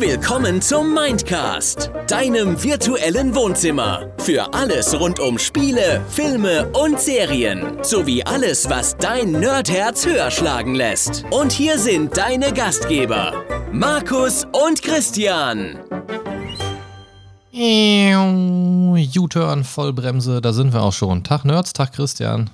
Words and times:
Willkommen 0.00 0.62
zum 0.62 0.94
Mindcast, 0.94 1.90
deinem 2.06 2.62
virtuellen 2.62 3.34
Wohnzimmer. 3.34 4.14
Für 4.18 4.54
alles 4.54 4.96
rund 4.96 5.18
um 5.18 5.40
Spiele, 5.40 6.04
Filme 6.08 6.68
und 6.68 7.00
Serien. 7.00 7.82
Sowie 7.82 8.22
alles, 8.22 8.70
was 8.70 8.96
dein 8.96 9.32
Nerdherz 9.32 10.06
höher 10.06 10.30
schlagen 10.30 10.76
lässt. 10.76 11.24
Und 11.32 11.50
hier 11.50 11.80
sind 11.80 12.16
deine 12.16 12.52
Gastgeber, 12.52 13.44
Markus 13.72 14.46
und 14.52 14.84
Christian. 14.84 15.80
U-Turn, 19.18 19.64
Vollbremse, 19.64 20.40
da 20.40 20.52
sind 20.52 20.74
wir 20.74 20.82
auch 20.82 20.92
schon. 20.92 21.24
Tag 21.24 21.44
Nerds, 21.44 21.72
Tag 21.72 21.92
Christian. 21.92 22.50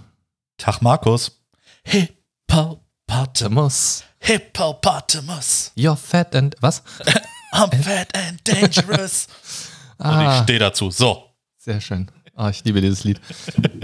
Tag 0.57 0.81
Markus. 0.81 1.43
Hippopotamus. 1.83 4.03
Hippopotamus. 4.19 5.73
You're 5.77 5.97
fat 5.97 6.35
and. 6.35 6.57
Was? 6.63 6.83
I'm 7.55 7.71
fat 7.83 8.09
and 8.17 8.41
dangerous. 8.47 9.27
Und 9.99 10.07
ich 10.07 10.27
Ah, 10.27 10.43
stehe 10.43 10.59
dazu. 10.59 10.91
So. 10.91 11.25
sehr 11.57 11.81
schön. 11.81 12.11
Ah, 12.35 12.51
ich 12.51 12.65
liebe 12.65 12.81
dieses 12.81 13.05
Lied. 13.05 13.21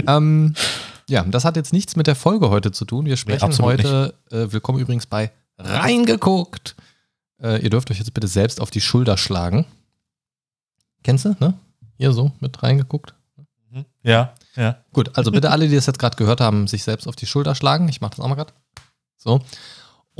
ähm, 0.09 0.55
ja, 1.09 1.23
das 1.23 1.45
hat 1.45 1.56
jetzt 1.56 1.73
nichts 1.73 1.95
mit 1.96 2.06
der 2.09 2.16
Folge 2.16 2.51
heute 2.51 2.73
zu 2.73 2.84
tun. 2.84 3.06
Wir 3.06 3.16
sprechen 3.16 3.45
absolut 3.45 3.73
heute, 3.79 4.15
äh, 4.30 4.52
willkommen 4.52 4.80
übrigens 4.80 5.06
bei 5.06 5.30
Reingeguckt. 5.59 6.74
Äh, 7.41 7.62
ihr 7.62 7.70
dürft 7.70 7.91
euch 7.91 7.98
jetzt 7.98 8.12
bitte 8.12 8.27
selbst 8.27 8.60
auf 8.60 8.70
die 8.70 8.80
Schulter 8.80 9.16
schlagen. 9.16 9.66
Kennst 11.05 11.24
du, 11.24 11.37
ne? 11.38 11.55
Hier 11.96 12.12
so 12.12 12.32
mit 12.41 12.62
reingeguckt. 12.62 13.15
Ja, 14.02 14.34
ja. 14.57 14.79
Gut, 14.93 15.16
also 15.16 15.30
bitte 15.30 15.51
alle, 15.51 15.68
die 15.68 15.77
das 15.77 15.87
jetzt 15.87 15.98
gerade 15.98 16.16
gehört 16.16 16.41
haben, 16.41 16.66
sich 16.66 16.82
selbst 16.82 17.07
auf 17.07 17.15
die 17.16 17.27
Schulter 17.27 17.55
schlagen. 17.55 17.88
Ich 17.88 18.01
mache 18.01 18.12
das 18.16 18.21
auch 18.21 18.29
mal 18.29 18.34
gerade. 18.34 18.52
So. 19.16 19.41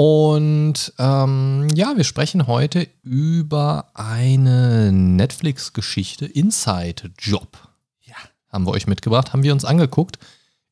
Und 0.02 0.95
ähm, 0.98 1.68
ja, 1.74 1.92
wir 1.95 2.04
sprechen 2.04 2.46
heute 2.46 2.88
über 3.02 3.90
eine 3.92 4.93
Netflix-Geschichte, 4.93 6.24
Inside 6.24 7.10
Job. 7.18 7.59
Ja. 8.06 8.15
Haben 8.48 8.65
wir 8.65 8.71
euch 8.71 8.87
mitgebracht, 8.87 9.34
haben 9.34 9.43
wir 9.43 9.52
uns 9.52 9.66
angeguckt. 9.66 10.18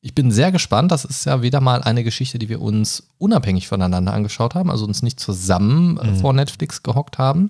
Ich 0.01 0.15
bin 0.15 0.31
sehr 0.31 0.51
gespannt. 0.51 0.91
Das 0.91 1.05
ist 1.05 1.27
ja 1.27 1.43
wieder 1.43 1.61
mal 1.61 1.83
eine 1.83 2.03
Geschichte, 2.03 2.39
die 2.39 2.49
wir 2.49 2.59
uns 2.59 3.03
unabhängig 3.19 3.67
voneinander 3.67 4.13
angeschaut 4.15 4.55
haben, 4.55 4.71
also 4.71 4.85
uns 4.85 5.03
nicht 5.03 5.19
zusammen 5.19 5.97
äh, 5.99 6.07
Mhm. 6.07 6.15
vor 6.15 6.33
Netflix 6.33 6.81
gehockt 6.81 7.19
haben. 7.19 7.49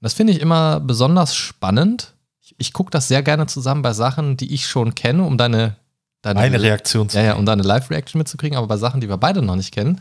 Das 0.00 0.14
finde 0.14 0.32
ich 0.32 0.40
immer 0.40 0.80
besonders 0.80 1.36
spannend. 1.36 2.14
Ich, 2.40 2.56
ich 2.58 2.72
gucke 2.72 2.90
das 2.90 3.06
sehr 3.06 3.22
gerne 3.22 3.46
zusammen 3.46 3.82
bei 3.82 3.92
Sachen, 3.92 4.36
die 4.36 4.52
ich 4.52 4.66
schon 4.66 4.96
kenne, 4.96 5.22
um 5.22 5.38
deine, 5.38 5.76
deine 6.22 6.40
Meine 6.40 6.60
Reaktion 6.60 7.08
zu 7.08 7.18
ja, 7.18 7.22
ja, 7.22 7.32
um 7.34 7.46
da 7.46 7.52
eine 7.52 7.62
Live-Reaction 7.62 8.18
mitzukriegen, 8.18 8.58
aber 8.58 8.66
bei 8.66 8.78
Sachen, 8.78 9.00
die 9.00 9.08
wir 9.08 9.16
beide 9.16 9.42
noch 9.42 9.54
nicht 9.54 9.72
kennen, 9.72 10.00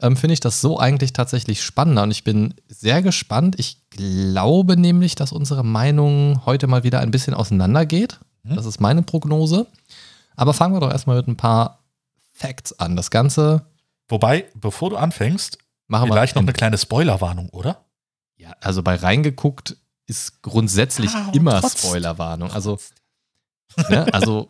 ähm, 0.00 0.16
finde 0.16 0.34
ich 0.34 0.40
das 0.40 0.60
so 0.60 0.78
eigentlich 0.78 1.12
tatsächlich 1.12 1.62
spannender 1.62 2.02
und 2.02 2.10
ich 2.10 2.24
bin 2.24 2.54
sehr 2.68 3.02
gespannt. 3.02 3.56
Ich 3.58 3.78
glaube 3.90 4.76
nämlich, 4.76 5.14
dass 5.14 5.32
unsere 5.32 5.64
Meinung 5.64 6.44
heute 6.46 6.66
mal 6.66 6.82
wieder 6.84 7.00
ein 7.00 7.10
bisschen 7.10 7.34
auseinandergeht. 7.34 8.20
Mhm. 8.42 8.56
Das 8.56 8.66
ist 8.66 8.80
meine 8.80 9.02
Prognose. 9.02 9.66
Aber 10.36 10.52
fangen 10.52 10.74
wir 10.74 10.80
doch 10.80 10.90
erstmal 10.90 11.16
mit 11.16 11.28
ein 11.28 11.36
paar 11.36 11.84
Facts 12.32 12.78
an. 12.78 12.96
Das 12.96 13.10
Ganze 13.10 13.66
Wobei, 14.08 14.46
bevor 14.54 14.90
du 14.90 14.96
anfängst, 14.96 15.58
machen 15.86 16.08
wir. 16.08 16.14
vielleicht 16.14 16.34
noch 16.34 16.42
eine 16.42 16.52
kleine 16.52 16.76
Spoilerwarnung, 16.78 17.48
oder? 17.50 17.84
ja, 18.36 18.54
also 18.60 18.82
bei 18.82 18.96
reingeguckt 18.96 19.76
ist 20.06 20.42
grundsätzlich 20.42 21.10
Ah, 21.14 21.30
immer 21.32 21.62
Spoilerwarnung. 21.66 22.50
Also, 22.52 22.78
ne, 23.88 24.12
also, 24.12 24.48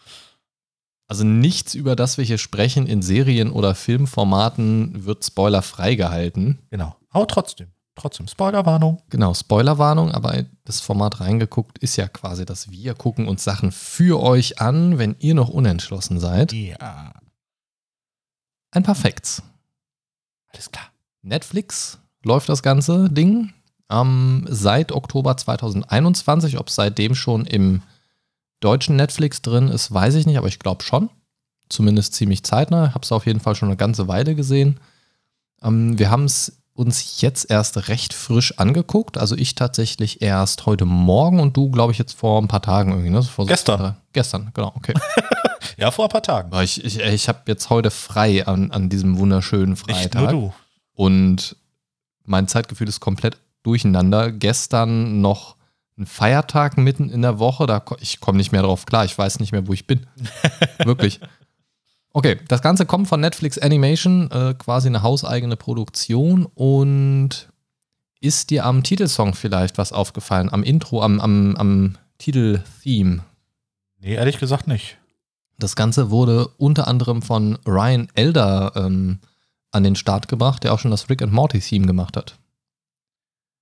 also 1.06 1.24
nichts, 1.24 1.74
über 1.74 1.96
das 1.96 2.18
wir 2.18 2.24
hier 2.24 2.38
sprechen 2.38 2.86
in 2.86 3.02
Serien- 3.02 3.52
oder 3.52 3.74
Filmformaten, 3.74 5.04
wird 5.04 5.24
spoilerfrei 5.24 5.94
gehalten. 5.94 6.60
Genau. 6.70 6.96
Aber 7.10 7.26
trotzdem. 7.26 7.68
Trotzdem 7.96 8.26
Spoilerwarnung. 8.26 9.00
Genau, 9.08 9.34
Spoilerwarnung, 9.34 10.10
aber 10.10 10.44
das 10.64 10.80
Format 10.80 11.20
reingeguckt 11.20 11.78
ist 11.78 11.94
ja 11.96 12.08
quasi, 12.08 12.44
dass 12.44 12.70
wir 12.70 12.94
gucken 12.94 13.28
uns 13.28 13.44
Sachen 13.44 13.70
für 13.70 14.20
euch 14.20 14.60
an, 14.60 14.98
wenn 14.98 15.14
ihr 15.20 15.34
noch 15.34 15.48
unentschlossen 15.48 16.18
seid. 16.18 16.52
Ja. 16.52 17.12
Ein 18.72 18.82
paar 18.82 18.96
Facts. 18.96 19.42
Alles 20.52 20.72
klar. 20.72 20.86
Netflix 21.22 21.98
läuft 22.24 22.48
das 22.48 22.64
ganze 22.64 23.08
Ding 23.10 23.52
ähm, 23.90 24.44
seit 24.48 24.90
Oktober 24.90 25.36
2021. 25.36 26.58
Ob 26.58 26.68
es 26.68 26.74
seitdem 26.74 27.14
schon 27.14 27.46
im 27.46 27.82
deutschen 28.64 28.96
Netflix 28.96 29.42
drin 29.42 29.68
ist, 29.68 29.92
weiß 29.92 30.14
ich 30.14 30.26
nicht, 30.26 30.38
aber 30.38 30.48
ich 30.48 30.58
glaube 30.58 30.82
schon. 30.82 31.10
Zumindest 31.68 32.14
ziemlich 32.14 32.42
zeitnah. 32.44 32.86
Ich 32.88 32.94
habe 32.94 33.04
es 33.04 33.12
auf 33.12 33.26
jeden 33.26 33.40
Fall 33.40 33.54
schon 33.54 33.68
eine 33.68 33.76
ganze 33.76 34.06
Weile 34.08 34.34
gesehen. 34.34 34.80
Ähm, 35.62 35.98
wir 35.98 36.10
haben 36.10 36.24
es 36.24 36.60
uns 36.74 37.20
jetzt 37.20 37.50
erst 37.50 37.88
recht 37.88 38.12
frisch 38.12 38.58
angeguckt. 38.58 39.16
Also 39.16 39.36
ich 39.36 39.54
tatsächlich 39.54 40.20
erst 40.22 40.66
heute 40.66 40.84
Morgen 40.84 41.38
und 41.40 41.56
du, 41.56 41.70
glaube 41.70 41.92
ich, 41.92 41.98
jetzt 41.98 42.14
vor 42.14 42.40
ein 42.42 42.48
paar 42.48 42.62
Tagen 42.62 42.90
irgendwie. 42.90 43.10
Ne? 43.10 43.22
Vor 43.22 43.44
so 43.44 43.48
Gestern. 43.48 43.78
drei- 43.80 43.94
Gestern, 44.12 44.50
genau, 44.54 44.72
okay. 44.76 44.94
Ja, 45.76 45.90
vor 45.90 46.04
ein 46.04 46.10
paar 46.10 46.22
Tagen. 46.22 46.52
Aber 46.52 46.62
ich 46.62 46.84
ich, 46.84 47.00
ich 47.00 47.28
habe 47.28 47.40
jetzt 47.46 47.68
heute 47.70 47.90
frei 47.90 48.46
an, 48.46 48.70
an 48.70 48.88
diesem 48.90 49.18
wunderschönen 49.18 49.74
Freitag. 49.76 50.02
Nicht 50.02 50.14
nur 50.14 50.28
du. 50.28 50.54
Und 50.94 51.56
mein 52.24 52.46
Zeitgefühl 52.46 52.88
ist 52.88 53.00
komplett 53.00 53.38
durcheinander. 53.64 54.30
Gestern 54.30 55.20
noch 55.20 55.56
ein 55.96 56.06
Feiertag 56.06 56.76
mitten 56.76 57.08
in 57.08 57.22
der 57.22 57.38
Woche, 57.38 57.66
da 57.66 57.84
ich 58.00 58.20
komme 58.20 58.38
nicht 58.38 58.52
mehr 58.52 58.62
drauf 58.62 58.86
klar, 58.86 59.04
ich 59.04 59.16
weiß 59.16 59.40
nicht 59.40 59.52
mehr, 59.52 59.66
wo 59.66 59.72
ich 59.72 59.86
bin. 59.86 60.06
Wirklich. 60.84 61.20
Okay, 62.12 62.38
das 62.48 62.62
Ganze 62.62 62.86
kommt 62.86 63.08
von 63.08 63.20
Netflix 63.20 63.58
Animation, 63.58 64.30
äh, 64.30 64.54
quasi 64.54 64.88
eine 64.88 65.02
hauseigene 65.02 65.56
Produktion 65.56 66.46
und 66.46 67.48
ist 68.20 68.50
dir 68.50 68.64
am 68.64 68.82
Titelsong 68.82 69.34
vielleicht 69.34 69.78
was 69.78 69.92
aufgefallen? 69.92 70.50
Am 70.50 70.62
Intro, 70.62 71.02
am, 71.02 71.20
am, 71.20 71.56
am 71.56 71.98
Titeltheme? 72.18 73.24
Nee, 74.00 74.14
ehrlich 74.14 74.38
gesagt 74.38 74.66
nicht. 74.66 74.96
Das 75.58 75.76
Ganze 75.76 76.10
wurde 76.10 76.48
unter 76.56 76.88
anderem 76.88 77.22
von 77.22 77.58
Ryan 77.66 78.08
Elder 78.14 78.72
ähm, 78.76 79.18
an 79.70 79.84
den 79.84 79.96
Start 79.96 80.28
gebracht, 80.28 80.64
der 80.64 80.72
auch 80.72 80.78
schon 80.78 80.90
das 80.90 81.10
Rick 81.10 81.22
and 81.22 81.32
Morty 81.32 81.60
Theme 81.60 81.86
gemacht 81.86 82.16
hat. 82.16 82.38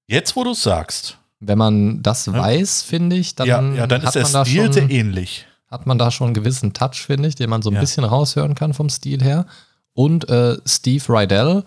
Jetzt, 0.07 0.37
wo 0.37 0.45
du 0.45 0.51
es 0.51 0.63
sagst. 0.63 1.19
Wenn 1.45 1.59
man 1.59 2.03
das 2.03 2.27
Ja. 2.27 2.35
weiß, 2.35 2.83
finde 2.83 3.17
ich, 3.17 3.35
dann, 3.35 3.47
ja, 3.49 3.61
ja, 3.73 3.87
dann 3.87 4.03
hat, 4.03 4.15
ist 4.15 4.15
der 4.15 4.23
man 4.23 4.33
da 4.33 4.45
Stil 4.45 4.73
sehr 4.73 4.83
schon, 4.83 4.91
ähnlich. 4.91 5.47
hat 5.69 5.87
man 5.87 5.99
da 5.99 6.11
schon 6.11 6.27
einen 6.29 6.35
gewissen 6.35 6.73
Touch, 6.73 7.03
finde 7.07 7.29
ich, 7.29 7.35
den 7.35 7.51
man 7.51 7.63
so 7.63 7.71
ein 7.71 7.81
bisschen 7.81 8.05
raushören 8.05 8.55
kann 8.55 8.75
vom 8.75 8.89
Stil 8.89 9.23
her. 9.23 9.47
Und 9.95 10.29
äh, 10.29 10.57
Steve 10.65 11.05
Rydell, 11.09 11.65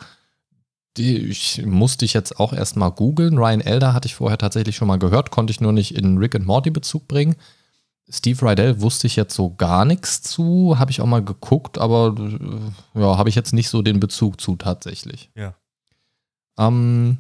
die 0.98 1.18
ich, 1.18 1.64
musste 1.66 2.06
ich 2.06 2.14
jetzt 2.14 2.40
auch 2.40 2.54
erstmal 2.54 2.90
googeln. 2.92 3.38
Ryan 3.38 3.60
Elder 3.62 3.94
hatte 3.94 4.08
ich 4.08 4.16
vorher 4.16 4.38
tatsächlich 4.38 4.76
schon 4.78 4.88
mal 4.88 4.98
gehört, 4.98 5.30
konnte 5.30 5.52
ich 5.52 5.60
nur 5.60 5.74
nicht 5.74 5.94
in 5.96 6.18
Rick 6.18 6.36
and 6.36 6.46
Morty 6.46 6.70
Bezug 6.72 7.08
bringen. 7.08 7.36
Steve 8.10 8.42
Rydell 8.50 8.82
wusste 8.82 9.08
ich 9.08 9.16
jetzt 9.16 9.36
so 9.36 9.56
gar 9.56 9.84
nichts 9.84 10.22
zu, 10.22 10.78
habe 10.80 10.92
ich 10.92 11.02
auch 11.02 11.06
mal 11.08 11.24
geguckt, 11.24 11.78
aber 11.80 12.16
äh, 12.18 13.00
ja, 13.02 13.18
habe 13.18 13.30
ich 13.30 13.36
jetzt 13.36 13.52
nicht 13.54 13.68
so 13.70 13.82
den 13.82 14.00
Bezug 14.00 14.40
zu 14.40 14.56
tatsächlich. 14.56 15.32
Ja. 15.36 15.56
Ähm, 16.58 17.18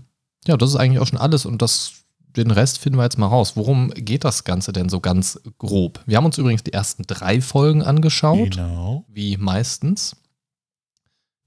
ja, 0.47 0.57
das 0.57 0.69
ist 0.69 0.75
eigentlich 0.75 0.99
auch 0.99 1.07
schon 1.07 1.19
alles 1.19 1.45
und 1.45 1.61
das, 1.61 1.91
den 2.37 2.51
Rest 2.51 2.79
finden 2.79 2.97
wir 2.99 3.03
jetzt 3.03 3.17
mal 3.17 3.27
raus. 3.27 3.53
Worum 3.55 3.89
geht 3.91 4.23
das 4.23 4.43
Ganze 4.43 4.71
denn 4.73 4.89
so 4.89 4.99
ganz 4.99 5.39
grob? 5.57 6.01
Wir 6.05 6.17
haben 6.17 6.25
uns 6.25 6.37
übrigens 6.37 6.63
die 6.63 6.73
ersten 6.73 7.03
drei 7.03 7.41
Folgen 7.41 7.81
angeschaut, 7.83 8.51
Genau. 8.51 9.05
wie 9.07 9.37
meistens. 9.37 10.15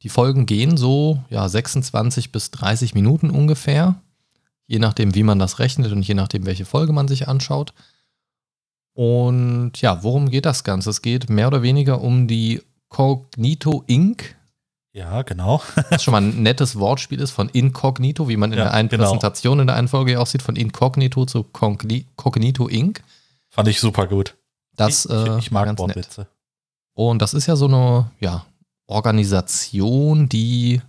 Die 0.03 0.09
Folgen 0.09 0.47
gehen 0.47 0.77
so, 0.77 1.23
ja, 1.29 1.49
26 1.49 2.31
bis 2.33 2.51
30 2.53 2.95
Minuten 2.95 3.31
ungefähr, 3.31 3.97
je 4.67 4.79
nachdem, 4.79 5.15
wie 5.15 5.25
man 5.25 5.39
das 5.39 5.59
rechnet 5.59 5.91
und 5.93 6.03
je 6.07 6.15
nachdem, 6.15 6.47
welche 6.47 6.65
Folge 6.65 6.93
man 6.93 7.09
sich 7.09 7.27
anschaut. 7.29 7.75
Und 8.95 9.73
ja, 9.81 10.03
worum 10.03 10.31
geht 10.31 10.45
das 10.47 10.65
Ganze? 10.65 10.91
Es 10.91 11.03
geht 11.03 11.31
mehr 11.31 11.49
oder 11.49 11.63
weniger 11.63 12.01
um 12.01 12.27
die 12.27 12.63
Cognito 12.89 13.85
Inc., 13.87 14.37
Ja, 14.99 15.23
genau. 15.23 15.63
was 15.91 16.03
schon 16.03 16.13
mal 16.13 16.23
ein 16.23 16.43
nettes 16.43 16.77
Wortspiel 16.77 17.21
ist 17.21 17.31
von 17.31 17.49
Incognito, 17.49 18.29
wie 18.29 18.37
man 18.37 18.51
in 18.53 18.59
Ja, 18.59 18.65
der 18.65 18.75
einen 18.75 18.89
genau. 18.89 19.05
Präsentation 19.05 19.61
in 19.61 19.69
der 19.69 19.77
einen 19.77 19.87
Folge 19.87 20.13
ja 20.13 20.19
auch 20.19 20.27
sieht, 20.27 20.43
von 20.43 20.57
Incognito 20.57 21.25
zu 21.25 21.45
Cogni- 21.53 22.07
Cognito 22.17 22.67
Inc. 22.67 23.03
Fand 23.49 23.69
ich 23.69 23.79
super 23.79 24.09
gut. 24.09 24.37
Das 24.75 25.05
ich, 25.05 25.11
ich, 25.13 25.17
äh, 25.17 25.39
ich 25.39 25.53
war 25.53 25.67
mag. 25.67 25.79
Wortwitze. 25.79 26.27
Und 26.95 27.23
das 27.23 27.33
ist 27.33 27.47
ja 27.47 27.55
so 27.55 27.67
eine 27.67 28.11
ja, 28.19 28.45
Organisation, 28.89 30.29
die 30.29 30.83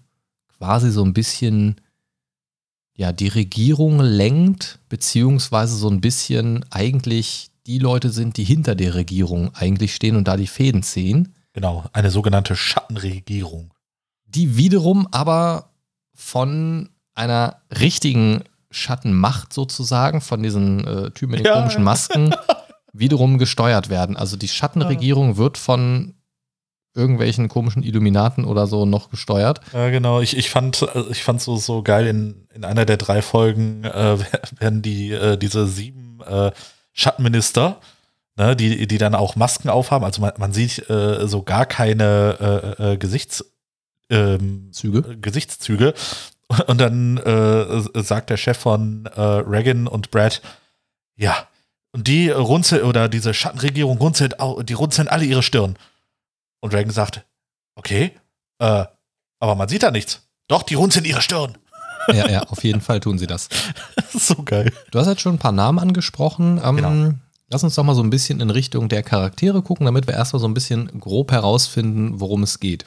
quasi 0.58 0.92
so 0.92 1.04
ein 1.04 1.14
bisschen 1.14 1.80
ja, 2.96 3.12
die 3.14 3.28
Regierung 3.28 4.00
lenkt, 4.00 4.80
beziehungsweise 4.90 5.76
so 5.76 5.88
ein 5.88 6.02
bisschen 6.02 6.66
eigentlich 6.72 7.52
die 7.68 7.78
Leute 7.78 8.10
sind, 8.10 8.38
die 8.38 8.44
hinter 8.44 8.74
der 8.74 8.96
Regierung 8.96 9.54
eigentlich 9.54 9.94
stehen 9.94 10.16
und 10.16 10.28
da 10.28 10.36
die 10.36 10.48
Fäden 10.48 10.82
ziehen. 10.82 11.36
Genau, 11.54 11.86
eine 11.94 12.10
sogenannte 12.10 12.56
Schattenregierung. 12.56 13.72
Die 14.30 14.58
wiederum 14.58 15.08
aber 15.12 15.72
von 16.16 16.90
einer 17.16 17.62
richtigen 17.80 18.44
Schattenmacht 18.72 19.52
sozusagen, 19.54 20.22
von 20.22 20.44
diesen 20.44 20.86
äh, 20.86 21.12
Typen 21.12 21.31
mit 21.31 21.40
den 21.40 21.46
Ja. 21.48 21.54
komischen 21.60 21.84
Masken, 21.84 22.36
wiederum 22.94 23.38
gesteuert 23.38 23.90
werden. 23.90 24.16
Also 24.16 24.38
die 24.38 24.48
Schattenregierung 24.48 25.38
wird 25.38 25.58
von 25.58 26.16
irgendwelchen 26.96 27.48
komischen 27.50 27.84
Illuminaten 27.84 28.46
oder 28.46 28.68
so 28.68 28.86
noch 28.86 29.10
gesteuert. 29.10 29.62
Ja, 29.74 29.90
genau. 29.90 30.22
Ich, 30.22 30.36
ich 30.38 30.50
fand 30.50 30.81
äh, 30.94 31.04
ich 31.12 31.24
fand 31.24 31.42
so 31.42 31.56
so 31.56 31.81
geil 31.84 32.08
in, 32.08 32.48
in 32.54 32.64
einer 32.66 32.86
der 32.86 32.98
drei 32.98 33.22
Folgen 33.22 33.84
äh, 33.84 34.18
werden 34.60 34.81
die 34.81 35.12
äh, 35.12 35.38
diese 35.38 35.68
sieben 35.68 36.20
äh, 36.26 36.52
Schattenminister, 36.94 37.80
ne, 38.38 38.56
die 38.56 38.88
die 38.88 38.98
dann 38.98 39.16
auch 39.16 39.36
Masken 39.36 39.70
aufhaben. 39.70 40.04
Also 40.04 40.22
man, 40.22 40.34
man 40.38 40.52
sieht 40.52 40.90
äh, 40.90 41.28
so 41.28 41.44
gar 41.44 41.66
keine 41.66 42.76
äh, 42.80 42.98
Gesichts 42.98 43.46
ähm, 44.10 44.70
Züge. 44.72 45.18
Gesichtszüge. 45.18 45.94
Und 46.68 46.80
dann 46.82 47.18
äh, 47.18 48.02
sagt 48.02 48.30
der 48.32 48.38
Chef 48.38 48.58
von 48.58 49.06
äh, 49.06 49.22
Reagan 49.22 49.88
und 49.88 50.10
Brad, 50.10 50.42
ja, 51.16 51.48
und 51.92 52.08
die 52.08 52.30
runzeln, 52.30 52.84
oder 52.84 53.08
diese 53.10 53.34
Schattenregierung 53.34 53.98
runzelt, 53.98 54.36
die 54.64 54.74
runzeln 54.74 55.08
alle 55.08 55.26
ihre 55.26 55.44
Stirn. 55.44 55.76
Und 56.62 56.74
Reagan 56.74 56.92
sagt, 56.92 57.26
okay, 57.76 58.14
äh, 58.60 58.86
aber 59.40 59.56
man 59.56 59.70
sieht 59.70 59.84
da 59.84 59.92
nichts. 59.92 60.28
Doch, 60.48 60.64
die 60.64 60.76
runzeln 60.76 61.06
ihre 61.06 61.22
Stirn. 61.22 61.58
Ja, 62.08 62.28
ja, 62.28 62.44
auf 62.44 62.64
jeden 62.64 62.82
Fall 62.82 63.00
tun 63.00 63.20
sie 63.20 63.28
das. 63.28 63.50
Das 63.96 64.14
ist 64.16 64.28
so 64.28 64.42
geil. 64.44 64.74
Du 64.92 65.00
hast 65.00 65.08
jetzt 65.08 65.22
schon 65.22 65.36
ein 65.36 65.40
paar 65.40 65.52
Namen 65.52 65.80
angesprochen. 65.80 66.60
Ähm, 66.64 66.76
Genau. 66.78 67.14
Lass 67.52 67.64
uns 67.64 67.74
doch 67.74 67.84
mal 67.84 67.96
so 67.96 68.04
ein 68.04 68.12
bisschen 68.12 68.42
in 68.42 68.52
Richtung 68.52 68.90
der 68.90 69.02
Charaktere 69.02 69.64
gucken, 69.64 69.86
damit 69.88 70.06
wir 70.06 70.14
erstmal 70.14 70.40
so 70.40 70.48
ein 70.48 70.54
bisschen 70.54 71.00
grob 71.00 71.32
herausfinden, 71.32 72.20
worum 72.20 72.44
es 72.44 72.60
geht. 72.60 72.86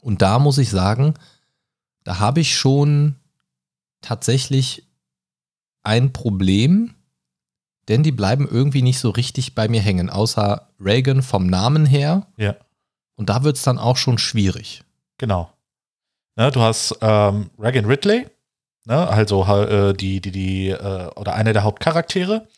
Und 0.00 0.22
da 0.22 0.38
muss 0.38 0.58
ich 0.58 0.70
sagen, 0.70 1.14
da 2.04 2.18
habe 2.18 2.40
ich 2.40 2.56
schon 2.56 3.16
tatsächlich 4.00 4.88
ein 5.82 6.12
Problem, 6.12 6.94
denn 7.88 8.02
die 8.02 8.12
bleiben 8.12 8.48
irgendwie 8.48 8.82
nicht 8.82 8.98
so 8.98 9.10
richtig 9.10 9.54
bei 9.54 9.68
mir 9.68 9.80
hängen, 9.80 10.10
außer 10.10 10.68
Reagan 10.78 11.22
vom 11.22 11.46
Namen 11.46 11.86
her. 11.86 12.26
Ja. 12.36 12.56
Und 13.16 13.28
da 13.28 13.44
wird 13.44 13.56
es 13.56 13.62
dann 13.62 13.78
auch 13.78 13.96
schon 13.96 14.18
schwierig. 14.18 14.82
Genau. 15.18 15.52
Ne, 16.36 16.50
du 16.50 16.60
hast 16.60 16.96
ähm, 17.02 17.50
Reagan 17.58 17.84
Ridley, 17.84 18.26
ne, 18.86 19.08
also 19.08 19.44
äh, 19.44 19.92
die, 19.92 20.20
die, 20.20 20.30
die, 20.30 20.68
äh, 20.68 21.10
oder 21.16 21.34
eine 21.34 21.52
der 21.52 21.64
Hauptcharaktere. 21.64 22.48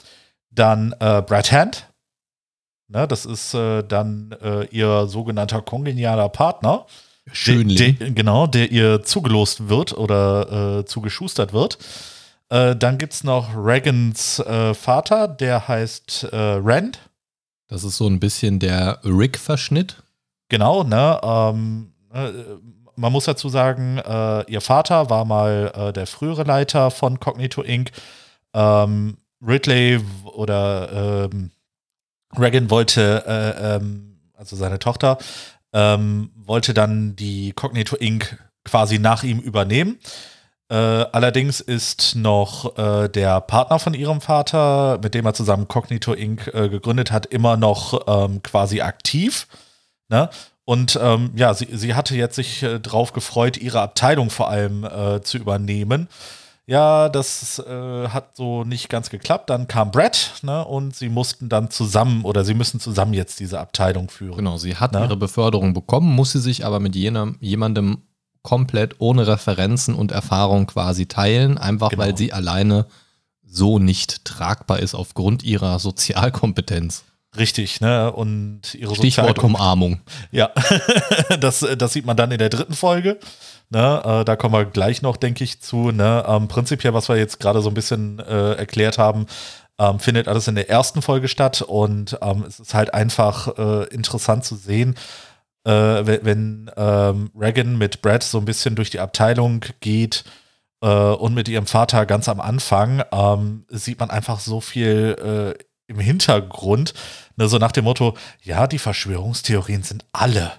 Dann 0.50 0.94
äh, 1.00 1.22
Brad 1.22 1.50
Hand. 1.50 1.88
Ne, 2.88 3.08
das 3.08 3.24
ist 3.24 3.54
äh, 3.54 3.82
dann 3.82 4.32
äh, 4.42 4.66
ihr 4.66 5.06
sogenannter 5.06 5.62
kongenialer 5.62 6.28
Partner. 6.28 6.86
Schönling. 7.30 7.76
Der, 7.76 7.92
der, 7.92 8.10
genau, 8.10 8.46
der 8.46 8.70
ihr 8.72 9.02
zugelost 9.02 9.68
wird 9.68 9.96
oder 9.96 10.80
äh, 10.80 10.84
zugeschustert 10.84 11.52
wird. 11.52 11.78
Äh, 12.48 12.74
dann 12.76 12.98
gibt 12.98 13.12
es 13.12 13.24
noch 13.24 13.54
Reagans 13.56 14.40
äh, 14.40 14.74
Vater, 14.74 15.28
der 15.28 15.68
heißt 15.68 16.28
äh, 16.32 16.36
Rand. 16.36 16.98
Das 17.68 17.84
ist 17.84 17.96
so 17.96 18.06
ein 18.06 18.20
bisschen 18.20 18.58
der 18.58 18.98
Rick-Verschnitt. 19.04 20.02
Genau, 20.48 20.82
ne? 20.82 21.20
Ähm, 21.22 21.92
äh, 22.12 22.30
man 22.96 23.12
muss 23.12 23.24
dazu 23.24 23.48
sagen, 23.48 23.98
äh, 23.98 24.50
ihr 24.50 24.60
Vater 24.60 25.08
war 25.08 25.24
mal 25.24 25.92
der 25.94 26.06
frühere 26.06 26.42
Leiter 26.42 26.90
von 26.90 27.18
Cognito 27.20 27.62
Inc. 27.62 27.90
Ähm, 28.52 29.16
Ridley 29.44 30.00
oder 30.24 31.28
ähm, 31.32 31.50
Reagan 32.36 32.70
wollte, 32.70 33.24
äh, 33.26 33.76
ähm, 33.76 34.18
also 34.34 34.56
seine 34.56 34.78
Tochter, 34.78 35.18
ähm, 35.72 36.30
wollte 36.36 36.74
dann 36.74 37.16
die 37.16 37.52
Cognito 37.52 37.96
Inc. 37.96 38.38
quasi 38.64 38.98
nach 38.98 39.22
ihm 39.22 39.38
übernehmen. 39.38 39.98
Äh, 40.68 40.74
allerdings 40.76 41.60
ist 41.60 42.14
noch 42.16 42.78
äh, 42.78 43.08
der 43.08 43.40
Partner 43.42 43.78
von 43.78 43.94
ihrem 43.94 44.20
Vater, 44.20 44.98
mit 45.02 45.14
dem 45.14 45.26
er 45.26 45.34
zusammen 45.34 45.68
Cognito 45.68 46.14
Inc. 46.14 46.48
Äh, 46.48 46.68
gegründet 46.68 47.12
hat, 47.12 47.26
immer 47.26 47.56
noch 47.56 48.06
ähm, 48.06 48.42
quasi 48.42 48.80
aktiv. 48.80 49.48
Ne? 50.08 50.30
Und 50.64 50.98
ähm, 51.02 51.32
ja, 51.34 51.54
sie, 51.54 51.68
sie 51.72 51.94
hatte 51.94 52.14
jetzt 52.16 52.36
sich 52.36 52.62
äh, 52.62 52.78
drauf 52.78 53.12
gefreut, 53.12 53.56
ihre 53.56 53.80
Abteilung 53.80 54.30
vor 54.30 54.48
allem 54.48 54.84
äh, 54.84 55.20
zu 55.22 55.38
übernehmen. 55.38 56.08
Ja, 56.66 57.08
das 57.08 57.58
äh, 57.58 58.08
hat 58.08 58.36
so 58.36 58.62
nicht 58.64 58.88
ganz 58.88 59.10
geklappt. 59.10 59.50
Dann 59.50 59.66
kam 59.66 59.90
Brett 59.90 60.34
ne, 60.42 60.64
und 60.64 60.94
sie 60.94 61.08
mussten 61.08 61.48
dann 61.48 61.70
zusammen 61.70 62.24
oder 62.24 62.44
sie 62.44 62.54
müssen 62.54 62.78
zusammen 62.78 63.14
jetzt 63.14 63.40
diese 63.40 63.58
Abteilung 63.58 64.08
führen. 64.10 64.36
Genau, 64.36 64.56
sie 64.58 64.76
hat 64.76 64.92
Na? 64.92 65.02
ihre 65.04 65.16
Beförderung 65.16 65.74
bekommen, 65.74 66.14
muss 66.14 66.32
sie 66.32 66.40
sich 66.40 66.64
aber 66.64 66.78
mit 66.78 66.94
jenem, 66.94 67.36
jemandem 67.40 68.02
komplett 68.42 68.96
ohne 69.00 69.26
Referenzen 69.26 69.94
und 69.94 70.12
Erfahrung 70.12 70.66
quasi 70.66 71.06
teilen, 71.06 71.58
einfach 71.58 71.90
Genau. 71.90 72.02
weil 72.04 72.16
sie 72.16 72.32
alleine 72.32 72.86
so 73.44 73.78
nicht 73.78 74.24
tragbar 74.24 74.78
ist 74.80 74.94
aufgrund 74.94 75.42
ihrer 75.42 75.78
Sozialkompetenz. 75.78 77.04
Richtig, 77.36 77.80
ne? 77.80 78.12
Und 78.12 78.74
ihre 78.74 78.94
Stichwort 78.94 79.38
Umarmung. 79.38 80.00
Ja, 80.30 80.50
das, 81.40 81.66
das 81.78 81.92
sieht 81.92 82.04
man 82.04 82.16
dann 82.16 82.30
in 82.30 82.38
der 82.38 82.50
dritten 82.50 82.74
Folge. 82.74 83.18
Ne, 83.70 84.02
äh, 84.04 84.24
da 84.26 84.36
kommen 84.36 84.52
wir 84.52 84.66
gleich 84.66 85.00
noch, 85.00 85.16
denke 85.16 85.42
ich, 85.44 85.62
zu. 85.62 85.92
Ne? 85.92 86.24
Ähm, 86.28 86.46
prinzipiell, 86.46 86.92
was 86.92 87.08
wir 87.08 87.16
jetzt 87.16 87.40
gerade 87.40 87.62
so 87.62 87.70
ein 87.70 87.74
bisschen 87.74 88.18
äh, 88.18 88.52
erklärt 88.52 88.98
haben, 88.98 89.26
ähm, 89.78 89.98
findet 89.98 90.28
alles 90.28 90.46
in 90.46 90.56
der 90.56 90.68
ersten 90.68 91.00
Folge 91.00 91.26
statt 91.26 91.62
und 91.62 92.18
ähm, 92.20 92.44
es 92.46 92.60
ist 92.60 92.74
halt 92.74 92.92
einfach 92.92 93.56
äh, 93.56 93.84
interessant 93.84 94.44
zu 94.44 94.56
sehen, 94.56 94.94
äh, 95.64 95.70
wenn, 95.70 96.70
ähm, 96.76 97.30
Reagan 97.34 97.78
mit 97.78 98.02
Brad 98.02 98.22
so 98.22 98.38
ein 98.38 98.44
bisschen 98.44 98.74
durch 98.74 98.90
die 98.90 99.00
Abteilung 99.00 99.64
geht 99.80 100.24
äh, 100.82 100.86
und 100.86 101.32
mit 101.32 101.48
ihrem 101.48 101.66
Vater 101.66 102.04
ganz 102.04 102.28
am 102.28 102.40
Anfang, 102.40 103.02
ähm, 103.10 103.64
sieht 103.68 104.00
man 104.00 104.10
einfach 104.10 104.40
so 104.40 104.60
viel 104.60 105.56
äh, 105.58 105.62
im 105.92 106.00
Hintergrund, 106.00 106.94
ne, 107.36 107.48
so 107.48 107.58
nach 107.58 107.72
dem 107.72 107.84
Motto, 107.84 108.16
ja, 108.42 108.66
die 108.66 108.78
Verschwörungstheorien 108.78 109.82
sind 109.82 110.04
alle, 110.12 110.52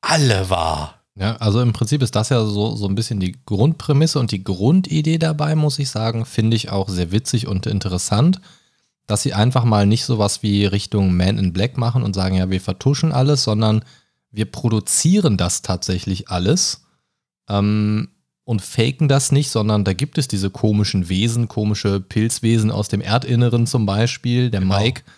alle 0.00 0.50
wahr. 0.50 0.96
Ja, 1.16 1.36
also 1.36 1.60
im 1.60 1.72
Prinzip 1.72 2.02
ist 2.02 2.14
das 2.14 2.30
ja 2.30 2.44
so, 2.44 2.76
so 2.76 2.86
ein 2.86 2.94
bisschen 2.94 3.20
die 3.20 3.36
Grundprämisse 3.44 4.18
und 4.18 4.30
die 4.30 4.44
Grundidee 4.44 5.18
dabei, 5.18 5.54
muss 5.54 5.78
ich 5.78 5.90
sagen, 5.90 6.24
finde 6.24 6.56
ich 6.56 6.70
auch 6.70 6.88
sehr 6.88 7.12
witzig 7.12 7.46
und 7.46 7.66
interessant, 7.66 8.40
dass 9.06 9.22
sie 9.22 9.34
einfach 9.34 9.64
mal 9.64 9.86
nicht 9.86 10.04
sowas 10.04 10.42
wie 10.42 10.64
Richtung 10.64 11.16
Man 11.16 11.36
in 11.36 11.52
Black 11.52 11.76
machen 11.76 12.04
und 12.04 12.14
sagen, 12.14 12.36
ja, 12.36 12.48
wir 12.48 12.60
vertuschen 12.60 13.12
alles, 13.12 13.42
sondern 13.42 13.84
wir 14.30 14.50
produzieren 14.50 15.36
das 15.36 15.62
tatsächlich 15.62 16.28
alles 16.28 16.84
ähm, 17.48 18.08
und 18.50 18.60
faken 18.62 19.06
das 19.06 19.30
nicht, 19.30 19.48
sondern 19.48 19.84
da 19.84 19.92
gibt 19.92 20.18
es 20.18 20.26
diese 20.26 20.50
komischen 20.50 21.08
Wesen, 21.08 21.46
komische 21.46 22.00
Pilzwesen 22.00 22.72
aus 22.72 22.88
dem 22.88 23.00
Erdinneren 23.00 23.64
zum 23.68 23.86
Beispiel, 23.86 24.50
der 24.50 24.60
Genau. 24.60 24.76
Mike. 24.76 25.02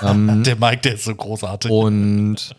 Ähm, 0.00 0.42
Der 0.42 0.56
Mike, 0.56 0.80
der 0.82 0.94
ist 0.94 1.04
so 1.04 1.14
großartig. 1.14 1.70
und, 1.70 2.56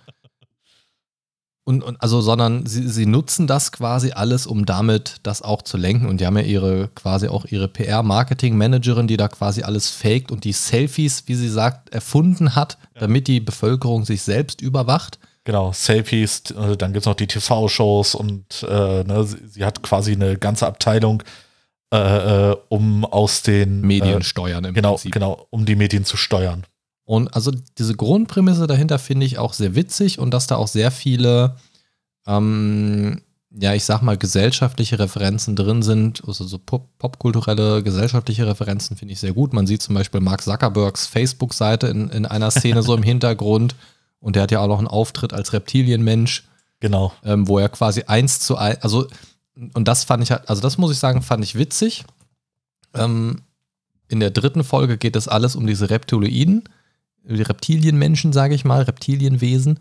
und, 1.65 1.83
und 1.83 1.99
also, 2.01 2.21
sondern 2.21 2.65
sie, 2.67 2.87
sie 2.87 3.05
nutzen 3.07 3.47
das 3.47 3.71
quasi 3.71 4.11
alles, 4.11 4.45
um 4.45 4.65
damit 4.67 5.15
das 5.23 5.41
auch 5.41 5.63
zu 5.63 5.75
lenken. 5.77 6.07
Und 6.07 6.21
die 6.21 6.27
haben 6.27 6.37
ja 6.37 6.43
ihre 6.43 6.89
quasi 6.93 7.27
auch 7.27 7.45
ihre 7.45 7.67
PR-Marketing-Managerin, 7.67 9.07
die 9.07 9.17
da 9.17 9.27
quasi 9.29 9.63
alles 9.63 9.89
faked 9.89 10.31
und 10.31 10.43
die 10.43 10.51
Selfies, 10.53 11.23
wie 11.27 11.35
sie 11.35 11.49
sagt, 11.49 11.89
erfunden 11.89 12.53
hat, 12.55 12.77
damit 12.93 13.27
die 13.27 13.39
Bevölkerung 13.39 14.05
sich 14.05 14.21
selbst 14.21 14.61
überwacht. 14.61 15.17
Genau, 15.45 15.73
Selfies, 15.73 16.43
äh, 16.51 16.77
dann 16.77 16.93
gibt 16.93 17.01
es 17.01 17.05
noch 17.05 17.15
die 17.15 17.27
TV-Shows 17.27 18.15
und 18.15 18.63
äh, 18.63 19.03
ne, 19.03 19.23
sie, 19.25 19.37
sie 19.45 19.65
hat 19.65 19.83
quasi 19.83 20.13
eine 20.13 20.37
ganze 20.37 20.65
Abteilung, 20.65 21.21
äh, 21.93 22.51
äh, 22.51 22.57
um 22.69 23.03
aus 23.03 23.41
den 23.41 23.81
Medien 23.81 24.21
Äh, 24.21 24.23
steuern 24.23 24.63
im 24.63 24.73
genau, 24.73 24.91
Prinzip. 24.91 25.11
genau, 25.11 25.47
um 25.49 25.65
die 25.65 25.75
Medien 25.75 26.05
zu 26.05 26.15
steuern. 26.15 26.63
Und 27.05 27.35
also 27.35 27.51
diese 27.77 27.95
Grundprämisse 27.95 28.67
dahinter 28.67 28.97
finde 28.99 29.25
ich 29.25 29.37
auch 29.37 29.51
sehr 29.53 29.75
witzig 29.75 30.17
und 30.19 30.31
dass 30.33 30.47
da 30.47 30.55
auch 30.55 30.69
sehr 30.69 30.91
viele, 30.91 31.57
ähm, 32.25 33.21
ja, 33.51 33.73
ich 33.73 33.83
sag 33.83 34.01
mal, 34.01 34.17
gesellschaftliche 34.17 34.97
Referenzen 34.97 35.57
drin 35.57 35.83
sind, 35.83 36.23
also 36.25 36.45
so 36.45 36.57
pop 36.57 36.97
popkulturelle, 36.97 37.83
gesellschaftliche 37.83 38.47
Referenzen 38.47 38.95
finde 38.95 39.13
ich 39.13 39.19
sehr 39.19 39.33
gut. 39.33 39.51
Man 39.51 39.67
sieht 39.67 39.81
zum 39.81 39.93
Beispiel 39.93 40.21
Mark 40.21 40.41
Zuckerbergs 40.41 41.05
Facebook-Seite 41.07 41.87
in, 41.87 42.09
in 42.09 42.25
einer 42.25 42.49
Szene 42.49 42.81
so 42.81 42.95
im 42.95 43.03
Hintergrund 43.11 43.75
und 44.23 44.35
der 44.35 44.43
hat 44.43 44.51
ja 44.51 44.59
auch 44.61 44.67
noch 44.67 44.79
einen 44.79 44.87
Auftritt 44.87 45.33
als 45.33 45.53
Reptilienmensch, 45.53 46.47
Genau. 46.79 47.13
ähm, 47.23 47.47
wo 47.47 47.59
er 47.59 47.69
quasi 47.69 48.03
eins 48.07 48.39
zu 48.39 48.57
eins, 48.57 48.81
also, 48.81 49.07
und 49.73 49.87
das 49.87 50.03
fand 50.05 50.23
ich 50.23 50.31
halt, 50.31 50.49
also 50.49 50.61
das 50.61 50.77
muss 50.77 50.91
ich 50.91 50.97
sagen, 50.99 51.21
fand 51.21 51.43
ich 51.43 51.55
witzig. 51.55 52.05
Ähm, 52.93 53.41
in 54.07 54.19
der 54.19 54.31
dritten 54.31 54.63
Folge 54.63 54.97
geht 54.97 55.15
es 55.15 55.27
alles 55.27 55.55
um 55.55 55.67
diese 55.67 55.89
Reptiloiden, 55.89 56.63
die 57.23 57.41
Reptilienmenschen, 57.41 58.33
sage 58.33 58.55
ich 58.55 58.65
mal, 58.65 58.81
Reptilienwesen. 58.83 59.79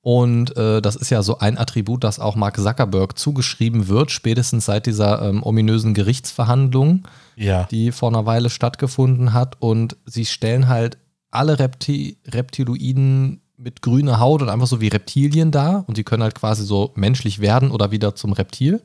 Und 0.00 0.56
äh, 0.56 0.80
das 0.80 0.96
ist 0.96 1.10
ja 1.10 1.22
so 1.22 1.38
ein 1.38 1.58
Attribut, 1.58 2.04
das 2.04 2.18
auch 2.20 2.36
Mark 2.36 2.56
Zuckerberg 2.56 3.18
zugeschrieben 3.18 3.88
wird, 3.88 4.10
spätestens 4.10 4.64
seit 4.64 4.86
dieser 4.86 5.22
ähm, 5.22 5.42
ominösen 5.42 5.92
Gerichtsverhandlung, 5.92 7.06
Ja, 7.36 7.64
die 7.64 7.90
vor 7.92 8.08
einer 8.08 8.24
Weile 8.24 8.48
stattgefunden 8.48 9.32
hat. 9.32 9.56
Und 9.60 9.96
sie 10.06 10.24
stellen 10.24 10.68
halt 10.68 10.98
alle 11.30 11.58
Repti 11.58 12.16
Reptiloiden 12.26 13.40
mit 13.58 13.82
grüner 13.82 14.20
Haut 14.20 14.40
und 14.40 14.48
einfach 14.48 14.66
so 14.66 14.80
wie 14.80 14.88
Reptilien 14.88 15.50
dar. 15.50 15.84
Und 15.86 15.98
die 15.98 16.04
können 16.04 16.22
halt 16.22 16.34
quasi 16.34 16.64
so 16.64 16.92
menschlich 16.94 17.40
werden 17.40 17.70
oder 17.70 17.90
wieder 17.90 18.14
zum 18.14 18.32
Reptil. 18.32 18.82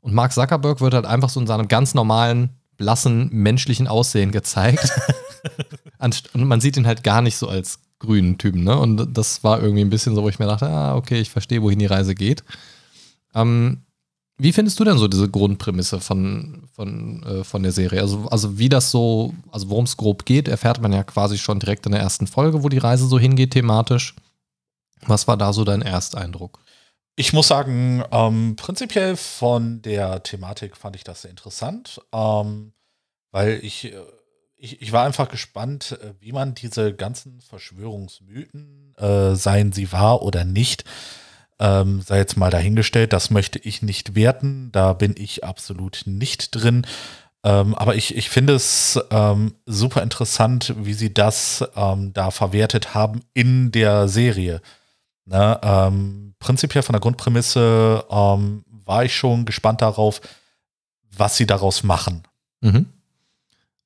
Und 0.00 0.14
Mark 0.14 0.32
Zuckerberg 0.32 0.80
wird 0.80 0.94
halt 0.94 1.06
einfach 1.06 1.30
so 1.30 1.40
in 1.40 1.46
seinem 1.46 1.68
ganz 1.68 1.94
normalen, 1.94 2.50
blassen, 2.76 3.30
menschlichen 3.32 3.88
Aussehen 3.88 4.32
gezeigt. 4.32 4.92
Und 5.98 6.44
man 6.44 6.60
sieht 6.60 6.76
ihn 6.76 6.86
halt 6.86 7.02
gar 7.02 7.22
nicht 7.22 7.36
so 7.36 7.48
als 7.48 7.80
grünen 7.98 8.36
Typen, 8.36 8.64
ne? 8.64 8.78
Und 8.78 9.16
das 9.16 9.42
war 9.42 9.62
irgendwie 9.62 9.80
ein 9.80 9.90
bisschen 9.90 10.14
so, 10.14 10.22
wo 10.22 10.28
ich 10.28 10.38
mir 10.38 10.46
dachte, 10.46 10.68
ah, 10.68 10.94
okay, 10.94 11.18
ich 11.18 11.30
verstehe, 11.30 11.62
wohin 11.62 11.78
die 11.78 11.86
Reise 11.86 12.14
geht. 12.14 12.44
Ähm, 13.34 13.85
wie 14.38 14.52
findest 14.52 14.78
du 14.78 14.84
denn 14.84 14.98
so 14.98 15.08
diese 15.08 15.30
Grundprämisse 15.30 16.00
von, 16.00 16.68
von, 16.74 17.22
äh, 17.22 17.44
von 17.44 17.62
der 17.62 17.72
Serie? 17.72 18.00
Also, 18.00 18.28
also 18.30 18.58
wie 18.58 18.68
das 18.68 18.90
so, 18.90 19.32
also 19.50 19.70
worum 19.70 19.84
es 19.84 19.96
grob 19.96 20.26
geht, 20.26 20.46
erfährt 20.46 20.80
man 20.80 20.92
ja 20.92 21.04
quasi 21.04 21.38
schon 21.38 21.58
direkt 21.58 21.86
in 21.86 21.92
der 21.92 22.02
ersten 22.02 22.26
Folge, 22.26 22.62
wo 22.62 22.68
die 22.68 22.78
Reise 22.78 23.06
so 23.06 23.18
hingeht 23.18 23.52
thematisch. 23.52 24.14
Was 25.06 25.26
war 25.26 25.36
da 25.36 25.52
so 25.52 25.64
dein 25.64 25.82
Ersteindruck? 25.82 26.60
Ich 27.16 27.32
muss 27.32 27.48
sagen, 27.48 28.04
ähm, 28.10 28.56
prinzipiell 28.56 29.16
von 29.16 29.80
der 29.80 30.22
Thematik 30.22 30.76
fand 30.76 30.96
ich 30.96 31.04
das 31.04 31.22
sehr 31.22 31.30
interessant, 31.30 32.02
ähm, 32.12 32.72
weil 33.30 33.60
ich, 33.62 33.86
äh, 33.86 34.02
ich, 34.58 34.82
ich 34.82 34.92
war 34.92 35.06
einfach 35.06 35.30
gespannt, 35.30 35.98
äh, 36.02 36.12
wie 36.20 36.32
man 36.32 36.54
diese 36.54 36.92
ganzen 36.92 37.40
Verschwörungsmythen, 37.40 38.94
äh, 38.98 39.34
seien 39.34 39.72
sie 39.72 39.92
wahr 39.92 40.20
oder 40.20 40.44
nicht, 40.44 40.84
ähm, 41.58 42.02
sei 42.02 42.18
jetzt 42.18 42.36
mal 42.36 42.50
dahingestellt, 42.50 43.12
das 43.12 43.30
möchte 43.30 43.58
ich 43.58 43.82
nicht 43.82 44.14
werten, 44.14 44.70
da 44.72 44.92
bin 44.92 45.14
ich 45.16 45.44
absolut 45.44 46.02
nicht 46.04 46.54
drin. 46.54 46.86
Ähm, 47.44 47.74
aber 47.74 47.94
ich, 47.94 48.16
ich 48.16 48.28
finde 48.28 48.54
es 48.54 49.00
ähm, 49.10 49.54
super 49.66 50.02
interessant, 50.02 50.74
wie 50.78 50.94
sie 50.94 51.14
das 51.14 51.64
ähm, 51.76 52.12
da 52.12 52.30
verwertet 52.30 52.94
haben 52.94 53.20
in 53.34 53.70
der 53.70 54.08
Serie. 54.08 54.60
Ne, 55.24 55.58
ähm, 55.62 56.34
prinzipiell 56.38 56.82
von 56.82 56.92
der 56.92 57.00
Grundprämisse 57.00 58.04
ähm, 58.10 58.64
war 58.84 59.04
ich 59.04 59.16
schon 59.16 59.44
gespannt 59.44 59.82
darauf, 59.82 60.20
was 61.16 61.36
sie 61.36 61.46
daraus 61.46 61.82
machen. 61.82 62.22
Mhm. 62.60 62.86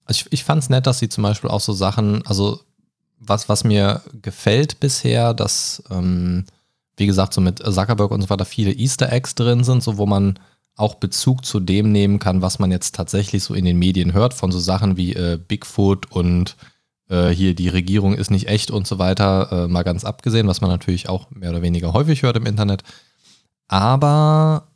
Also 0.04 0.26
ich, 0.26 0.32
ich 0.32 0.44
fand 0.44 0.62
es 0.62 0.68
nett, 0.68 0.86
dass 0.86 0.98
sie 0.98 1.08
zum 1.08 1.22
Beispiel 1.22 1.50
auch 1.50 1.60
so 1.60 1.72
Sachen, 1.72 2.26
also 2.26 2.60
was, 3.18 3.48
was 3.48 3.64
mir 3.64 4.02
gefällt 4.22 4.80
bisher, 4.80 5.34
dass, 5.34 5.82
wie 7.00 7.06
gesagt, 7.06 7.34
so 7.34 7.40
mit 7.40 7.58
Zuckerberg 7.58 8.10
und 8.10 8.22
so 8.22 8.30
weiter 8.30 8.44
viele 8.44 8.72
Easter 8.72 9.10
Eggs 9.10 9.34
drin 9.34 9.64
sind, 9.64 9.82
so 9.82 9.96
wo 9.96 10.06
man 10.06 10.38
auch 10.76 10.94
Bezug 10.94 11.44
zu 11.44 11.60
dem 11.60 11.92
nehmen 11.92 12.18
kann, 12.18 12.42
was 12.42 12.58
man 12.58 12.70
jetzt 12.70 12.94
tatsächlich 12.94 13.42
so 13.42 13.54
in 13.54 13.64
den 13.64 13.78
Medien 13.78 14.12
hört, 14.12 14.34
von 14.34 14.52
so 14.52 14.58
Sachen 14.58 14.96
wie 14.96 15.14
äh, 15.14 15.36
Bigfoot 15.36 16.10
und 16.12 16.56
äh, 17.08 17.28
hier 17.28 17.54
die 17.54 17.68
Regierung 17.68 18.14
ist 18.14 18.30
nicht 18.30 18.48
echt 18.48 18.70
und 18.70 18.86
so 18.86 18.98
weiter, 18.98 19.64
äh, 19.64 19.68
mal 19.68 19.82
ganz 19.82 20.04
abgesehen, 20.04 20.46
was 20.46 20.60
man 20.60 20.70
natürlich 20.70 21.08
auch 21.08 21.30
mehr 21.30 21.50
oder 21.50 21.62
weniger 21.62 21.92
häufig 21.92 22.22
hört 22.22 22.36
im 22.36 22.46
Internet. 22.46 22.82
Aber 23.66 24.68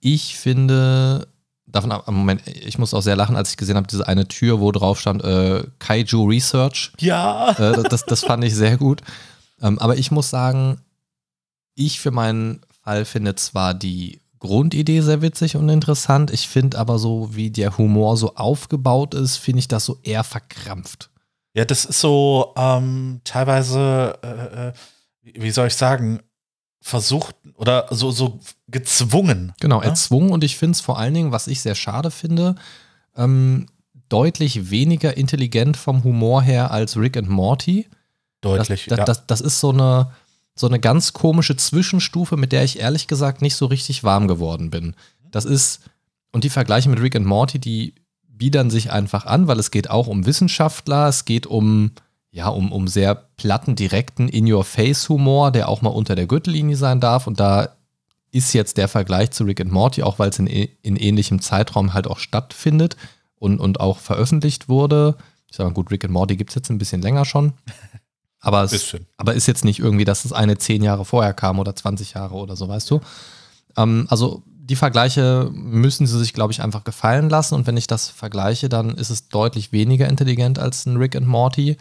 ich 0.00 0.36
finde, 0.36 1.26
davon 1.66 1.92
ab, 1.92 2.08
Moment, 2.10 2.42
ich 2.46 2.78
muss 2.78 2.94
auch 2.94 3.02
sehr 3.02 3.16
lachen, 3.16 3.36
als 3.36 3.50
ich 3.50 3.56
gesehen 3.56 3.76
habe, 3.76 3.86
diese 3.86 4.06
eine 4.06 4.28
Tür, 4.28 4.60
wo 4.60 4.72
drauf 4.72 5.00
stand 5.00 5.22
äh, 5.24 5.64
Kaiju 5.78 6.24
Research. 6.24 6.92
Ja. 7.00 7.50
Äh, 7.50 7.82
das, 7.88 8.04
das 8.04 8.24
fand 8.24 8.44
ich 8.44 8.54
sehr 8.54 8.76
gut. 8.76 9.02
Ähm, 9.60 9.78
aber 9.78 9.96
ich 9.96 10.10
muss 10.10 10.30
sagen, 10.30 10.78
ich 11.74 12.00
für 12.00 12.10
meinen 12.10 12.60
Fall 12.82 13.04
finde 13.04 13.34
zwar 13.34 13.74
die 13.74 14.20
Grundidee 14.38 15.00
sehr 15.00 15.22
witzig 15.22 15.56
und 15.56 15.68
interessant, 15.68 16.30
ich 16.30 16.48
finde 16.48 16.78
aber 16.78 16.98
so, 16.98 17.34
wie 17.34 17.50
der 17.50 17.78
Humor 17.78 18.16
so 18.16 18.34
aufgebaut 18.34 19.14
ist, 19.14 19.36
finde 19.36 19.60
ich 19.60 19.68
das 19.68 19.86
so 19.86 19.98
eher 20.02 20.22
verkrampft. 20.22 21.10
Ja, 21.54 21.64
das 21.64 21.84
ist 21.84 22.00
so 22.00 22.52
ähm, 22.56 23.20
teilweise, 23.24 24.18
äh, 24.22 24.68
äh 24.68 24.72
wie 25.22 25.50
soll 25.50 25.68
ich 25.68 25.76
sagen, 25.76 26.20
versucht 26.82 27.34
oder 27.54 27.86
so, 27.90 28.10
so 28.10 28.38
gezwungen. 28.68 29.54
Genau, 29.60 29.80
ja? 29.80 29.88
erzwungen 29.88 30.30
und 30.30 30.44
ich 30.44 30.58
finde 30.58 30.72
es 30.72 30.82
vor 30.82 30.98
allen 30.98 31.14
Dingen, 31.14 31.32
was 31.32 31.46
ich 31.46 31.62
sehr 31.62 31.74
schade 31.74 32.10
finde, 32.10 32.56
ähm, 33.16 33.66
deutlich 34.10 34.70
weniger 34.70 35.16
intelligent 35.16 35.78
vom 35.78 36.04
Humor 36.04 36.42
her 36.42 36.70
als 36.70 36.98
Rick 36.98 37.16
and 37.16 37.30
Morty. 37.30 37.88
Deutlich, 38.42 38.84
das, 38.84 38.90
das, 38.90 38.98
ja. 38.98 39.04
das, 39.06 39.26
das 39.26 39.40
ist 39.40 39.60
so 39.60 39.70
eine, 39.70 40.12
so 40.54 40.66
eine 40.66 40.78
ganz 40.78 41.12
komische 41.12 41.56
Zwischenstufe, 41.56 42.36
mit 42.36 42.52
der 42.52 42.64
ich 42.64 42.78
ehrlich 42.78 43.06
gesagt 43.06 43.42
nicht 43.42 43.56
so 43.56 43.66
richtig 43.66 44.04
warm 44.04 44.28
geworden 44.28 44.70
bin. 44.70 44.94
Das 45.30 45.44
ist, 45.44 45.80
und 46.32 46.44
die 46.44 46.50
Vergleiche 46.50 46.88
mit 46.88 47.00
Rick 47.00 47.16
and 47.16 47.26
Morty, 47.26 47.58
die 47.58 47.94
biedern 48.28 48.70
sich 48.70 48.90
einfach 48.90 49.26
an, 49.26 49.46
weil 49.48 49.58
es 49.58 49.70
geht 49.70 49.90
auch 49.90 50.06
um 50.06 50.26
Wissenschaftler, 50.26 51.08
es 51.08 51.24
geht 51.24 51.46
um, 51.46 51.92
ja, 52.30 52.48
um, 52.48 52.72
um 52.72 52.88
sehr 52.88 53.14
platten, 53.14 53.76
direkten 53.76 54.28
In-Your-Face-Humor, 54.28 55.50
der 55.50 55.68
auch 55.68 55.82
mal 55.82 55.90
unter 55.90 56.14
der 56.14 56.26
Gürtellinie 56.26 56.76
sein 56.76 57.00
darf. 57.00 57.26
Und 57.26 57.40
da 57.40 57.76
ist 58.30 58.52
jetzt 58.52 58.76
der 58.76 58.88
Vergleich 58.88 59.30
zu 59.30 59.44
Rick 59.44 59.60
and 59.60 59.72
Morty, 59.72 60.02
auch 60.02 60.18
weil 60.18 60.30
es 60.30 60.38
in, 60.38 60.46
in 60.46 60.96
ähnlichem 60.96 61.40
Zeitraum 61.40 61.94
halt 61.94 62.06
auch 62.08 62.18
stattfindet 62.18 62.96
und, 63.36 63.60
und 63.60 63.78
auch 63.80 63.98
veröffentlicht 63.98 64.68
wurde. 64.68 65.16
Ich 65.48 65.56
sage 65.56 65.70
mal, 65.70 65.74
gut, 65.74 65.90
Rick 65.90 66.04
and 66.04 66.12
Morty 66.12 66.36
gibt 66.36 66.50
es 66.50 66.56
jetzt 66.56 66.70
ein 66.70 66.78
bisschen 66.78 67.02
länger 67.02 67.24
schon. 67.24 67.52
Aber 68.44 68.62
es 68.62 68.96
aber 69.16 69.34
ist 69.34 69.46
jetzt 69.46 69.64
nicht 69.64 69.80
irgendwie, 69.80 70.04
dass 70.04 70.24
es 70.24 70.32
eine 70.32 70.58
zehn 70.58 70.82
Jahre 70.82 71.04
vorher 71.04 71.32
kam 71.32 71.58
oder 71.58 71.74
20 71.74 72.12
Jahre 72.14 72.34
oder 72.34 72.56
so, 72.56 72.68
weißt 72.68 72.90
du? 72.90 73.00
Ähm, 73.76 74.06
also 74.10 74.42
die 74.46 74.76
Vergleiche 74.76 75.50
müssen 75.52 76.06
sie 76.06 76.18
sich, 76.18 76.32
glaube 76.32 76.52
ich, 76.52 76.62
einfach 76.62 76.84
gefallen 76.84 77.28
lassen. 77.28 77.54
Und 77.54 77.66
wenn 77.66 77.76
ich 77.76 77.86
das 77.86 78.08
vergleiche, 78.08 78.68
dann 78.68 78.90
ist 78.90 79.10
es 79.10 79.28
deutlich 79.28 79.72
weniger 79.72 80.08
intelligent 80.08 80.58
als 80.58 80.86
ein 80.86 80.96
Rick 80.96 81.16
and 81.16 81.26
Morty. 81.26 81.76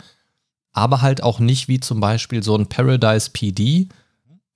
Aber 0.72 1.01
halt 1.01 1.22
auch 1.22 1.39
nicht 1.39 1.67
wie 1.67 1.79
zum 1.79 2.00
Beispiel 2.00 2.43
so 2.43 2.55
ein 2.55 2.67
Paradise 2.67 3.29
PD, 3.32 3.89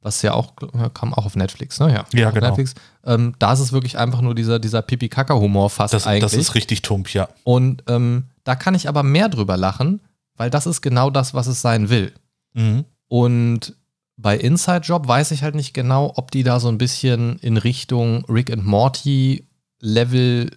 was 0.02 0.22
ja 0.22 0.34
auch 0.34 0.54
kam 0.94 1.14
auch 1.14 1.26
auf 1.26 1.36
Netflix, 1.36 1.80
ne? 1.80 1.94
Ja, 1.94 2.06
ja 2.14 2.32
genau. 2.32 2.48
Netflix. 2.48 2.74
Ähm, 3.06 3.36
da 3.40 3.54
ist 3.54 3.60
es 3.60 3.72
wirklich 3.72 3.98
einfach 3.98 4.22
nur 4.22 4.34
dieser, 4.34 4.60
dieser 4.60 4.82
Pipi-Kaka-Humor 4.82 5.70
fast 5.70 5.94
das, 5.94 6.08
eigentlich. 6.08 6.22
Das 6.22 6.34
ist 6.34 6.56
richtig 6.56 6.82
tump, 6.82 7.14
ja. 7.14 7.30
Und 7.44 7.84
ähm, 7.88 8.26
da 8.44 8.56
kann 8.56 8.76
ich 8.76 8.90
aber 8.90 9.04
mehr 9.04 9.30
drüber 9.30 9.58
lachen, 9.58 10.02
weil 10.38 10.50
das 10.50 10.68
ist 10.68 10.82
genau 10.82 11.10
das, 11.10 11.34
was 11.34 11.48
es 11.48 11.62
sein 11.62 11.90
will. 11.90 12.14
Mhm. 12.54 12.86
Und 13.08 13.76
bei 14.16 14.38
Inside 14.38 14.82
Job 14.82 15.08
weiß 15.08 15.32
ich 15.32 15.44
halt 15.44 15.56
nicht 15.56 15.74
genau, 15.74 16.14
ob 16.16 16.32
die 16.32 16.44
da 16.44 16.60
so 16.60 16.70
ein 16.70 16.78
bisschen 16.78 17.38
in 17.40 17.58
Richtung 17.58 18.26
Rick 18.26 18.52
and 18.52 18.66
Morty 18.66 19.48
Level 19.80 20.50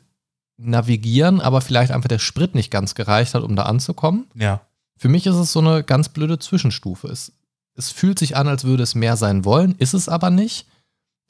navigieren, 0.56 1.40
aber 1.40 1.60
vielleicht 1.60 1.92
einfach 1.92 2.08
der 2.08 2.18
Sprit 2.18 2.54
nicht 2.54 2.70
ganz 2.70 2.94
gereicht 2.94 3.34
hat, 3.34 3.42
um 3.42 3.56
da 3.56 3.64
anzukommen. 3.64 4.26
Ja. 4.34 4.60
Für 4.96 5.08
mich 5.08 5.26
ist 5.26 5.36
es 5.36 5.52
so 5.52 5.60
eine 5.60 5.82
ganz 5.82 6.10
blöde 6.10 6.38
Zwischenstufe. 6.38 7.08
Es, 7.08 7.32
es 7.74 7.90
fühlt 7.90 8.18
sich 8.18 8.36
an, 8.36 8.48
als 8.48 8.64
würde 8.64 8.82
es 8.82 8.94
mehr 8.94 9.16
sein 9.16 9.44
wollen, 9.44 9.74
ist 9.78 9.94
es 9.94 10.08
aber 10.08 10.30
nicht. 10.30 10.66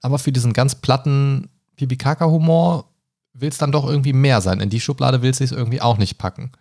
Aber 0.02 0.18
für 0.18 0.32
diesen 0.32 0.52
ganz 0.52 0.74
platten 0.74 1.50
Pipikaka-Humor 1.76 2.86
will 3.32 3.48
es 3.48 3.58
dann 3.58 3.72
doch 3.72 3.88
irgendwie 3.88 4.12
mehr 4.12 4.40
sein. 4.40 4.60
In 4.60 4.70
die 4.70 4.80
Schublade 4.80 5.22
will 5.22 5.30
es 5.30 5.38
sich 5.38 5.52
irgendwie 5.52 5.80
auch 5.80 5.98
nicht 5.98 6.18
packen. 6.18 6.52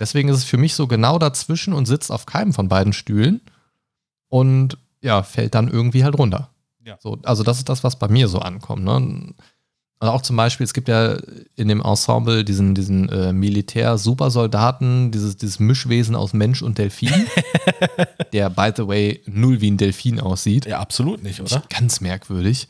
Deswegen 0.00 0.28
ist 0.28 0.36
es 0.36 0.44
für 0.44 0.56
mich 0.56 0.74
so 0.74 0.86
genau 0.86 1.18
dazwischen 1.18 1.72
und 1.72 1.86
sitzt 1.86 2.10
auf 2.10 2.26
keinem 2.26 2.52
von 2.52 2.68
beiden 2.68 2.92
Stühlen. 2.92 3.40
Und 4.28 4.78
ja, 5.00 5.22
fällt 5.22 5.54
dann 5.54 5.68
irgendwie 5.68 6.04
halt 6.04 6.18
runter. 6.18 6.50
Ja. 6.84 6.96
So, 7.00 7.18
also 7.22 7.42
das 7.42 7.58
ist 7.58 7.68
das, 7.68 7.84
was 7.84 7.98
bei 7.98 8.08
mir 8.08 8.28
so 8.28 8.38
ankommt. 8.38 8.84
Ne? 8.84 8.94
Und 10.00 10.08
auch 10.08 10.22
zum 10.22 10.36
Beispiel, 10.36 10.64
es 10.64 10.74
gibt 10.74 10.88
ja 10.88 11.16
in 11.56 11.68
dem 11.68 11.80
Ensemble 11.80 12.44
diesen, 12.44 12.74
diesen 12.74 13.08
äh, 13.08 13.32
Militär-Supersoldaten, 13.32 15.10
dieses, 15.10 15.36
dieses 15.36 15.58
Mischwesen 15.58 16.14
aus 16.14 16.32
Mensch 16.32 16.62
und 16.62 16.78
Delfin, 16.78 17.26
der, 18.32 18.48
by 18.48 18.70
the 18.76 18.86
way, 18.86 19.22
null 19.26 19.60
wie 19.60 19.70
ein 19.70 19.76
Delfin 19.76 20.20
aussieht. 20.20 20.66
Ja, 20.66 20.78
absolut 20.78 21.24
nicht, 21.24 21.40
oder? 21.40 21.62
Ganz 21.68 22.00
merkwürdig. 22.00 22.68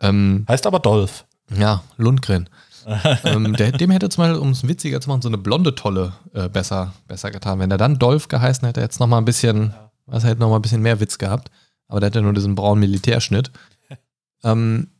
Ähm, 0.00 0.44
heißt 0.48 0.66
aber 0.66 0.78
Dolph. 0.78 1.24
Ja, 1.56 1.82
Lundgren. 1.96 2.48
ähm, 3.24 3.54
der, 3.54 3.72
dem 3.72 3.90
hätte 3.90 4.08
zum 4.08 4.22
Beispiel, 4.22 4.40
um 4.40 4.50
es 4.50 4.66
witziger 4.66 5.00
zu 5.00 5.08
machen, 5.08 5.22
so 5.22 5.28
eine 5.28 5.38
blonde 5.38 5.74
Tolle 5.74 6.14
äh, 6.32 6.48
besser, 6.48 6.92
besser 7.06 7.30
getan. 7.30 7.58
Wenn 7.58 7.70
er 7.70 7.78
dann 7.78 7.98
Dolph 7.98 8.28
geheißen 8.28 8.66
hätte, 8.66 8.68
hätte 8.68 8.80
er 8.80 8.84
jetzt 8.84 9.00
noch 9.00 9.06
mal 9.06 9.18
ein 9.18 9.24
bisschen, 9.24 9.70
ja. 9.70 9.90
was 10.06 10.24
hätte 10.24 10.40
noch 10.40 10.48
mal 10.48 10.56
ein 10.56 10.62
bisschen 10.62 10.82
mehr 10.82 11.00
Witz 11.00 11.18
gehabt 11.18 11.50
aber 11.88 12.00
der 12.00 12.10
ja 12.10 12.20
nur 12.20 12.34
diesen 12.34 12.54
braunen 12.54 12.80
Militärschnitt. 12.80 13.50
ähm, 14.44 14.90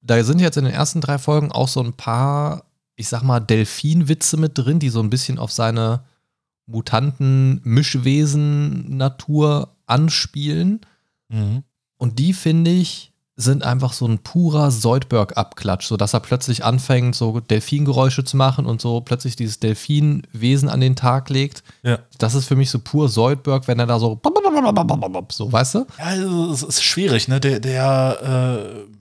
da 0.00 0.24
sind 0.24 0.40
jetzt 0.40 0.56
in 0.56 0.64
den 0.64 0.74
ersten 0.74 1.00
drei 1.00 1.18
Folgen 1.18 1.52
auch 1.52 1.68
so 1.68 1.80
ein 1.80 1.92
paar, 1.92 2.64
ich 2.96 3.06
sag 3.08 3.22
mal, 3.22 3.38
Delfinwitze 3.40 4.36
mit 4.36 4.58
drin, 4.58 4.80
die 4.80 4.90
so 4.90 5.00
ein 5.00 5.10
bisschen 5.10 5.38
auf 5.38 5.52
seine 5.52 6.04
mutanten 6.66 7.60
Mischwesen-Natur 7.64 9.76
anspielen. 9.86 10.80
Mhm. 11.28 11.62
Und 11.96 12.18
die 12.18 12.32
finde 12.32 12.70
ich 12.70 13.12
sind 13.36 13.64
einfach 13.64 13.92
so 13.92 14.06
ein 14.06 14.18
purer 14.18 14.70
Soldberg-Abklatsch, 14.70 15.86
sodass 15.86 16.14
er 16.14 16.20
plötzlich 16.20 16.64
anfängt, 16.64 17.16
so 17.16 17.40
Delfingeräusche 17.40 18.24
zu 18.24 18.36
machen 18.36 18.64
und 18.64 18.80
so 18.80 19.00
plötzlich 19.00 19.34
dieses 19.34 19.58
Delfinwesen 19.58 20.68
an 20.68 20.80
den 20.80 20.94
Tag 20.94 21.30
legt. 21.30 21.64
Ja. 21.82 21.98
Das 22.18 22.34
ist 22.34 22.46
für 22.46 22.54
mich 22.54 22.70
so 22.70 22.78
pur 22.78 23.08
Soldberg, 23.08 23.66
wenn 23.66 23.80
er 23.80 23.86
da 23.86 23.98
so 23.98 24.20
so, 25.32 25.52
weißt 25.52 25.74
du? 25.74 25.78
Ja, 25.98 26.04
also, 26.04 26.52
es 26.52 26.62
ist 26.62 26.84
schwierig, 26.84 27.26
ne? 27.26 27.40
Der, 27.40 27.58
der 27.58 28.86
äh, 28.86 28.94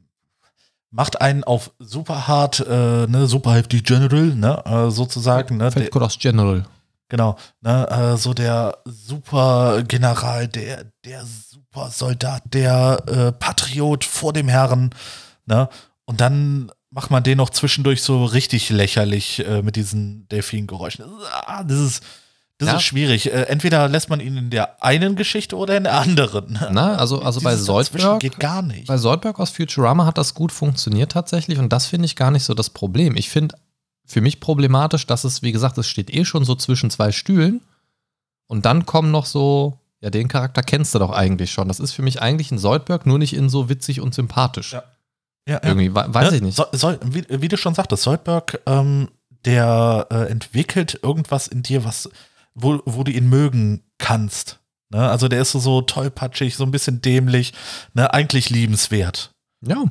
macht 0.89 1.21
einen 1.21 1.43
auf 1.43 1.71
super 1.79 2.27
hart, 2.27 2.59
äh, 2.59 3.07
ne, 3.07 3.27
super 3.27 3.53
heftig 3.53 3.83
General, 3.83 4.33
ne, 4.35 4.63
äh, 4.65 4.89
sozusagen, 4.89 5.57
ne? 5.57 5.69
Cross 5.91 6.17
General. 6.19 6.65
Genau, 7.09 7.35
ne, 7.61 7.87
äh, 7.89 8.17
so 8.17 8.33
der 8.33 8.77
super 8.85 9.83
General, 9.87 10.47
der, 10.47 10.85
der 11.05 11.23
super 11.73 11.89
Soldat, 11.91 12.43
der 12.53 13.03
äh, 13.07 13.31
Patriot 13.31 14.03
vor 14.03 14.33
dem 14.33 14.47
Herren, 14.47 14.91
ne? 15.45 15.69
Und 16.05 16.21
dann 16.21 16.71
macht 16.91 17.09
man 17.11 17.23
den 17.23 17.37
noch 17.37 17.49
zwischendurch 17.49 18.03
so 18.03 18.25
richtig 18.25 18.69
lächerlich 18.69 19.45
äh, 19.47 19.61
mit 19.61 19.75
diesen 19.75 20.27
Delfingeräuschen. 20.29 21.05
Ah, 21.45 21.63
das 21.63 21.79
ist, 21.79 22.03
Das 22.59 22.69
Ja. 22.69 22.75
ist 22.75 22.83
schwierig. 22.83 23.33
Äh, 23.33 23.43
Entweder 23.43 23.87
lässt 23.89 24.09
man 24.09 24.19
ihn 24.19 24.37
in 24.37 24.49
der 24.51 24.83
einen 24.83 25.15
Geschichte 25.15 25.55
oder 25.57 25.75
in 25.75 25.83
der 25.85 25.95
anderen. 25.99 26.59
Na, 26.71 26.95
also, 26.97 27.21
also 27.21 27.41
bei 27.41 27.51
Dieses 27.51 27.65
Soldberg, 27.65 28.19
geht 28.19 28.39
gar 28.39 28.61
nicht. 28.61 28.85
bei 28.87 28.97
Soldberg 28.97 29.39
aus 29.39 29.49
Futurama 29.49 30.05
hat 30.05 30.17
das 30.19 30.33
gut 30.35 30.51
funktioniert 30.51 31.11
tatsächlich 31.13 31.57
und 31.57 31.73
das 31.73 31.87
finde 31.87 32.05
ich 32.05 32.15
gar 32.15 32.29
nicht 32.29 32.43
so 32.43 32.53
das 32.53 32.69
Problem. 32.69 33.15
Ich 33.15 33.29
finde 33.29 33.55
für 34.05 34.21
mich 34.21 34.39
problematisch, 34.39 35.07
dass 35.07 35.23
es, 35.23 35.41
wie 35.41 35.51
gesagt, 35.53 35.77
es 35.79 35.87
steht 35.87 36.13
eh 36.13 36.25
schon 36.25 36.43
so 36.45 36.53
zwischen 36.55 36.89
zwei 36.91 37.11
Stühlen 37.11 37.61
und 38.47 38.65
dann 38.65 38.85
kommen 38.85 39.09
noch 39.09 39.25
so, 39.25 39.79
ja, 40.03 40.09
den 40.09 40.27
Charakter 40.27 40.61
kennst 40.61 40.93
du 40.93 40.99
doch 40.99 41.11
eigentlich 41.11 41.51
schon. 41.51 41.67
Das 41.69 41.79
ist 41.79 41.93
für 41.93 42.01
mich 42.01 42.21
eigentlich 42.21 42.51
ein 42.51 42.57
Soldberg, 42.59 43.05
nur 43.05 43.17
nicht 43.17 43.33
in 43.33 43.49
so 43.49 43.69
witzig 43.69 44.01
und 44.01 44.13
sympathisch. 44.13 44.73
Ja. 44.73 44.83
Ja, 45.47 45.55
ja. 45.55 45.63
Irgendwie, 45.63 45.95
we- 45.95 46.05
weiß 46.13 46.31
Ne? 46.31 46.35
ich 46.37 46.41
nicht. 46.43 46.55
So, 46.55 46.65
soll, 46.73 46.99
wie, 47.03 47.25
wie 47.29 47.47
du 47.47 47.57
schon 47.57 47.73
sagtest, 47.73 48.03
Soldberg, 48.03 48.61
ähm, 48.65 49.09
der 49.45 50.07
äh, 50.11 50.29
entwickelt 50.31 50.99
irgendwas 51.03 51.47
in 51.47 51.63
dir, 51.63 51.83
was, 51.83 52.09
wo, 52.53 52.81
wo 52.85 53.03
du 53.03 53.11
ihn 53.11 53.27
mögen 53.29 53.83
kannst. 53.97 54.59
Ne? 54.89 55.09
Also 55.09 55.27
der 55.27 55.41
ist 55.41 55.51
so, 55.51 55.59
so 55.59 55.81
tollpatschig, 55.81 56.55
so 56.55 56.63
ein 56.63 56.71
bisschen 56.71 57.01
dämlich, 57.01 57.53
ne? 57.93 58.13
eigentlich 58.13 58.49
liebenswert. 58.49 59.31
Ja, 59.65 59.83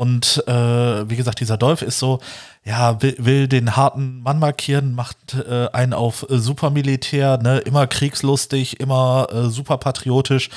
Und 0.00 0.42
äh, 0.48 1.10
wie 1.10 1.16
gesagt, 1.16 1.40
dieser 1.40 1.58
Dolph 1.58 1.82
ist 1.82 1.98
so, 1.98 2.20
ja, 2.64 3.02
will, 3.02 3.16
will 3.18 3.48
den 3.48 3.76
harten 3.76 4.22
Mann 4.22 4.38
markieren, 4.38 4.94
macht 4.94 5.34
äh, 5.34 5.68
einen 5.74 5.92
auf 5.92 6.24
äh, 6.30 6.38
Supermilitär, 6.38 7.36
ne, 7.36 7.58
immer 7.58 7.86
kriegslustig, 7.86 8.80
immer 8.80 9.28
äh, 9.30 9.50
super 9.50 9.76
patriotisch. 9.76 10.48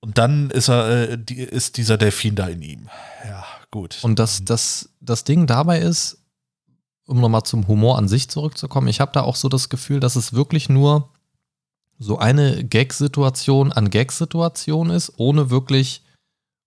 Und 0.00 0.18
dann 0.18 0.50
ist 0.50 0.68
er, 0.68 1.10
äh, 1.10 1.16
die, 1.16 1.36
ist 1.36 1.76
dieser 1.76 1.96
Delfin 1.96 2.34
da 2.34 2.48
in 2.48 2.60
ihm. 2.60 2.88
Ja, 3.24 3.44
gut. 3.70 3.98
Und 4.02 4.18
das, 4.18 4.44
das, 4.44 4.88
das 5.00 5.22
Ding 5.22 5.46
dabei 5.46 5.78
ist, 5.78 6.18
um 7.06 7.20
nochmal 7.20 7.44
zum 7.44 7.68
Humor 7.68 7.98
an 7.98 8.08
sich 8.08 8.30
zurückzukommen, 8.30 8.88
ich 8.88 9.00
habe 9.00 9.12
da 9.12 9.20
auch 9.20 9.36
so 9.36 9.48
das 9.48 9.68
Gefühl, 9.68 10.00
dass 10.00 10.16
es 10.16 10.32
wirklich 10.32 10.68
nur 10.68 11.08
so 12.00 12.18
eine 12.18 12.64
Gag-Situation 12.64 13.70
an 13.70 13.90
Gag-Situation 13.90 14.90
ist, 14.90 15.12
ohne 15.18 15.50
wirklich, 15.50 16.01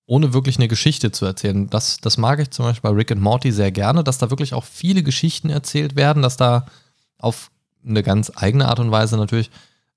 ohne 0.07 0.33
wirklich 0.33 0.57
eine 0.57 0.67
Geschichte 0.67 1.11
zu 1.11 1.25
erzählen. 1.25 1.69
Das, 1.69 1.97
das 1.97 2.17
mag 2.17 2.39
ich 2.39 2.51
zum 2.51 2.65
Beispiel 2.65 2.89
bei 2.89 2.95
Rick 2.95 3.11
and 3.11 3.21
Morty 3.21 3.51
sehr 3.51 3.71
gerne, 3.71 4.03
dass 4.03 4.17
da 4.17 4.29
wirklich 4.29 4.53
auch 4.53 4.63
viele 4.63 5.03
Geschichten 5.03 5.49
erzählt 5.49 5.95
werden, 5.95 6.21
dass 6.21 6.37
da 6.37 6.65
auf 7.17 7.49
eine 7.85 8.03
ganz 8.03 8.31
eigene 8.35 8.67
Art 8.67 8.79
und 8.79 8.91
Weise 8.91 9.17
natürlich 9.17 9.49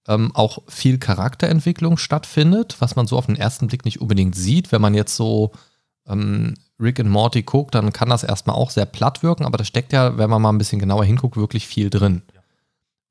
ähm, 0.07 0.35
auch 0.35 0.61
viel 0.69 0.99
Charakterentwicklung 0.99 1.99
stattfindet, 1.99 2.77
was 2.79 2.97
man 2.97 3.07
so 3.07 3.19
auf 3.19 3.27
den 3.27 3.37
ersten 3.37 3.67
Blick 3.67 3.85
nicht 3.85 4.01
unbedingt 4.01 4.35
sieht, 4.35 4.73
wenn 4.73 4.81
man 4.81 4.95
jetzt 4.95 5.15
so 5.15 5.53
ähm, 6.07 6.55
Rick 6.81 7.01
and 7.01 7.11
Morty 7.11 7.43
guckt, 7.43 7.75
dann 7.75 7.93
kann 7.93 8.09
das 8.09 8.25
erstmal 8.25 8.57
auch 8.57 8.71
sehr 8.71 8.87
platt 8.87 9.23
wirken, 9.23 9.45
aber 9.45 9.59
da 9.59 9.65
steckt 9.65 9.93
ja, 9.93 10.17
wenn 10.17 10.31
man 10.31 10.41
mal 10.41 10.51
ein 10.51 10.59
bisschen 10.59 10.79
genauer 10.79 11.05
hinguckt, 11.05 11.37
wirklich 11.37 11.67
viel 11.67 11.91
drin. 11.91 12.23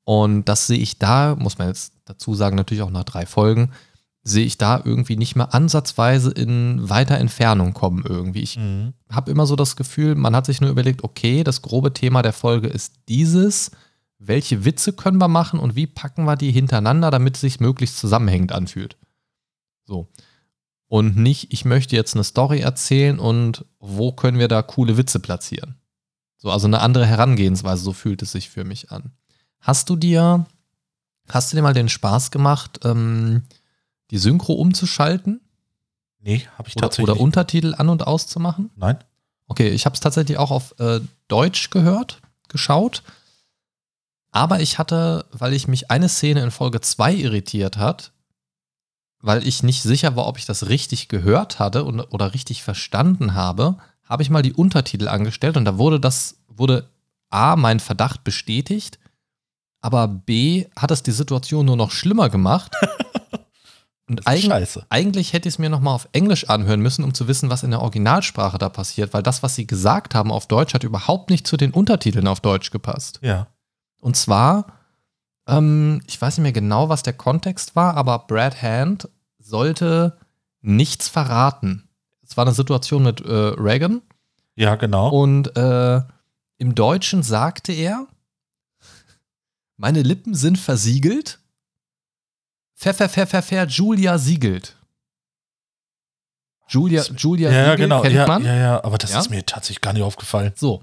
Und 0.04 0.46
das 0.46 0.66
sehe 0.66 0.78
ich 0.78 0.98
da, 0.98 1.36
muss 1.36 1.58
man 1.58 1.68
jetzt 1.68 1.92
dazu 2.06 2.34
sagen, 2.34 2.56
natürlich 2.56 2.82
auch 2.82 2.90
nach 2.90 3.04
drei 3.04 3.26
Folgen, 3.26 3.70
sehe 4.28 4.44
ich 4.44 4.58
da 4.58 4.80
irgendwie 4.84 5.16
nicht 5.16 5.36
mehr 5.36 5.54
ansatzweise 5.54 6.30
in 6.30 6.88
weiter 6.88 7.18
Entfernung 7.18 7.72
kommen 7.74 8.04
irgendwie. 8.06 8.42
Ich 8.42 8.56
Mhm. 8.56 8.94
habe 9.10 9.30
immer 9.30 9.46
so 9.46 9.56
das 9.56 9.76
Gefühl, 9.76 10.14
man 10.14 10.34
hat 10.36 10.46
sich 10.46 10.60
nur 10.60 10.70
überlegt, 10.70 11.04
okay, 11.04 11.44
das 11.44 11.62
grobe 11.62 11.92
Thema 11.92 12.22
der 12.22 12.32
Folge 12.32 12.68
ist 12.68 12.94
dieses, 13.08 13.70
welche 14.18 14.64
Witze 14.64 14.92
können 14.92 15.18
wir 15.18 15.28
machen 15.28 15.60
und 15.60 15.76
wie 15.76 15.86
packen 15.86 16.24
wir 16.24 16.36
die 16.36 16.50
hintereinander, 16.50 17.10
damit 17.10 17.36
es 17.36 17.40
sich 17.40 17.60
möglichst 17.60 17.98
zusammenhängend 17.98 18.52
anfühlt. 18.52 18.96
So. 19.84 20.08
Und 20.88 21.16
nicht, 21.16 21.52
ich 21.52 21.64
möchte 21.64 21.96
jetzt 21.96 22.14
eine 22.14 22.24
Story 22.24 22.60
erzählen 22.60 23.18
und 23.18 23.64
wo 23.78 24.12
können 24.12 24.38
wir 24.38 24.48
da 24.48 24.62
coole 24.62 24.96
Witze 24.96 25.20
platzieren. 25.20 25.76
So, 26.38 26.50
also 26.50 26.66
eine 26.66 26.80
andere 26.80 27.04
Herangehensweise, 27.06 27.82
so 27.82 27.92
fühlt 27.92 28.22
es 28.22 28.32
sich 28.32 28.48
für 28.48 28.64
mich 28.64 28.90
an. 28.90 29.12
Hast 29.60 29.90
du 29.90 29.96
dir, 29.96 30.46
hast 31.28 31.52
du 31.52 31.56
dir 31.56 31.62
mal 31.62 31.74
den 31.74 31.88
Spaß 31.88 32.30
gemacht, 32.30 32.80
ähm, 32.84 33.42
die 34.10 34.18
Synchro 34.18 34.54
umzuschalten 34.54 35.40
Nee, 36.20 36.46
habe 36.56 36.68
ich 36.68 36.76
oder, 36.76 36.86
tatsächlich. 36.86 37.10
oder 37.12 37.20
Untertitel 37.20 37.74
an- 37.76 37.88
und 37.88 38.06
auszumachen? 38.06 38.70
Nein. 38.76 38.98
Okay, 39.46 39.68
ich 39.68 39.86
habe 39.86 39.94
es 39.94 40.00
tatsächlich 40.00 40.36
auch 40.36 40.50
auf 40.50 40.74
äh, 40.78 41.00
Deutsch 41.28 41.70
gehört, 41.70 42.20
geschaut. 42.48 43.02
Aber 44.30 44.60
ich 44.60 44.78
hatte, 44.78 45.24
weil 45.32 45.54
ich 45.54 45.68
mich 45.68 45.90
eine 45.90 46.08
Szene 46.08 46.42
in 46.42 46.50
Folge 46.50 46.80
2 46.80 47.14
irritiert 47.14 47.78
hat, 47.78 48.12
weil 49.20 49.46
ich 49.46 49.62
nicht 49.62 49.82
sicher 49.82 50.16
war, 50.16 50.26
ob 50.26 50.38
ich 50.38 50.44
das 50.44 50.68
richtig 50.68 51.08
gehört 51.08 51.58
hatte 51.58 51.84
und, 51.84 52.00
oder 52.00 52.34
richtig 52.34 52.62
verstanden 52.62 53.34
habe, 53.34 53.78
habe 54.04 54.22
ich 54.22 54.30
mal 54.30 54.42
die 54.42 54.52
Untertitel 54.52 55.08
angestellt 55.08 55.56
und 55.56 55.64
da 55.64 55.78
wurde 55.78 55.98
das, 55.98 56.36
wurde 56.48 56.88
A, 57.30 57.56
mein 57.56 57.80
Verdacht 57.80 58.22
bestätigt, 58.22 58.98
aber 59.80 60.08
B, 60.08 60.66
hat 60.76 60.90
es 60.90 61.02
die 61.02 61.12
Situation 61.12 61.66
nur 61.66 61.76
noch 61.76 61.90
schlimmer 61.90 62.28
gemacht. 62.28 62.72
Und 64.08 64.26
eigentlich, 64.26 64.78
eigentlich 64.88 65.32
hätte 65.34 65.48
ich 65.48 65.56
es 65.56 65.58
mir 65.58 65.68
nochmal 65.68 65.94
auf 65.94 66.08
Englisch 66.12 66.48
anhören 66.48 66.80
müssen, 66.80 67.04
um 67.04 67.12
zu 67.12 67.28
wissen, 67.28 67.50
was 67.50 67.62
in 67.62 67.70
der 67.70 67.82
Originalsprache 67.82 68.56
da 68.56 68.70
passiert, 68.70 69.12
weil 69.12 69.22
das, 69.22 69.42
was 69.42 69.54
sie 69.54 69.66
gesagt 69.66 70.14
haben 70.14 70.32
auf 70.32 70.46
Deutsch, 70.46 70.72
hat 70.72 70.82
überhaupt 70.82 71.28
nicht 71.28 71.46
zu 71.46 71.58
den 71.58 71.72
Untertiteln 71.72 72.26
auf 72.26 72.40
Deutsch 72.40 72.70
gepasst. 72.70 73.18
Ja. 73.22 73.48
Und 74.00 74.16
zwar, 74.16 74.66
ähm, 75.46 76.00
ich 76.06 76.20
weiß 76.20 76.38
nicht 76.38 76.42
mehr 76.42 76.52
genau, 76.52 76.88
was 76.88 77.02
der 77.02 77.12
Kontext 77.12 77.76
war, 77.76 77.96
aber 77.96 78.20
Brad 78.20 78.62
Hand 78.62 79.08
sollte 79.38 80.16
nichts 80.62 81.08
verraten. 81.08 81.88
Es 82.22 82.36
war 82.36 82.46
eine 82.46 82.54
Situation 82.54 83.02
mit 83.02 83.20
äh, 83.20 83.32
Reagan 83.32 84.02
Ja, 84.54 84.76
genau. 84.76 85.10
und 85.10 85.56
äh, 85.56 86.00
im 86.58 86.74
Deutschen 86.74 87.22
sagte 87.22 87.72
er, 87.72 88.06
meine 89.76 90.02
Lippen 90.02 90.34
sind 90.34 90.58
versiegelt. 90.58 91.38
Pfeffer, 92.78 93.08
Pfeffer, 93.08 93.42
Pfeffer, 93.42 93.66
Julia 93.66 94.18
siegelt. 94.18 94.76
Julia, 96.68 97.02
Julia 97.16 97.50
ja, 97.50 97.64
Siegel 97.72 97.76
genau. 97.78 98.02
kennt 98.02 98.14
Ja, 98.14 98.26
man. 98.26 98.44
ja, 98.44 98.54
ja, 98.54 98.84
aber 98.84 98.98
das 98.98 99.12
Ja? 99.12 99.20
ist 99.20 99.30
mir 99.30 99.44
tatsächlich 99.44 99.80
gar 99.80 99.92
nicht 99.94 100.02
aufgefallen. 100.02 100.52
So. 100.54 100.82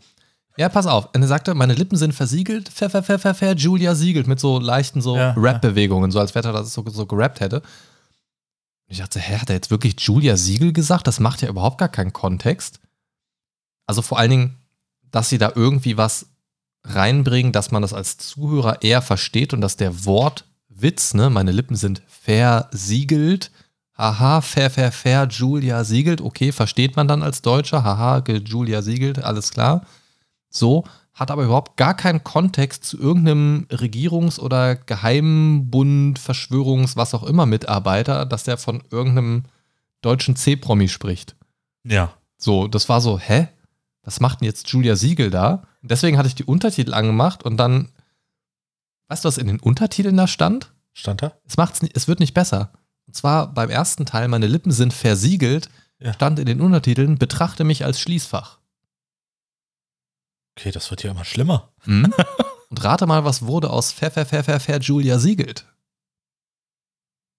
Ja, 0.57 0.67
pass 0.69 0.87
auf. 0.87 1.09
Und 1.13 1.21
er 1.21 1.27
sagte, 1.27 1.53
meine 1.53 1.73
Lippen 1.73 1.97
sind 1.97 2.13
versiegelt. 2.13 2.69
Pfeffer, 2.69 3.03
Pfeffer, 3.03 3.33
Pfeffer, 3.35 3.55
Julia 3.55 3.93
siegelt 3.93 4.25
mit 4.27 4.39
so 4.39 4.57
leichten 4.59 5.01
so 5.01 5.15
Ja, 5.15 5.33
Rap-Bewegungen, 5.37 6.11
so 6.11 6.19
als 6.19 6.33
wenn 6.33 6.43
er 6.43 6.53
das 6.53 6.73
so, 6.73 6.83
so 6.89 7.05
gerappt 7.05 7.39
hätte. 7.39 7.57
Und 7.61 7.65
ich 8.87 8.97
dachte, 8.99 9.19
hä, 9.19 9.37
hat 9.37 9.49
er 9.49 9.55
jetzt 9.55 9.71
wirklich 9.71 9.95
Julia 9.99 10.37
Siegel 10.37 10.73
gesagt? 10.73 11.07
Das 11.07 11.19
macht 11.19 11.41
ja 11.41 11.49
überhaupt 11.49 11.77
gar 11.77 11.89
keinen 11.89 12.13
Kontext. 12.13 12.79
Also 13.85 14.01
vor 14.01 14.17
allen 14.17 14.31
Dingen, 14.31 14.57
dass 15.11 15.29
sie 15.29 15.37
da 15.37 15.51
irgendwie 15.55 15.97
was 15.97 16.27
reinbringen, 16.83 17.51
dass 17.51 17.71
man 17.71 17.81
das 17.81 17.93
als 17.93 18.17
Zuhörer 18.17 18.81
eher 18.81 19.01
versteht 19.01 19.53
und 19.53 19.61
dass 19.61 19.75
der 19.77 20.05
Wortwitz, 20.75 21.13
ne, 21.13 21.29
meine 21.29 21.51
Lippen 21.51 21.75
sind 21.75 22.01
versiegelt, 22.07 23.51
haha, 23.97 24.41
fair, 24.41 24.69
fair, 24.69 24.91
fair, 24.91 25.27
Julia 25.29 25.83
siegelt, 25.83 26.21
okay, 26.21 26.51
versteht 26.51 26.95
man 26.95 27.07
dann 27.07 27.23
als 27.23 27.41
Deutscher, 27.41 27.83
haha, 27.83 28.23
Julia 28.27 28.81
siegelt, 28.81 29.23
alles 29.23 29.51
klar. 29.51 29.85
So, 30.49 30.83
hat 31.13 31.31
aber 31.31 31.45
überhaupt 31.45 31.77
gar 31.77 31.93
keinen 31.93 32.23
Kontext 32.23 32.83
zu 32.83 32.99
irgendeinem 32.99 33.67
Regierungs- 33.69 34.39
oder 34.39 34.75
Geheimbund, 34.75 36.19
Verschwörungs-, 36.19 36.97
was 36.97 37.13
auch 37.13 37.23
immer 37.23 37.45
Mitarbeiter, 37.45 38.25
dass 38.25 38.43
der 38.43 38.57
von 38.57 38.83
irgendeinem 38.91 39.43
deutschen 40.01 40.35
C-Promi 40.35 40.89
spricht. 40.89 41.35
Ja. 41.83 42.13
So, 42.37 42.67
das 42.67 42.89
war 42.89 42.99
so, 42.99 43.17
hä? 43.17 43.47
Was 44.03 44.19
macht 44.19 44.41
denn 44.41 44.45
jetzt 44.45 44.67
Julia 44.69 44.97
Siegel 44.97 45.31
da? 45.31 45.63
Deswegen 45.81 46.17
hatte 46.17 46.27
ich 46.27 46.35
die 46.35 46.43
Untertitel 46.43 46.93
angemacht 46.93 47.43
und 47.43 47.57
dann, 47.57 47.89
weißt 49.07 49.23
du, 49.23 49.27
was 49.27 49.37
in 49.37 49.47
den 49.47 49.59
Untertiteln 49.59 50.17
da 50.17 50.27
stand? 50.27 50.73
Stand 50.93 51.21
da? 51.21 51.37
Es, 51.45 51.57
macht's 51.57 51.81
es 51.93 52.07
wird 52.07 52.19
nicht 52.19 52.33
besser. 52.33 52.73
Und 53.07 53.15
zwar 53.15 53.53
beim 53.53 53.69
ersten 53.69 54.05
Teil, 54.05 54.27
meine 54.27 54.47
Lippen 54.47 54.71
sind 54.71 54.93
versiegelt, 54.93 55.69
Ja. 55.99 56.13
stand 56.13 56.39
in 56.39 56.45
den 56.45 56.61
Untertiteln, 56.61 57.17
betrachte 57.17 57.63
mich 57.63 57.85
als 57.85 57.99
Schließfach. 57.99 58.59
Okay, 60.57 60.71
das 60.71 60.89
wird 60.89 61.03
ja 61.03 61.11
immer 61.11 61.25
schlimmer. 61.25 61.73
Hm? 61.81 62.13
Und 62.69 62.83
rate 62.83 63.05
mal, 63.05 63.23
was 63.25 63.41
wurde 63.43 63.69
aus 63.69 63.91
Fair, 63.91 64.09
Fair, 64.11 64.25
Fair, 64.25 64.43
Fair, 64.43 64.59
Fair 64.59 64.79
Julia 64.79 65.19
Siegelt? 65.19 65.65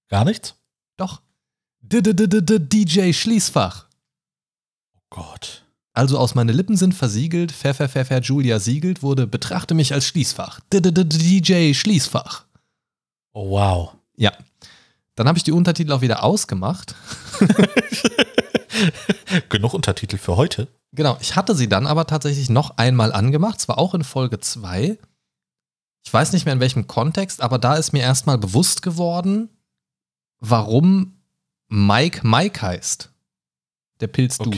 Gar 0.08 0.24
nichts? 0.24 0.54
Doch. 0.96 1.22
D 1.80 1.98
-d 1.98 2.12
-d 2.12 2.26
-d 2.26 2.40
-d 2.40 2.58
DJ 2.58 3.12
Schließfach. 3.12 3.86
Oh 4.96 5.00
Gott. 5.10 5.65
Also 5.96 6.18
aus 6.18 6.34
meine 6.34 6.52
Lippen 6.52 6.76
sind 6.76 6.94
versiegelt, 6.94 7.52
Fair, 7.52 7.74
Fair, 7.74 7.88
Fair, 7.88 8.04
Fair 8.04 8.20
Julia 8.20 8.58
siegelt, 8.58 9.02
wurde 9.02 9.26
betrachte 9.26 9.72
mich 9.72 9.94
als 9.94 10.04
Schließfach. 10.04 10.60
D 10.70 10.76
-d 10.76 10.90
-d 10.90 11.04
-d 11.04 11.18
DJ 11.18 11.72
Schließfach. 11.72 12.44
Oh 13.32 13.48
wow. 13.48 13.94
Ja. 14.14 14.30
Dann 15.14 15.26
habe 15.26 15.38
ich 15.38 15.44
die 15.44 15.52
Untertitel 15.52 15.92
auch 15.92 16.02
wieder 16.02 16.22
ausgemacht. 16.22 16.94
Genug 19.48 19.72
Untertitel 19.72 20.18
für 20.18 20.36
heute. 20.36 20.68
Genau, 20.92 21.16
ich 21.22 21.34
hatte 21.34 21.54
sie 21.54 21.66
dann 21.66 21.86
aber 21.86 22.06
tatsächlich 22.06 22.50
noch 22.50 22.76
einmal 22.76 23.14
angemacht, 23.14 23.58
zwar 23.58 23.78
auch 23.78 23.94
in 23.94 24.04
Folge 24.04 24.38
2. 24.38 24.98
Ich 26.04 26.12
weiß 26.12 26.34
nicht 26.34 26.44
mehr 26.44 26.52
in 26.52 26.60
welchem 26.60 26.86
Kontext, 26.86 27.40
aber 27.40 27.58
da 27.58 27.76
ist 27.76 27.94
mir 27.94 28.02
erstmal 28.02 28.36
bewusst 28.36 28.82
geworden, 28.82 29.48
warum 30.40 31.22
Mike 31.68 32.26
Mike 32.26 32.60
heißt. 32.60 33.10
Der 34.00 34.08
Pilz 34.08 34.36
du. 34.36 34.50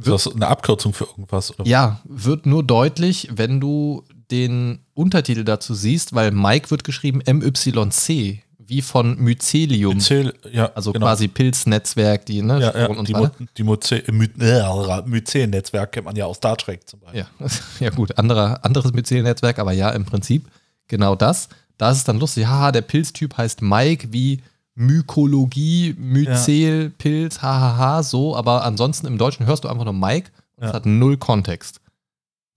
Okay. 0.00 0.14
Ist 0.14 0.24
Wird, 0.24 0.26
das 0.26 0.34
eine 0.34 0.48
Abkürzung 0.48 0.92
für 0.92 1.04
irgendwas? 1.04 1.52
Oder? 1.58 1.68
ja, 1.68 2.00
wird 2.04 2.46
nur 2.46 2.62
deutlich, 2.62 3.28
wenn 3.32 3.60
du 3.60 4.04
den 4.30 4.80
Untertitel 4.94 5.44
dazu 5.44 5.74
siehst, 5.74 6.14
weil 6.14 6.30
Mike 6.30 6.70
wird 6.70 6.84
geschrieben 6.84 7.20
MYC, 7.26 8.42
wie 8.58 8.82
von 8.82 9.16
Mycelium. 9.18 9.94
Myzel, 9.94 10.32
ja, 10.52 10.70
also 10.74 10.92
genau. 10.92 11.06
quasi 11.06 11.26
Pilznetzwerk, 11.26 12.24
die, 12.26 12.40
ne? 12.40 12.60
ja, 12.60 12.78
ja, 12.78 12.86
und 12.86 13.08
die, 13.08 13.14
weiter. 13.14 13.32
die 13.58 13.62
äh, 13.62 14.08
äh, 14.08 15.02
Myzel-Netzwerk 15.06 15.92
kennt 15.92 16.06
man 16.06 16.14
ja 16.14 16.26
aus 16.26 16.36
Star 16.36 16.56
Trek 16.56 16.88
zum 16.88 17.00
Beispiel. 17.00 17.26
Ja, 17.40 17.46
ja 17.80 17.90
gut, 17.90 18.16
anderer, 18.16 18.64
anderes 18.64 18.92
Myzel-Netzwerk, 18.92 19.58
aber 19.58 19.72
ja, 19.72 19.90
im 19.90 20.04
Prinzip 20.04 20.46
genau 20.86 21.16
das. 21.16 21.48
Da 21.78 21.90
ist 21.90 21.98
es 21.98 22.04
dann 22.04 22.20
lustig, 22.20 22.46
haha, 22.46 22.70
der 22.70 22.82
Pilztyp 22.82 23.36
heißt 23.36 23.60
Mike 23.60 24.12
wie 24.12 24.40
Mykologie, 24.74 25.94
Myzel, 25.98 26.90
Pilz, 26.90 27.42
hahaha, 27.42 28.02
so, 28.02 28.36
aber 28.36 28.64
ansonsten 28.64 29.06
im 29.06 29.18
Deutschen 29.18 29.46
hörst 29.46 29.64
du 29.64 29.68
einfach 29.68 29.84
nur 29.84 29.92
Mike 29.92 30.30
und 30.56 30.64
es 30.64 30.68
Ja. 30.70 30.74
hat 30.74 30.86
null 30.86 31.16
Kontext. 31.16 31.80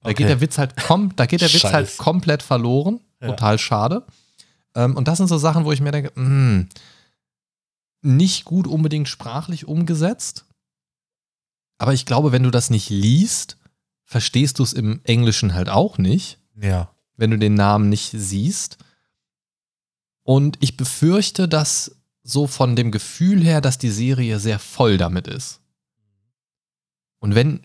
Da 0.01 0.09
Okay. 0.09 0.15
geht 0.15 0.29
der 0.29 0.41
Witz 0.41 0.57
halt 0.57 0.75
kom 0.77 1.15
da 1.15 1.25
geht 1.25 1.41
der 1.41 1.51
Witz 1.53 1.63
halt 1.63 1.97
komplett 1.97 2.43
verloren. 2.43 2.99
Ja. 3.21 3.29
Total 3.29 3.57
schade. 3.57 4.03
Ähm, 4.75 4.95
und 4.97 5.07
das 5.07 5.17
sind 5.17 5.27
so 5.27 5.37
Sachen, 5.37 5.65
wo 5.65 5.71
ich 5.71 5.81
mir 5.81 5.91
denke, 5.91 6.11
mh, 6.19 6.65
nicht 8.01 8.43
gut 8.45 8.67
unbedingt 8.67 9.07
sprachlich 9.07 9.67
umgesetzt. 9.67 10.45
Aber 11.77 11.93
ich 11.93 12.05
glaube, 12.05 12.31
wenn 12.31 12.43
du 12.43 12.51
das 12.51 12.69
nicht 12.69 12.89
liest, 12.89 13.57
verstehst 14.03 14.59
du 14.59 14.63
es 14.63 14.73
im 14.73 14.99
Englischen 15.05 15.53
halt 15.53 15.69
auch 15.69 15.97
nicht, 15.97 16.37
Ja. 16.61 16.89
wenn 17.15 17.31
du 17.31 17.37
den 17.37 17.53
Namen 17.55 17.89
nicht 17.89 18.11
siehst. 18.13 18.77
Und 20.23 20.57
ich 20.61 20.77
befürchte, 20.77 21.47
dass 21.47 21.95
so 22.23 22.47
von 22.47 22.75
dem 22.75 22.91
Gefühl 22.91 23.43
her, 23.43 23.61
dass 23.61 23.77
die 23.77 23.89
Serie 23.89 24.39
sehr 24.39 24.59
voll 24.59 24.97
damit 24.97 25.27
ist. 25.27 25.59
Und 27.19 27.35
wenn, 27.35 27.61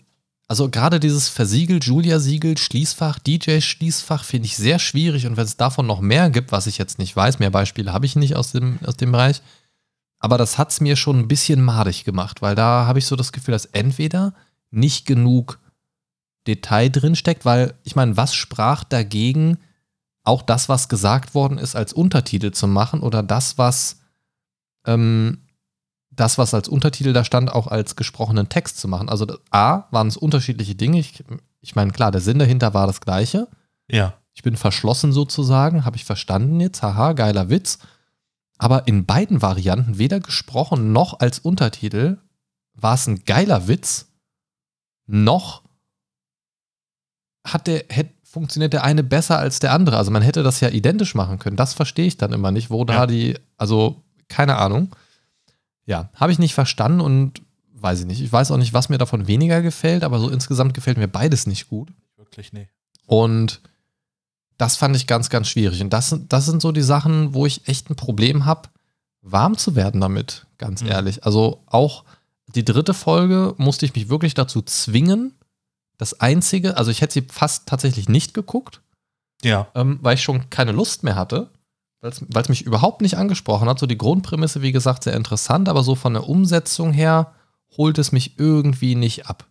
also 0.47 0.69
gerade 0.69 0.99
dieses 0.99 1.29
Versiegel, 1.29 1.79
Julia-Siegel, 1.81 2.57
Schließfach, 2.57 3.19
DJ-Schließfach 3.19 4.23
finde 4.23 4.47
ich 4.47 4.57
sehr 4.57 4.79
schwierig. 4.79 5.25
Und 5.25 5.37
wenn 5.37 5.45
es 5.45 5.57
davon 5.57 5.87
noch 5.87 6.01
mehr 6.01 6.29
gibt, 6.29 6.51
was 6.51 6.67
ich 6.67 6.77
jetzt 6.77 6.99
nicht 6.99 7.15
weiß, 7.15 7.39
mehr 7.39 7.51
Beispiele 7.51 7.93
habe 7.93 8.05
ich 8.05 8.15
nicht 8.15 8.35
aus 8.35 8.51
dem, 8.51 8.79
aus 8.85 8.97
dem 8.97 9.11
Bereich. 9.11 9.41
Aber 10.19 10.37
das 10.37 10.57
hat 10.57 10.71
es 10.71 10.81
mir 10.81 10.97
schon 10.97 11.19
ein 11.19 11.27
bisschen 11.29 11.61
madig 11.61 12.03
gemacht, 12.03 12.41
weil 12.41 12.55
da 12.55 12.85
habe 12.85 12.99
ich 12.99 13.05
so 13.05 13.15
das 13.15 13.31
Gefühl, 13.31 13.53
dass 13.53 13.65
entweder 13.65 14.33
nicht 14.69 15.05
genug 15.05 15.59
Detail 16.47 16.89
drin 16.89 17.15
steckt, 17.15 17.45
weil 17.45 17.73
ich 17.83 17.95
meine, 17.95 18.17
was 18.17 18.35
sprach 18.35 18.83
dagegen, 18.83 19.57
auch 20.23 20.41
das, 20.41 20.67
was 20.67 20.89
gesagt 20.89 21.33
worden 21.33 21.57
ist, 21.57 21.75
als 21.75 21.93
Untertitel 21.93 22.51
zu 22.51 22.67
machen 22.67 22.99
oder 22.99 23.23
das, 23.23 23.57
was 23.57 23.99
ähm, 24.89 25.45
das, 26.11 26.37
was 26.37 26.53
als 26.53 26.67
Untertitel 26.67 27.13
da 27.13 27.23
stand, 27.23 27.51
auch 27.51 27.67
als 27.67 27.95
gesprochenen 27.95 28.49
Text 28.49 28.79
zu 28.79 28.87
machen. 28.87 29.09
Also 29.09 29.25
A, 29.51 29.83
waren 29.91 30.07
es 30.07 30.17
unterschiedliche 30.17 30.75
Dinge. 30.75 30.99
Ich, 30.99 31.23
ich 31.61 31.75
meine, 31.75 31.91
klar, 31.91 32.11
der 32.11 32.21
Sinn 32.21 32.39
dahinter 32.39 32.73
war 32.73 32.87
das 32.87 33.01
gleiche. 33.01 33.47
Ja. 33.89 34.15
Ich 34.33 34.43
bin 34.43 34.57
verschlossen 34.57 35.11
sozusagen, 35.13 35.85
habe 35.85 35.97
ich 35.97 36.05
verstanden 36.05 36.59
jetzt, 36.59 36.81
haha, 36.81 37.13
geiler 37.13 37.49
Witz. 37.49 37.79
Aber 38.57 38.87
in 38.87 39.05
beiden 39.05 39.41
Varianten, 39.41 39.97
weder 39.97 40.19
gesprochen 40.19 40.91
noch 40.91 41.19
als 41.19 41.39
Untertitel, 41.39 42.17
war 42.73 42.95
es 42.95 43.07
ein 43.07 43.23
geiler 43.25 43.67
Witz, 43.67 44.07
noch 45.07 45.63
hat 47.47 47.67
der, 47.67 47.85
hätt, 47.89 48.11
funktioniert 48.23 48.73
der 48.73 48.83
eine 48.83 49.03
besser 49.03 49.39
als 49.39 49.59
der 49.59 49.71
andere. 49.73 49.97
Also 49.97 50.11
man 50.11 50.21
hätte 50.21 50.43
das 50.43 50.59
ja 50.59 50.69
identisch 50.69 51.15
machen 51.15 51.39
können. 51.39 51.55
Das 51.55 51.73
verstehe 51.73 52.05
ich 52.05 52.17
dann 52.17 52.33
immer 52.33 52.51
nicht, 52.51 52.69
wo 52.69 52.83
da 52.85 52.93
Ja. 52.93 53.07
die, 53.07 53.37
also 53.57 54.03
keine 54.29 54.57
Ahnung. 54.57 54.95
Ja, 55.85 56.09
habe 56.15 56.31
ich 56.31 56.39
nicht 56.39 56.53
verstanden 56.53 57.01
und 57.01 57.41
weiß 57.73 58.01
ich 58.01 58.05
nicht. 58.05 58.21
Ich 58.21 58.31
weiß 58.31 58.51
auch 58.51 58.57
nicht, 58.57 58.73
was 58.73 58.89
mir 58.89 58.97
davon 58.97 59.27
weniger 59.27 59.61
gefällt, 59.61 60.03
aber 60.03 60.19
so 60.19 60.29
insgesamt 60.29 60.73
gefällt 60.73 60.97
mir 60.97 61.07
beides 61.07 61.47
nicht 61.47 61.67
gut. 61.69 61.91
Wirklich, 62.17 62.53
nee. 62.53 62.67
Und 63.07 63.61
das 64.57 64.75
fand 64.75 64.95
ich 64.95 65.07
ganz, 65.07 65.29
ganz 65.29 65.47
schwierig. 65.47 65.81
Und 65.81 65.91
das, 65.91 66.09
sind- 66.09 66.31
das 66.33 66.45
sind 66.45 66.61
so 66.61 66.71
die 66.71 66.81
Sachen, 66.81 67.33
wo 67.33 67.45
ich 67.45 67.67
echt 67.67 67.89
ein 67.89 67.95
Problem 67.95 68.45
habe, 68.45 68.69
warm 69.21 69.57
zu 69.57 69.75
werden 69.75 70.01
damit, 70.01 70.45
ganz 70.57 70.81
Mhm. 70.81 70.89
ehrlich. 70.89 71.23
Also 71.23 71.63
auch 71.65 72.03
die 72.47 72.65
dritte 72.65 72.93
Folge 72.93 73.53
musste 73.57 73.85
ich 73.85 73.95
mich 73.95 74.09
wirklich 74.09 74.33
dazu 74.33 74.61
zwingen. 74.61 75.33
Das 75.97 76.19
einzige, 76.19 76.77
also 76.77 76.91
ich 76.91 77.01
hätte 77.01 77.13
sie 77.13 77.25
fast 77.29 77.67
tatsächlich 77.67 78.09
nicht 78.09 78.33
geguckt, 78.33 78.81
Ja. 79.43 79.67
ähm, 79.75 79.99
weil 80.01 80.15
ich 80.15 80.23
schon 80.23 80.49
keine 80.49 80.71
Lust 80.71 81.03
mehr 81.03 81.15
hatte, 81.15 81.49
weil 82.01 82.41
es 82.41 82.49
mich 82.49 82.61
überhaupt 82.61 83.01
nicht 83.01 83.17
angesprochen 83.17 83.67
hat. 83.67 83.79
So 83.79 83.85
die 83.85 83.97
Grundprämisse, 83.97 84.61
wie 84.61 84.71
gesagt, 84.71 85.03
sehr 85.03 85.15
interessant, 85.15 85.67
aber 85.67 85.83
so 85.83 85.95
von 85.95 86.13
der 86.13 86.27
Umsetzung 86.27 86.93
her 86.93 87.33
holt 87.77 87.97
es 87.97 88.11
mich 88.11 88.39
irgendwie 88.39 88.95
nicht 88.95 89.27
ab. 89.27 89.45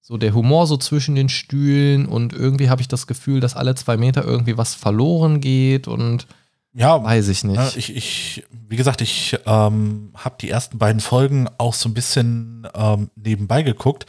So 0.00 0.16
der 0.16 0.34
Humor 0.34 0.66
so 0.66 0.76
zwischen 0.76 1.14
den 1.14 1.28
Stühlen 1.28 2.06
und 2.06 2.32
irgendwie 2.32 2.68
habe 2.68 2.80
ich 2.80 2.88
das 2.88 3.06
Gefühl, 3.06 3.40
dass 3.40 3.56
alle 3.56 3.74
zwei 3.74 3.96
Meter 3.96 4.24
irgendwie 4.24 4.58
was 4.58 4.74
verloren 4.74 5.40
geht 5.40 5.88
und 5.88 6.26
Ja, 6.72 7.02
weiß 7.02 7.28
ich 7.28 7.44
nicht. 7.44 7.56
Ja, 7.56 7.70
ich, 7.76 7.94
ich, 7.94 8.44
wie 8.50 8.76
gesagt, 8.76 9.00
ich 9.00 9.38
ähm, 9.46 10.12
habe 10.14 10.36
die 10.40 10.50
ersten 10.50 10.78
beiden 10.78 11.00
Folgen 11.00 11.48
auch 11.58 11.74
so 11.74 11.88
ein 11.88 11.94
bisschen 11.94 12.66
ähm, 12.74 13.10
nebenbei 13.14 13.62
geguckt. 13.62 14.06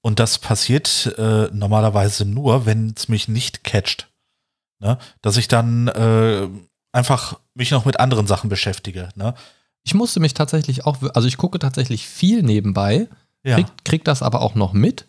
Und 0.00 0.18
das 0.18 0.38
passiert 0.38 1.14
äh, 1.16 1.48
normalerweise 1.52 2.24
nur, 2.24 2.66
wenn 2.66 2.92
es 2.96 3.08
mich 3.08 3.28
nicht 3.28 3.62
catcht. 3.62 4.08
Ne? 4.80 4.98
Dass 5.22 5.36
ich 5.36 5.46
dann 5.46 5.86
äh, 5.88 6.48
einfach 6.92 7.38
mich 7.54 7.70
noch 7.70 7.84
mit 7.84 7.98
anderen 8.00 8.26
Sachen 8.26 8.48
beschäftige. 8.50 9.08
Ne? 9.14 9.34
Ich 9.82 9.94
musste 9.94 10.20
mich 10.20 10.34
tatsächlich 10.34 10.86
auch, 10.86 10.96
also 11.14 11.26
ich 11.26 11.36
gucke 11.36 11.58
tatsächlich 11.58 12.06
viel 12.06 12.42
nebenbei, 12.42 13.08
Ja. 13.44 13.56
krieg, 13.56 13.66
krieg 13.84 14.04
das 14.04 14.22
aber 14.22 14.40
auch 14.42 14.54
noch 14.54 14.72
mit. 14.72 15.06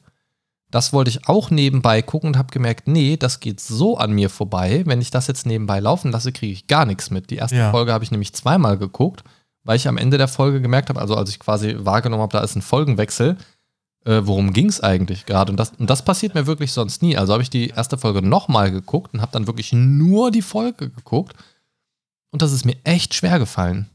Das 0.71 0.91
wollte 0.91 1.11
ich 1.11 1.27
auch 1.27 1.51
nebenbei 1.51 2.01
gucken 2.01 2.29
und 2.29 2.37
habe 2.37 2.51
gemerkt, 2.51 2.87
nee, 2.87 3.15
das 3.15 3.39
geht 3.39 3.59
so 3.59 3.97
an 3.97 4.11
mir 4.11 4.31
vorbei. 4.31 4.81
Wenn 4.87 5.01
ich 5.01 5.11
das 5.11 5.27
jetzt 5.27 5.45
nebenbei 5.45 5.79
laufen 5.79 6.11
lasse, 6.11 6.31
kriege 6.31 6.51
ich 6.53 6.65
gar 6.65 6.85
nichts 6.85 7.11
mit. 7.11 7.29
Die 7.29 7.35
erste 7.35 7.57
Ja. 7.57 7.69
Folge 7.71 7.93
habe 7.93 8.03
ich 8.03 8.09
nämlich 8.09 8.33
zweimal 8.33 8.77
geguckt, 8.79 9.23
weil 9.63 9.75
ich 9.75 9.87
am 9.87 9.97
Ende 9.97 10.17
der 10.17 10.27
Folge 10.27 10.61
gemerkt 10.61 10.89
habe, 10.89 10.99
also 10.99 11.15
als 11.15 11.29
ich 11.29 11.37
quasi 11.39 11.75
wahrgenommen 11.77 12.23
habe, 12.23 12.35
da 12.35 12.43
ist 12.43 12.55
ein 12.55 12.63
Folgenwechsel, 12.63 13.37
äh, 14.05 14.21
worum 14.23 14.51
ging 14.51 14.67
es 14.67 14.81
eigentlich 14.81 15.27
gerade? 15.27 15.51
Und 15.51 15.57
das, 15.57 15.73
und 15.77 15.89
das 15.91 16.03
passiert 16.03 16.33
mir 16.33 16.47
wirklich 16.47 16.71
sonst 16.73 17.03
nie. 17.03 17.15
Also 17.17 17.33
habe 17.33 17.43
ich 17.43 17.51
die 17.51 17.67
erste 17.69 17.99
Folge 17.99 18.23
nochmal 18.23 18.71
geguckt 18.71 19.13
und 19.13 19.21
habe 19.21 19.31
dann 19.31 19.45
wirklich 19.45 19.73
nur 19.73 20.31
die 20.31 20.41
Folge 20.41 20.89
geguckt. 20.89 21.35
Und 22.33 22.41
das 22.41 22.51
ist 22.51 22.65
mir 22.65 22.75
echt 22.83 23.13
schwer 23.13 23.37
gefallen. 23.37 23.87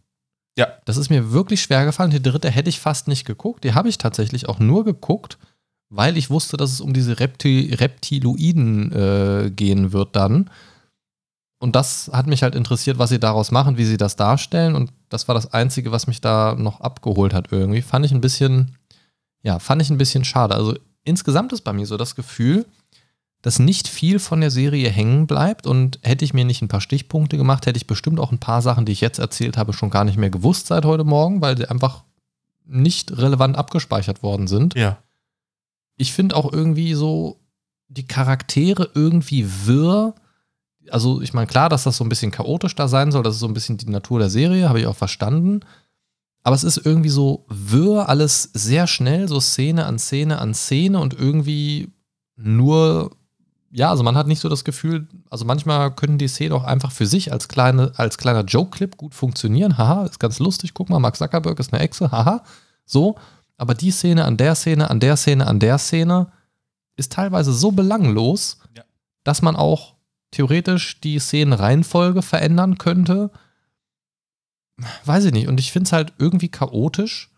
Ja. 0.57 0.69
Das 0.85 0.97
ist 0.97 1.11
mir 1.11 1.33
wirklich 1.33 1.61
schwer 1.61 1.85
gefallen. 1.85 2.13
Die 2.13 2.23
dritte 2.23 2.49
hätte 2.51 2.71
ich 2.71 2.79
fast 2.79 3.09
nicht 3.09 3.25
geguckt. 3.25 3.65
Die 3.65 3.75
habe 3.75 3.89
ich 3.89 3.99
tatsächlich 3.99 4.49
auch 4.49 4.61
nur 4.61 4.85
geguckt, 4.85 5.39
weil 5.91 6.17
ich 6.17 6.31
wusste, 6.31 6.57
dass 6.57 6.71
es 6.71 6.81
um 6.81 6.93
diese 6.93 7.19
Repti 7.19 7.75
Reptiloiden 7.75 8.93
äh, 8.93 9.51
gehen 9.51 9.93
wird 9.93 10.15
dann. 10.15 10.51
Und 11.59 11.75
das 11.75 12.11
hat 12.13 12.29
mich 12.29 12.45
halt 12.45 12.55
interessiert, 12.55 13.01
was 13.01 13.11
sie 13.11 13.19
daraus 13.19 13.51
machen, 13.51 13.77
wie 13.77 13.85
sie 13.85 13.97
das 13.97 14.15
darstellen. 14.15 14.77
Und 14.77 14.93
das 15.09 15.27
war 15.27 15.35
das 15.35 15.53
Einzige, 15.53 15.91
was 15.91 16.07
mich 16.07 16.21
da 16.21 16.55
noch 16.57 16.81
abgeholt 16.81 17.35
hat 17.35 17.49
irgendwie. 17.51 17.83
Fand 17.83 18.07
ich 18.07 18.13
ein 18.13 18.21
bisschen, 18.21 18.77
ja, 19.43 19.59
fand 19.59 19.83
ich 19.83 19.91
ein 19.91 19.99
bisschen 19.99 20.25
schade. 20.25 20.55
Also 20.55 20.77
insgesamt 21.03 21.53
ist 21.53 21.63
bei 21.63 21.73
mir 21.73 21.87
so 21.87 21.97
das 21.97 22.15
Gefühl, 22.15 22.67
dass 23.43 23.59
nicht 23.59 23.89
viel 23.89 24.19
von 24.19 24.41
der 24.41 24.51
Serie 24.51 24.91
hängen 24.91 25.27
bleibt. 25.27 25.67
Und 25.67 25.99
hätte 26.03 26.25
ich 26.25 26.35
mir 26.35 26.45
nicht 26.45 26.63
ein 26.63 26.69
paar 26.69 26.81
Stichpunkte 26.81 27.37
gemacht, 27.37 27.67
hätte 27.67 27.77
ich 27.77 27.87
bestimmt 27.87 28.19
auch 28.21 28.33
ein 28.33 28.41
paar 28.41 28.63
Sachen, 28.63 28.85
die 28.85 28.93
ich 28.93 29.01
jetzt 29.01 29.19
erzählt 29.19 29.57
habe, 29.57 29.73
schon 29.73 29.91
gar 29.91 30.05
nicht 30.05 30.19
mehr 30.19 30.31
gewusst 30.31 30.67
seit 30.67 30.85
heute 30.85 31.05
Morgen, 31.05 31.41
weil 31.41 31.57
sie 31.57 31.71
einfach 31.71 32.05
nicht 32.67 33.17
relevant 33.17 33.57
abgespeichert 33.57 34.23
worden 34.23 34.47
sind 34.47 34.75
Ja. 34.75 34.99
ich 35.97 36.13
finde 36.13 36.37
auch 36.37 36.53
irgendwie 36.53 36.93
so 36.95 37.41
die 37.89 38.07
Charaktere 38.07 38.91
irgendwie 38.95 39.47
wirr. 39.65 40.15
Also, 40.91 41.23
ich 41.23 41.33
meine, 41.33 41.47
klar, 41.47 41.69
dass 41.71 41.85
das 41.85 41.97
so 41.97 42.05
ein 42.05 42.11
bisschen 42.11 42.31
chaotisch 42.31 42.75
da 42.75 42.89
sein 42.89 43.11
soll, 43.13 43.23
das 43.23 43.35
ist 43.37 43.41
so 43.41 43.47
ein 43.47 43.55
bisschen 43.55 43.79
die 43.79 43.89
Natur 43.89 44.19
der 44.19 44.29
Serie, 44.31 44.69
habe 44.69 44.81
ich 44.81 44.87
auch 44.87 44.97
verstanden. 44.97 45.61
Aber 46.43 46.55
es 46.55 46.65
ist 46.65 46.79
irgendwie 46.85 47.09
so 47.09 47.47
wirr, 47.49 48.09
alles 48.09 48.51
sehr 48.53 48.87
schnell, 48.87 49.29
so 49.29 49.41
Szene 49.41 49.87
an 49.87 49.99
Szene 49.99 50.39
an 50.39 50.55
Szene 50.55 50.99
und 51.01 51.15
irgendwie 51.15 51.93
nur, 52.37 53.11
ja, 53.71 53.91
also 53.91 54.03
man 54.03 54.17
hat 54.17 54.27
nicht 54.27 54.41
so 54.41 54.49
das 54.49 54.65
Gefühl, 54.65 55.07
also 55.31 55.45
manchmal 55.45 55.95
können 55.95 56.19
die 56.19 56.29
Szenen 56.29 56.53
auch 56.53 56.65
einfach 56.65 56.91
für 56.93 57.07
sich 57.07 57.33
als, 57.33 57.49
kleine, 57.49 57.93
als 57.97 58.17
kleiner 58.19 58.45
Joke-Clip 58.45 58.97
gut 58.97 59.15
funktionieren. 59.15 59.77
Haha, 59.79 60.05
ist 60.07 60.19
ganz 60.21 60.39
lustig, 60.39 60.73
guck 60.75 60.89
mal, 60.89 60.99
Mark 60.99 61.17
Zuckerberg 61.17 61.59
ist 61.61 61.73
eine 61.73 61.83
Echse, 61.83 62.11
haha, 62.11 62.43
so. 62.87 63.17
Aber 63.57 63.75
die 63.75 63.91
Szene 63.91 64.25
an 64.25 64.37
der 64.37 64.55
Szene, 64.55 64.89
an 64.89 65.01
der 65.01 65.17
Szene, 65.17 65.47
an 65.47 65.59
der 65.59 65.79
Szene 65.79 66.33
ist 66.97 67.13
teilweise 67.13 67.53
so 67.53 67.73
belanglos, 67.73 68.59
Ja. 68.77 68.85
dass 69.25 69.43
man 69.43 69.57
auch 69.57 69.95
theoretisch 70.31 71.01
die 71.01 71.19
Szenenreihenfolge 71.19 72.23
verändern 72.23 72.79
könnte. 72.79 73.31
Weiß 75.05 75.25
ich 75.25 75.33
nicht. 75.33 75.49
Und 75.49 75.59
ich 75.59 75.73
finde 75.73 75.89
es 75.89 75.93
halt 75.93 76.13
irgendwie 76.19 76.49
chaotisch, 76.49 77.31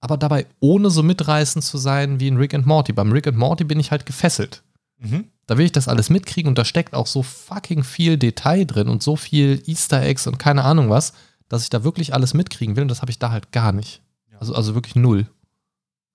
aber 0.00 0.16
dabei 0.16 0.46
ohne 0.60 0.90
so 0.90 1.02
mitreißend 1.02 1.64
zu 1.64 1.76
sein 1.78 2.20
wie 2.20 2.28
in 2.28 2.36
Rick 2.38 2.54
and 2.54 2.66
Morty. 2.66 2.92
Beim 2.92 3.12
Rick 3.12 3.26
and 3.26 3.36
Morty 3.36 3.64
bin 3.64 3.78
ich 3.80 3.90
halt 3.90 4.06
gefesselt. 4.06 4.62
Mhm. 4.98 5.28
Da 5.46 5.58
will 5.58 5.66
ich 5.66 5.72
das 5.72 5.88
alles 5.88 6.10
mitkriegen 6.10 6.48
und 6.48 6.58
da 6.58 6.64
steckt 6.64 6.94
auch 6.94 7.06
so 7.06 7.22
fucking 7.22 7.84
viel 7.84 8.16
Detail 8.16 8.64
drin 8.64 8.88
und 8.88 9.02
so 9.02 9.16
viel 9.16 9.62
Easter 9.66 10.02
Eggs 10.02 10.26
und 10.26 10.38
keine 10.38 10.64
Ahnung 10.64 10.90
was, 10.90 11.12
dass 11.48 11.62
ich 11.62 11.70
da 11.70 11.84
wirklich 11.84 12.14
alles 12.14 12.34
mitkriegen 12.34 12.76
will 12.76 12.82
und 12.82 12.88
das 12.88 13.02
habe 13.02 13.10
ich 13.10 13.18
da 13.18 13.30
halt 13.30 13.52
gar 13.52 13.72
nicht. 13.72 14.02
Ja. 14.32 14.38
Also, 14.38 14.54
also 14.54 14.74
wirklich 14.74 14.96
null. 14.96 15.26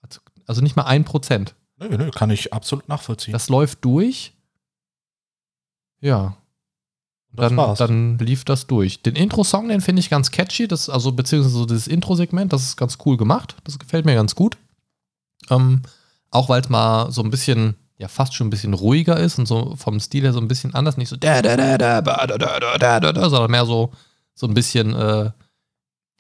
Also, 0.01 0.19
also 0.47 0.61
nicht 0.61 0.75
mal 0.75 0.85
ein 0.85 1.05
Prozent. 1.05 1.55
Nö, 1.77 1.97
nö, 1.97 2.11
kann 2.11 2.29
ich 2.29 2.53
absolut 2.53 2.89
nachvollziehen. 2.89 3.31
Das 3.31 3.49
läuft 3.49 3.85
durch. 3.85 4.33
Ja. 6.01 6.37
Und 7.31 7.57
dann, 7.57 7.75
dann 7.75 8.17
lief 8.17 8.43
das 8.43 8.67
durch. 8.67 9.01
Den 9.03 9.15
Intro-Song, 9.15 9.69
den 9.69 9.81
finde 9.81 9.99
ich 9.99 10.09
ganz 10.09 10.31
catchy, 10.31 10.67
das, 10.67 10.89
also 10.89 11.11
beziehungsweise 11.11 11.55
so 11.55 11.65
dieses 11.65 11.87
Intro-Segment, 11.87 12.51
das 12.51 12.63
ist 12.63 12.77
ganz 12.77 12.97
cool 13.05 13.17
gemacht. 13.17 13.55
Das 13.63 13.77
gefällt 13.77 14.05
mir 14.05 14.15
ganz 14.15 14.33
gut. 14.33 14.57
Ähm, 15.49 15.83
auch 16.31 16.49
weil 16.49 16.61
es 16.61 16.69
mal 16.69 17.11
so 17.11 17.21
ein 17.21 17.29
bisschen, 17.29 17.75
ja, 17.99 18.07
fast 18.07 18.33
schon 18.33 18.47
ein 18.47 18.49
bisschen 18.49 18.73
ruhiger 18.73 19.17
ist 19.17 19.37
und 19.37 19.45
so 19.45 19.75
vom 19.75 19.99
Stil 19.99 20.23
her 20.23 20.33
so 20.33 20.39
ein 20.39 20.47
bisschen 20.47 20.73
anders, 20.73 20.97
nicht 20.97 21.09
so 21.09 21.17
da, 21.17 21.41
da, 21.41 21.55
da, 21.57 21.77
da, 21.77 22.01
da, 22.01 22.25
da, 22.25 22.37
da, 22.37 22.59
da, 22.77 22.99
da, 22.99 23.11
da, 23.11 23.29
sondern 23.29 23.51
mehr 23.51 23.65
so, 23.65 23.91
so 24.33 24.47
ein 24.47 24.53
bisschen 24.53 24.95
äh, 24.95 25.31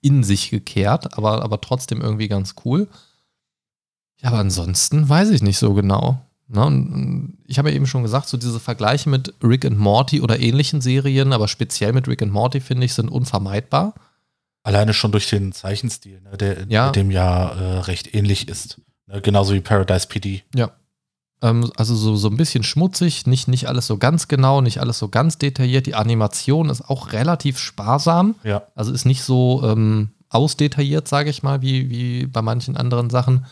in 0.01 0.23
sich 0.23 0.49
gekehrt, 0.49 1.17
aber, 1.17 1.41
aber 1.41 1.61
trotzdem 1.61 2.01
irgendwie 2.01 2.27
ganz 2.27 2.55
cool. 2.65 2.87
Ja, 4.21 4.29
aber 4.29 4.39
ansonsten 4.39 5.07
weiß 5.07 5.29
ich 5.29 5.41
nicht 5.41 5.57
so 5.57 5.73
genau. 5.73 6.19
Ne? 6.49 6.65
Und 6.65 7.37
ich 7.45 7.57
habe 7.57 7.69
ja 7.69 7.75
eben 7.75 7.87
schon 7.87 8.03
gesagt, 8.03 8.27
so 8.27 8.35
diese 8.35 8.59
Vergleiche 8.59 9.09
mit 9.09 9.33
Rick 9.41 9.63
and 9.65 9.77
Morty 9.77 10.19
oder 10.21 10.39
ähnlichen 10.39 10.81
Serien, 10.81 11.31
aber 11.31 11.47
speziell 11.47 11.93
mit 11.93 12.07
Rick 12.09 12.21
and 12.21 12.33
Morty, 12.33 12.59
finde 12.59 12.85
ich, 12.85 12.93
sind 12.93 13.09
unvermeidbar. 13.09 13.93
Alleine 14.63 14.93
schon 14.93 15.13
durch 15.13 15.29
den 15.29 15.53
Zeichenstil, 15.53 16.19
ne, 16.21 16.35
der, 16.37 16.65
Ja. 16.67 16.89
dem 16.91 17.11
ja 17.11 17.51
äh, 17.51 17.79
recht 17.79 18.13
ähnlich 18.13 18.49
ist. 18.49 18.81
Ne, 19.07 19.21
genauso 19.21 19.53
wie 19.53 19.61
Paradise 19.61 20.07
PD. 20.07 20.43
Ähm, 21.41 21.71
also 21.77 21.95
so, 21.95 22.15
so 22.15 22.29
ein 22.29 22.37
bisschen 22.37 22.63
schmutzig, 22.63 23.25
nicht, 23.27 23.47
nicht 23.47 23.67
alles 23.67 23.87
so 23.87 23.97
ganz 23.97 24.27
genau, 24.27 24.61
nicht 24.61 24.79
alles 24.79 24.99
so 24.99 25.07
ganz 25.07 25.37
detailliert. 25.37 25.85
Die 25.85 25.95
Animation 25.95 26.69
ist 26.69 26.89
auch 26.89 27.13
relativ 27.13 27.57
sparsam. 27.57 28.35
Ja. 28.43 28.63
Also 28.75 28.91
ist 28.91 29.05
nicht 29.05 29.23
so 29.23 29.61
ähm, 29.63 30.09
ausdetailliert, 30.29 31.07
sage 31.07 31.29
ich 31.29 31.43
mal, 31.43 31.61
wie, 31.61 31.89
wie 31.89 32.25
bei 32.25 32.41
manchen 32.41 32.77
anderen 32.77 33.09
Sachen. 33.09 33.45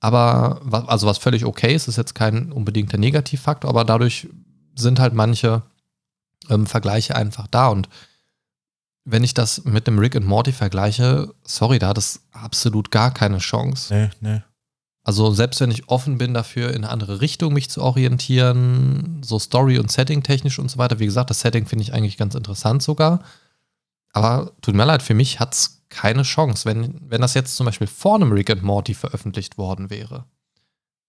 Aber 0.00 0.60
also 0.86 1.06
was 1.06 1.18
völlig 1.18 1.46
okay 1.46 1.74
ist, 1.74 1.88
ist 1.88 1.96
jetzt 1.96 2.14
kein 2.14 2.52
unbedingter 2.52 2.98
Negativfaktor, 2.98 3.70
aber 3.70 3.84
dadurch 3.84 4.28
sind 4.76 5.00
halt 5.00 5.14
manche 5.14 5.62
ähm, 6.50 6.66
Vergleiche 6.66 7.16
einfach 7.16 7.46
da. 7.46 7.68
Und 7.68 7.88
wenn 9.04 9.24
ich 9.24 9.34
das 9.34 9.64
mit 9.64 9.86
dem 9.86 9.98
Rick 9.98 10.16
and 10.16 10.26
Morty 10.26 10.52
vergleiche, 10.52 11.32
sorry, 11.44 11.78
da 11.78 11.88
hat 11.88 11.98
es 11.98 12.20
absolut 12.32 12.90
gar 12.90 13.12
keine 13.12 13.38
Chance. 13.38 13.94
Nee, 13.94 14.10
nee. 14.20 14.42
Also 15.04 15.32
selbst 15.32 15.60
wenn 15.60 15.70
ich 15.70 15.88
offen 15.88 16.16
bin 16.16 16.32
dafür, 16.32 16.70
in 16.70 16.76
eine 16.76 16.88
andere 16.88 17.20
Richtung 17.20 17.52
mich 17.52 17.68
zu 17.68 17.82
orientieren, 17.82 19.20
so 19.22 19.38
Story- 19.38 19.78
und 19.78 19.92
Setting-technisch 19.92 20.58
und 20.58 20.70
so 20.70 20.78
weiter. 20.78 20.98
Wie 20.98 21.04
gesagt, 21.04 21.28
das 21.28 21.40
Setting 21.40 21.66
finde 21.66 21.82
ich 21.82 21.92
eigentlich 21.92 22.16
ganz 22.16 22.34
interessant 22.34 22.82
sogar. 22.82 23.22
Aber 24.12 24.52
tut 24.62 24.74
mir 24.74 24.86
leid, 24.86 25.02
für 25.02 25.14
mich 25.14 25.40
hat 25.40 25.52
es 25.52 25.82
keine 25.90 26.22
Chance, 26.22 26.64
wenn, 26.64 27.00
wenn 27.08 27.20
das 27.20 27.34
jetzt 27.34 27.54
zum 27.54 27.66
Beispiel 27.66 27.86
vor 27.86 28.14
einem 28.14 28.32
Rick 28.32 28.48
and 28.48 28.62
Morty 28.62 28.94
veröffentlicht 28.94 29.58
worden 29.58 29.90
wäre. 29.90 30.24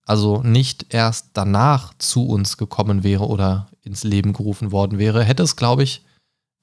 Also 0.05 0.41
nicht 0.43 0.93
erst 0.93 1.29
danach 1.33 1.93
zu 1.97 2.27
uns 2.27 2.57
gekommen 2.57 3.03
wäre 3.03 3.25
oder 3.25 3.67
ins 3.81 4.03
Leben 4.03 4.33
gerufen 4.33 4.71
worden 4.71 4.99
wäre, 4.99 5.23
hätte 5.23 5.43
es, 5.43 5.55
glaube 5.55 5.83
ich, 5.83 6.03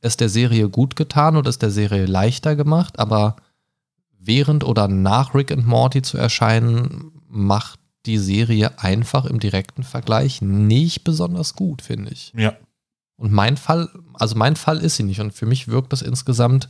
es 0.01 0.17
der 0.17 0.29
Serie 0.29 0.69
gut 0.69 0.97
getan 0.97 1.37
und 1.37 1.47
es 1.47 1.59
der 1.59 1.71
Serie 1.71 2.07
leichter 2.07 2.57
gemacht, 2.57 2.99
aber 2.99 3.37
während 4.19 4.65
oder 4.65 4.89
nach 4.89 5.35
Rick 5.35 5.51
and 5.51 5.67
Morty 5.67 6.03
zu 6.03 6.19
erscheinen, 6.19 7.12
macht 7.33 7.81
die 8.07 8.19
Serie 8.19 8.79
einfach 8.79 9.25
im 9.25 9.41
direkten 9.41 9.83
Vergleich 9.83 10.43
nicht 10.43 11.05
besonders 11.05 11.55
gut, 11.55 11.83
finde 11.83 12.11
ich. 12.11 12.33
Ja. 12.37 12.57
Und 13.17 13.33
mein 13.33 13.57
Fall, 13.57 13.89
also 14.15 14.37
mein 14.37 14.57
Fall 14.57 14.79
ist 14.79 14.97
sie 14.97 15.05
nicht. 15.05 15.21
Und 15.21 15.33
für 15.33 15.47
mich 15.47 15.69
wirkt 15.69 15.93
das 15.93 16.03
insgesamt, 16.03 16.69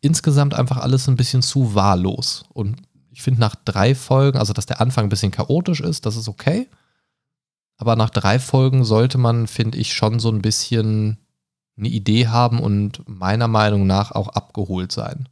insgesamt 0.00 0.54
einfach 0.54 0.78
alles 0.78 1.08
ein 1.08 1.16
bisschen 1.16 1.42
zu 1.42 1.74
wahllos. 1.74 2.44
Und 2.52 2.82
ich 3.10 3.22
finde 3.22 3.40
nach 3.40 3.54
drei 3.54 3.94
Folgen, 3.94 4.38
also 4.38 4.52
dass 4.52 4.66
der 4.66 4.80
Anfang 4.80 5.04
ein 5.04 5.10
bisschen 5.10 5.30
chaotisch 5.30 5.80
ist, 5.80 6.04
das 6.06 6.16
ist 6.16 6.28
okay. 6.28 6.68
Aber 7.76 7.96
nach 7.96 8.10
drei 8.10 8.38
Folgen 8.38 8.84
sollte 8.84 9.18
man, 9.18 9.46
finde 9.46 9.78
ich, 9.78 9.92
schon 9.92 10.18
so 10.18 10.30
ein 10.30 10.42
bisschen 10.42 11.18
eine 11.76 11.88
Idee 11.88 12.28
haben 12.28 12.60
und 12.60 13.08
meiner 13.08 13.48
Meinung 13.48 13.86
nach 13.86 14.10
auch 14.12 14.28
abgeholt 14.28 14.92
sein. 14.92 15.28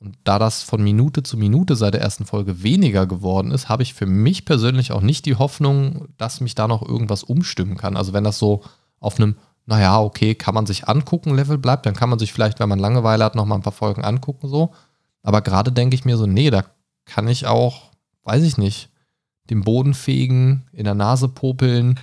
Und 0.00 0.16
da 0.24 0.38
das 0.38 0.62
von 0.62 0.82
Minute 0.82 1.24
zu 1.24 1.36
Minute 1.36 1.74
seit 1.74 1.94
der 1.94 2.00
ersten 2.00 2.24
Folge 2.24 2.62
weniger 2.62 3.06
geworden 3.06 3.50
ist, 3.50 3.68
habe 3.68 3.82
ich 3.82 3.94
für 3.94 4.06
mich 4.06 4.44
persönlich 4.44 4.92
auch 4.92 5.00
nicht 5.00 5.26
die 5.26 5.34
Hoffnung, 5.34 6.08
dass 6.18 6.40
mich 6.40 6.54
da 6.54 6.68
noch 6.68 6.82
irgendwas 6.86 7.24
umstimmen 7.24 7.76
kann. 7.76 7.96
Also 7.96 8.12
wenn 8.12 8.22
das 8.22 8.38
so 8.38 8.62
auf 9.00 9.18
einem, 9.18 9.36
naja, 9.66 10.00
okay, 10.00 10.36
kann 10.36 10.54
man 10.54 10.66
sich 10.66 10.88
angucken, 10.88 11.34
Level 11.34 11.58
bleibt, 11.58 11.84
dann 11.84 11.96
kann 11.96 12.10
man 12.10 12.20
sich 12.20 12.32
vielleicht, 12.32 12.60
wenn 12.60 12.68
man 12.68 12.78
Langeweile 12.78 13.24
hat, 13.24 13.34
noch 13.34 13.44
mal 13.44 13.56
ein 13.56 13.62
paar 13.62 13.72
Folgen 13.72 14.04
angucken, 14.04 14.48
so. 14.48 14.72
Aber 15.22 15.42
gerade 15.42 15.72
denke 15.72 15.96
ich 15.96 16.04
mir 16.04 16.16
so, 16.16 16.26
nee, 16.26 16.50
da 16.50 16.64
kann 17.04 17.26
ich 17.26 17.46
auch, 17.46 17.90
weiß 18.22 18.44
ich 18.44 18.56
nicht, 18.56 18.90
den 19.50 19.62
Boden 19.62 19.94
fegen, 19.94 20.68
in 20.72 20.84
der 20.84 20.94
Nase 20.94 21.28
popeln, 21.28 21.98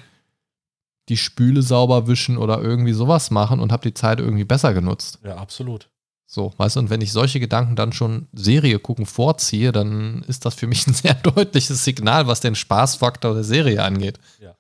die 1.08 1.18
Spüle 1.18 1.62
sauber 1.62 2.08
wischen 2.08 2.38
oder 2.38 2.62
irgendwie 2.62 2.94
sowas 2.94 3.32
machen 3.32 3.60
und 3.60 3.72
habe 3.72 3.88
die 3.88 3.94
Zeit 3.94 4.20
irgendwie 4.20 4.44
besser 4.44 4.74
genutzt. 4.74 5.20
Ja, 5.24 5.38
absolut. 5.38 5.90
So, 6.28 6.54
weißt 6.58 6.76
du, 6.76 6.80
und 6.82 6.90
wenn 6.90 7.02
ich 7.02 7.12
solche 7.12 7.40
Gedanken 7.40 7.76
dann 7.76 7.94
schon 7.94 8.28
Serie 8.34 8.80
gucken 8.80 9.06
vorziehe, 9.06 9.72
dann 9.72 10.24
ist 10.28 10.46
das 10.46 10.56
für 10.56 10.68
mich 10.68 10.88
ein 10.88 10.94
sehr 10.96 11.14
deutliches 11.14 11.84
Signal, 11.84 12.28
was 12.28 12.40
den 12.40 12.56
Spaßfaktor 12.56 13.34
der 13.34 13.44
Serie 13.44 13.84
angeht. 13.84 14.20
Ja. 14.40 14.56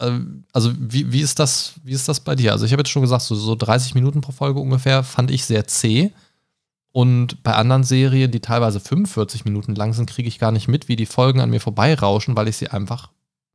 Ähm, 0.00 0.44
Also, 0.52 0.72
wie, 0.76 1.10
wie, 1.12 1.20
ist 1.20 1.38
das, 1.38 1.74
wie 1.82 1.92
ist 1.92 2.08
das 2.08 2.20
bei 2.20 2.34
dir? 2.34 2.52
Also, 2.52 2.66
ich 2.66 2.72
habe 2.72 2.80
jetzt 2.80 2.90
schon 2.90 3.02
gesagt, 3.02 3.22
so, 3.22 3.34
so 3.34 3.54
30 3.54 3.94
Minuten 3.94 4.20
pro 4.20 4.32
Folge 4.32 4.60
ungefähr 4.60 5.02
fand 5.02 5.30
ich 5.30 5.44
sehr 5.44 5.66
zäh. 5.66 6.12
Und 6.92 7.42
bei 7.42 7.54
anderen 7.54 7.84
Serien, 7.84 8.30
die 8.30 8.40
teilweise 8.40 8.80
45 8.80 9.44
Minuten 9.44 9.74
lang 9.74 9.92
sind, 9.92 10.10
kriege 10.10 10.28
ich 10.28 10.38
gar 10.38 10.52
nicht 10.52 10.68
mit, 10.68 10.88
wie 10.88 10.96
die 10.96 11.06
Folgen 11.06 11.40
an 11.40 11.50
mir 11.50 11.60
vorbeirauschen, 11.60 12.36
weil 12.36 12.48
ich 12.48 12.56
sie 12.56 12.68
einfach 12.68 13.10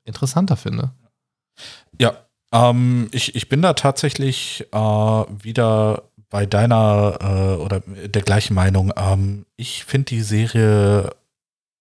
interessanter 0.05 0.55
finde. 0.55 0.91
Ja, 1.99 2.15
ähm, 2.51 3.09
ich, 3.11 3.35
ich 3.35 3.49
bin 3.49 3.61
da 3.61 3.73
tatsächlich 3.73 4.65
äh, 4.71 4.77
wieder 4.77 6.03
bei 6.33 6.47
deiner 6.47 7.19
äh, 7.21 7.61
oder 7.61 7.81
der 7.85 8.23
gleichen 8.23 8.55
Meinung. 8.55 8.91
Ähm, 8.97 9.45
ich 9.55 9.85
finde 9.85 10.05
die 10.05 10.23
Serie 10.23 11.11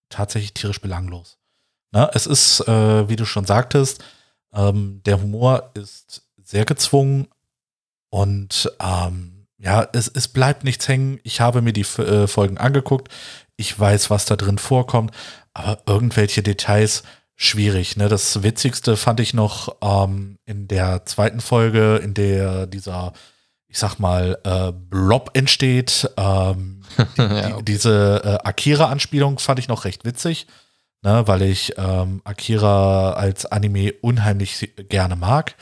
tatsächlich 0.09 0.53
tierisch 0.53 0.79
belanglos. 0.79 1.39
Ne? 1.91 2.07
Es 2.13 2.27
ist, 2.27 2.59
äh, 2.67 3.09
wie 3.09 3.15
du 3.15 3.25
schon 3.25 3.45
sagtest, 3.45 4.03
ähm, 4.53 5.01
der 5.07 5.19
Humor 5.19 5.71
ist 5.73 6.21
sehr 6.43 6.65
gezwungen 6.65 7.29
und 8.11 8.71
ähm, 8.79 9.47
ja, 9.57 9.87
es, 9.91 10.07
es 10.07 10.27
bleibt 10.27 10.63
nichts 10.63 10.87
hängen. 10.87 11.19
Ich 11.23 11.41
habe 11.41 11.63
mir 11.63 11.73
die 11.73 11.81
äh, 11.81 12.27
Folgen 12.27 12.59
angeguckt. 12.59 13.11
Ich 13.57 13.79
weiß, 13.79 14.11
was 14.11 14.25
da 14.25 14.35
drin 14.35 14.59
vorkommt, 14.59 15.15
aber 15.55 15.81
irgendwelche 15.87 16.43
Details 16.43 17.01
schwierig. 17.35 17.97
Ne? 17.97 18.07
Das 18.07 18.43
Witzigste 18.43 18.97
fand 18.97 19.19
ich 19.19 19.33
noch 19.33 19.77
ähm, 19.81 20.37
in 20.45 20.67
der 20.67 21.07
zweiten 21.07 21.41
Folge, 21.41 21.95
in 22.03 22.13
der 22.13 22.67
dieser, 22.67 23.13
ich 23.73 23.79
sag 23.79 23.97
mal, 23.97 24.37
äh, 24.43 24.71
Blob 24.71 25.31
entsteht. 25.33 26.07
Ähm, 26.15 26.83
die, 27.17 27.21
Ja, 27.21 27.41
die, 27.47 27.53
okay. 27.53 27.63
diese 27.63 28.21
äh, 28.23 28.47
Akira-Anspielung 28.47 29.39
fand 29.39 29.57
ich 29.57 29.67
noch 29.67 29.83
recht 29.85 30.05
witzig, 30.05 30.45
ne? 31.01 31.27
weil 31.27 31.41
ich 31.41 31.73
ähm, 31.77 32.21
Akira 32.23 33.13
als 33.13 33.47
Anime 33.47 33.91
unheimlich 34.01 34.71
gerne 34.89 35.15
mag. 35.15 35.55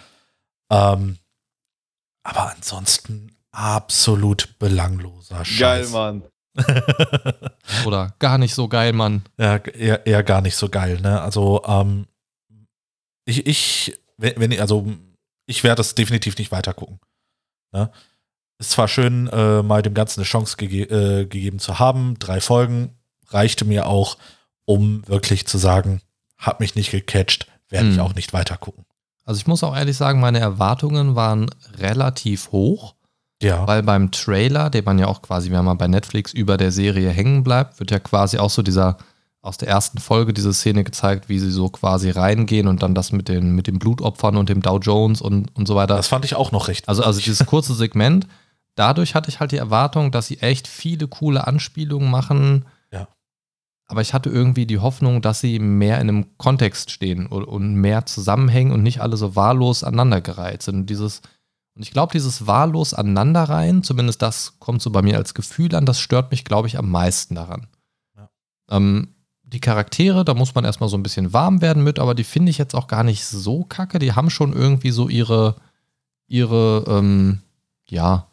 Ähm, 0.69 1.19
aber 2.24 2.52
ansonsten 2.52 3.32
absolut 3.54 4.60
belangloser 4.60 5.38
Geil, 5.38 5.45
Scheiß. 5.45 5.91
Mann. 5.91 6.24
Oder 7.86 8.13
gar 8.19 8.38
nicht 8.38 8.54
so 8.54 8.67
geil, 8.67 8.91
Mann. 8.91 9.24
Ja, 9.38 9.56
eher, 9.56 10.06
eher 10.06 10.21
gar 10.24 10.41
nicht 10.41 10.58
so 10.58 10.67
geil, 10.67 11.00
ne? 11.00 11.21
Also, 11.21 11.63
ähm, 11.65 12.08
ich, 13.24 13.47
ich, 13.47 13.97
wenn, 14.17 14.34
wenn 14.36 14.52
ich, 14.52 14.60
also, 14.60 14.86
ich 15.45 15.63
werde 15.63 15.78
das 15.78 15.95
definitiv 15.95 16.38
nicht 16.38 16.52
weiter 16.52 16.74
gucken. 16.74 17.00
Ne? 17.71 17.89
Ist 18.60 18.71
zwar 18.71 18.88
schön, 18.88 19.27
äh, 19.27 19.63
mal 19.63 19.81
dem 19.81 19.93
Ganzen 19.93 20.19
eine 20.19 20.25
Chance 20.27 20.55
gege 20.57 20.84
äh, 20.84 21.25
gegeben 21.25 21.60
zu 21.60 21.79
haben. 21.79 22.17
Drei 22.19 22.41
Folgen 22.41 22.91
reichte 23.29 23.65
mir 23.65 23.88
auch, 23.88 24.17
um 24.65 25.07
wirklich 25.07 25.47
zu 25.47 25.57
sagen, 25.57 26.01
hat 26.38 26.60
mich 26.60 26.75
nicht 26.75 26.91
gecatcht, 26.91 27.47
werde 27.69 27.89
ich 27.89 27.95
Hm. 27.95 28.01
auch 28.03 28.13
nicht 28.15 28.34
weiter 28.34 28.57
gucken. 28.57 28.86
Also 29.25 29.39
ich 29.39 29.47
muss 29.47 29.63
auch 29.63 29.75
ehrlich 29.75 29.97
sagen, 29.97 30.19
meine 30.19 30.39
Erwartungen 30.39 31.15
waren 31.15 31.49
relativ 31.77 32.51
hoch, 32.51 32.95
Ja. 33.41 33.65
weil 33.67 33.81
beim 33.84 34.12
Trailer, 34.12 34.69
den 34.69 34.84
man 34.86 34.99
ja 34.99 35.07
auch 35.07 35.21
quasi, 35.21 35.51
wenn 35.51 35.65
man 35.65 35.77
bei 35.77 35.88
Netflix 35.88 36.34
über 36.34 36.57
der 36.57 36.71
Serie 36.71 37.10
hängen 37.10 37.43
bleibt, 37.43 37.79
wird 37.79 37.91
ja 37.91 37.99
quasi 37.99 38.38
auch 38.38 38.49
so 38.49 38.62
dieser 38.62 38.97
aus 39.41 39.58
der 39.58 39.69
ersten 39.69 39.97
Folge 39.97 40.34
diese 40.34 40.54
Szene 40.54 40.84
gezeigt, 40.84 41.27
wie 41.27 41.39
sie 41.39 41.51
so 41.51 41.69
quasi 41.69 42.12
reingehen 42.12 42.67
und 42.67 42.84
dann 42.84 42.93
das 42.93 43.12
mit 43.12 43.27
den, 43.27 43.56
mit 43.56 43.67
den 43.67 43.80
Blutopfern 43.80 44.38
und 44.38 44.49
dem 44.49 44.62
Dow 44.62 44.77
Jones 44.77 45.21
und, 45.21 45.56
und 45.56 45.67
so 45.67 45.75
weiter. 45.75 45.95
Das 45.95 46.08
fand 46.08 46.25
ich 46.25 46.36
auch 46.36 46.51
noch 46.51 46.67
recht. 46.67 46.88
Also, 46.88 47.04
also 47.04 47.19
dieses 47.19 47.45
kurze 47.47 47.73
Segment, 47.73 48.27
dadurch 48.75 49.15
hatte 49.15 49.30
ich 49.30 49.39
halt 49.39 49.51
die 49.51 49.58
Erwartung, 49.58 50.12
dass 50.12 50.27
sie 50.27 50.39
echt 50.39 50.67
viele 50.67 51.08
coole 51.08 51.47
Anspielungen 51.47 52.12
machen. 52.12 52.65
Ja. 52.91 53.08
Aber 53.88 54.01
ich 54.01 54.13
hatte 54.13 54.30
irgendwie 54.30 54.67
die 54.67 54.77
Hoffnung, 54.77 55.23
dass 55.23 55.39
sie 55.39 55.58
mehr 55.58 55.99
in 55.99 56.10
einem 56.10 56.38
Kontext 56.38 56.91
stehen 56.91 57.25
und, 57.25 57.43
und 57.43 57.73
mehr 57.73 58.06
zusammenhängen 58.06 58.71
und 58.71 58.84
nicht 58.84 59.01
alle 59.01 59.17
so 59.17 59.36
wahllos 59.36 59.84
aneinandergereiht 59.84 60.62
sind. 60.62 60.75
Und 60.75 60.89
dieses, 60.91 61.23
und 61.73 61.82
ich 61.82 61.89
glaube, 61.89 62.12
dieses 62.12 62.45
wahllos 62.45 62.93
aneinanderreihen, 62.93 63.82
zumindest 63.82 64.21
das 64.21 64.60
kommt 64.60 64.84
so 64.84 64.91
bei 64.91 65.01
mir 65.01 65.17
als 65.17 65.34
Gefühl 65.34 65.73
an, 65.73 65.88
das 65.88 65.99
stört 65.99 66.30
mich, 66.30 66.45
glaube 66.45 66.67
ich, 66.67 66.77
am 66.77 66.91
meisten 66.91 67.34
daran. 67.34 67.65
Ja. 68.15 68.30
Ähm, 68.69 69.15
die 69.52 69.60
Charaktere, 69.60 70.24
da 70.24 70.34
muss 70.34 70.56
man 70.56 70.64
erstmal 70.64 70.90
so 70.90 70.98
ein 70.98 71.04
bisschen 71.04 71.34
warm 71.34 71.62
werden 71.62 71.84
mit, 71.84 72.00
aber 72.00 72.16
die 72.16 72.24
finde 72.24 72.50
ich 72.50 72.58
jetzt 72.58 72.74
auch 72.74 72.88
gar 72.88 73.04
nicht 73.04 73.26
so 73.26 73.64
kacke. 73.66 74.00
Die 74.00 74.14
haben 74.14 74.30
schon 74.30 74.54
irgendwie 74.54 74.92
so 74.92 75.10
ihre, 75.10 75.56
ihre, 76.28 76.86
ähm, 76.88 77.42
ja, 77.90 78.28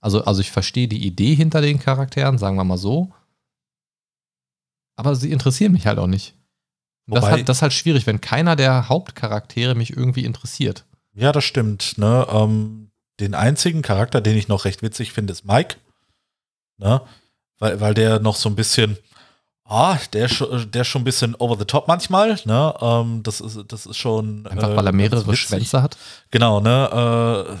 also, 0.00 0.24
also 0.24 0.40
ich 0.40 0.50
verstehe 0.50 0.88
die 0.88 1.06
Idee 1.06 1.34
hinter 1.34 1.60
den 1.60 1.78
Charakteren, 1.78 2.38
sagen 2.38 2.56
wir 2.56 2.64
mal 2.64 2.76
so. 2.76 3.12
Aber 4.96 5.14
sie 5.16 5.32
interessieren 5.32 5.72
mich 5.72 5.86
halt 5.86 5.98
auch 5.98 6.06
nicht. 6.06 6.34
Das, 7.06 7.22
Wobei- 7.22 7.30
halt, 7.32 7.48
das 7.48 7.58
ist 7.58 7.62
halt 7.62 7.72
schwierig, 7.72 8.06
wenn 8.06 8.20
keiner 8.20 8.56
der 8.56 8.88
Hauptcharaktere 8.88 9.74
mich 9.74 9.96
irgendwie 9.96 10.24
interessiert. 10.24 10.84
Ja, 11.14 11.32
das 11.32 11.44
stimmt. 11.44 11.98
Ne? 11.98 12.26
Ähm, 12.30 12.90
den 13.20 13.34
einzigen 13.34 13.82
Charakter, 13.82 14.20
den 14.20 14.36
ich 14.36 14.48
noch 14.48 14.64
recht 14.64 14.82
witzig 14.82 15.12
finde, 15.12 15.32
ist 15.32 15.44
Mike. 15.44 15.76
Ne? 16.78 17.00
Weil, 17.58 17.80
weil 17.80 17.94
der 17.94 18.18
noch 18.18 18.36
so 18.36 18.48
ein 18.48 18.56
bisschen, 18.56 18.98
ah, 19.64 19.96
der, 20.12 20.26
ist 20.26 20.34
schon- 20.34 20.70
der 20.70 20.82
ist 20.82 20.88
schon 20.88 21.02
ein 21.02 21.04
bisschen 21.04 21.34
over 21.36 21.56
the 21.58 21.64
top 21.64 21.88
manchmal. 21.88 22.38
Ne? 22.44 22.74
Ähm, 22.80 23.22
das, 23.22 23.40
ist, 23.40 23.58
das 23.68 23.86
ist 23.86 23.96
schon. 23.96 24.46
Einfach 24.46 24.70
äh, 24.70 24.76
weil 24.76 24.86
er 24.86 24.92
mehrere. 24.92 25.34
Schwänze 25.36 25.82
hat. 25.82 25.96
Genau, 26.30 26.60
ne? 26.60 27.56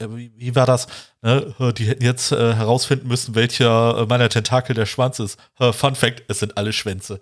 Äh, 0.00 0.06
wie, 0.16 0.32
wie 0.36 0.54
war 0.56 0.66
das? 0.66 0.86
Ne? 1.22 1.54
Die 1.76 1.86
hätten 1.86 2.04
jetzt 2.04 2.32
äh, 2.32 2.54
herausfinden 2.54 3.08
müssen, 3.08 3.34
welcher 3.34 3.98
äh, 3.98 4.06
meiner 4.06 4.28
Tentakel 4.28 4.74
der 4.74 4.86
Schwanz 4.86 5.18
ist. 5.18 5.38
Äh, 5.58 5.72
Fun 5.72 5.94
Fact: 5.94 6.22
Es 6.28 6.38
sind 6.40 6.56
alle 6.56 6.72
Schwänze. 6.72 7.18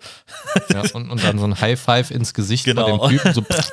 Ja, 0.71 0.81
und, 0.93 1.09
und 1.09 1.23
dann 1.23 1.39
so 1.39 1.45
ein 1.45 1.59
High 1.59 1.79
Five 1.79 2.11
ins 2.11 2.33
Gesicht 2.33 2.65
Genau. 2.65 2.97
von 2.99 3.09
dem 3.09 3.17
Typen. 3.19 3.33
So, 3.33 3.41
pff. 3.43 3.71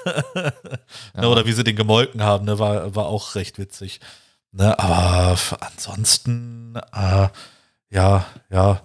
Ne, 1.15 1.29
oder 1.29 1.47
wie 1.47 1.53
sie 1.53 1.65
den 1.65 1.77
gemolken 1.77 2.23
haben, 2.23 2.45
ne, 2.47 2.59
war, 2.59 2.95
war 2.95 3.07
auch 3.07 3.35
recht 3.35 3.59
witzig. 3.59 4.01
Ne, 4.53 4.77
aber 4.79 5.39
ansonsten, 5.61 6.75
äh, 6.93 7.29
ja, 7.91 8.25
ja. 8.51 8.81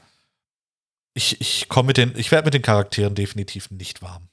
Ich, 1.16 1.42
ich 1.42 1.70
komme 1.70 1.88
mit 1.88 1.98
den, 1.98 2.14
ich 2.16 2.32
werde 2.32 2.46
mit 2.46 2.54
den 2.54 2.62
Charakteren 2.62 3.16
definitiv 3.16 3.72
nicht 3.72 4.04
warm. 4.04 4.30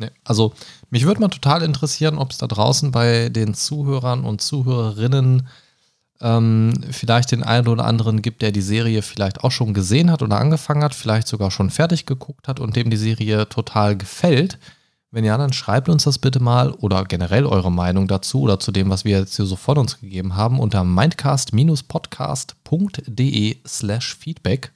Nee. 0.00 0.10
Also 0.24 0.52
mich 0.90 1.06
würde 1.06 1.20
mal 1.20 1.28
total 1.28 1.62
interessieren, 1.62 2.18
ob 2.18 2.30
es 2.30 2.38
da 2.38 2.46
draußen 2.46 2.92
bei 2.92 3.30
den 3.30 3.54
Zuhörern 3.54 4.22
und 4.24 4.40
Zuhörerinnen 4.40 5.48
ähm, 6.20 6.72
vielleicht 6.90 7.32
den 7.32 7.42
einen 7.42 7.66
oder 7.68 7.84
anderen 7.84 8.22
gibt, 8.22 8.42
der 8.42 8.52
die 8.52 8.62
Serie 8.62 9.02
vielleicht 9.02 9.42
auch 9.42 9.50
schon 9.50 9.74
gesehen 9.74 10.12
hat 10.12 10.22
oder 10.22 10.38
angefangen 10.38 10.84
hat, 10.84 10.94
vielleicht 10.94 11.28
sogar 11.28 11.50
schon 11.50 11.70
fertig 11.70 12.06
geguckt 12.06 12.48
hat 12.48 12.60
und 12.60 12.76
dem 12.76 12.90
die 12.90 12.96
Serie 12.96 13.46
total 13.48 13.96
gefällt. 13.96 14.58
Wenn 15.10 15.24
ja, 15.24 15.38
dann 15.38 15.54
schreibt 15.54 15.88
uns 15.88 16.04
das 16.04 16.18
bitte 16.18 16.38
mal 16.38 16.70
oder 16.72 17.04
generell 17.04 17.46
eure 17.46 17.72
Meinung 17.72 18.08
dazu 18.08 18.42
oder 18.42 18.60
zu 18.60 18.72
dem, 18.72 18.90
was 18.90 19.04
wir 19.04 19.18
jetzt 19.18 19.36
hier 19.36 19.46
so 19.46 19.56
von 19.56 19.78
uns 19.78 20.00
gegeben 20.00 20.36
haben 20.36 20.60
unter 20.60 20.84
mindcast-podcast.de 20.84 23.56
slash 23.66 24.14
feedback 24.14 24.70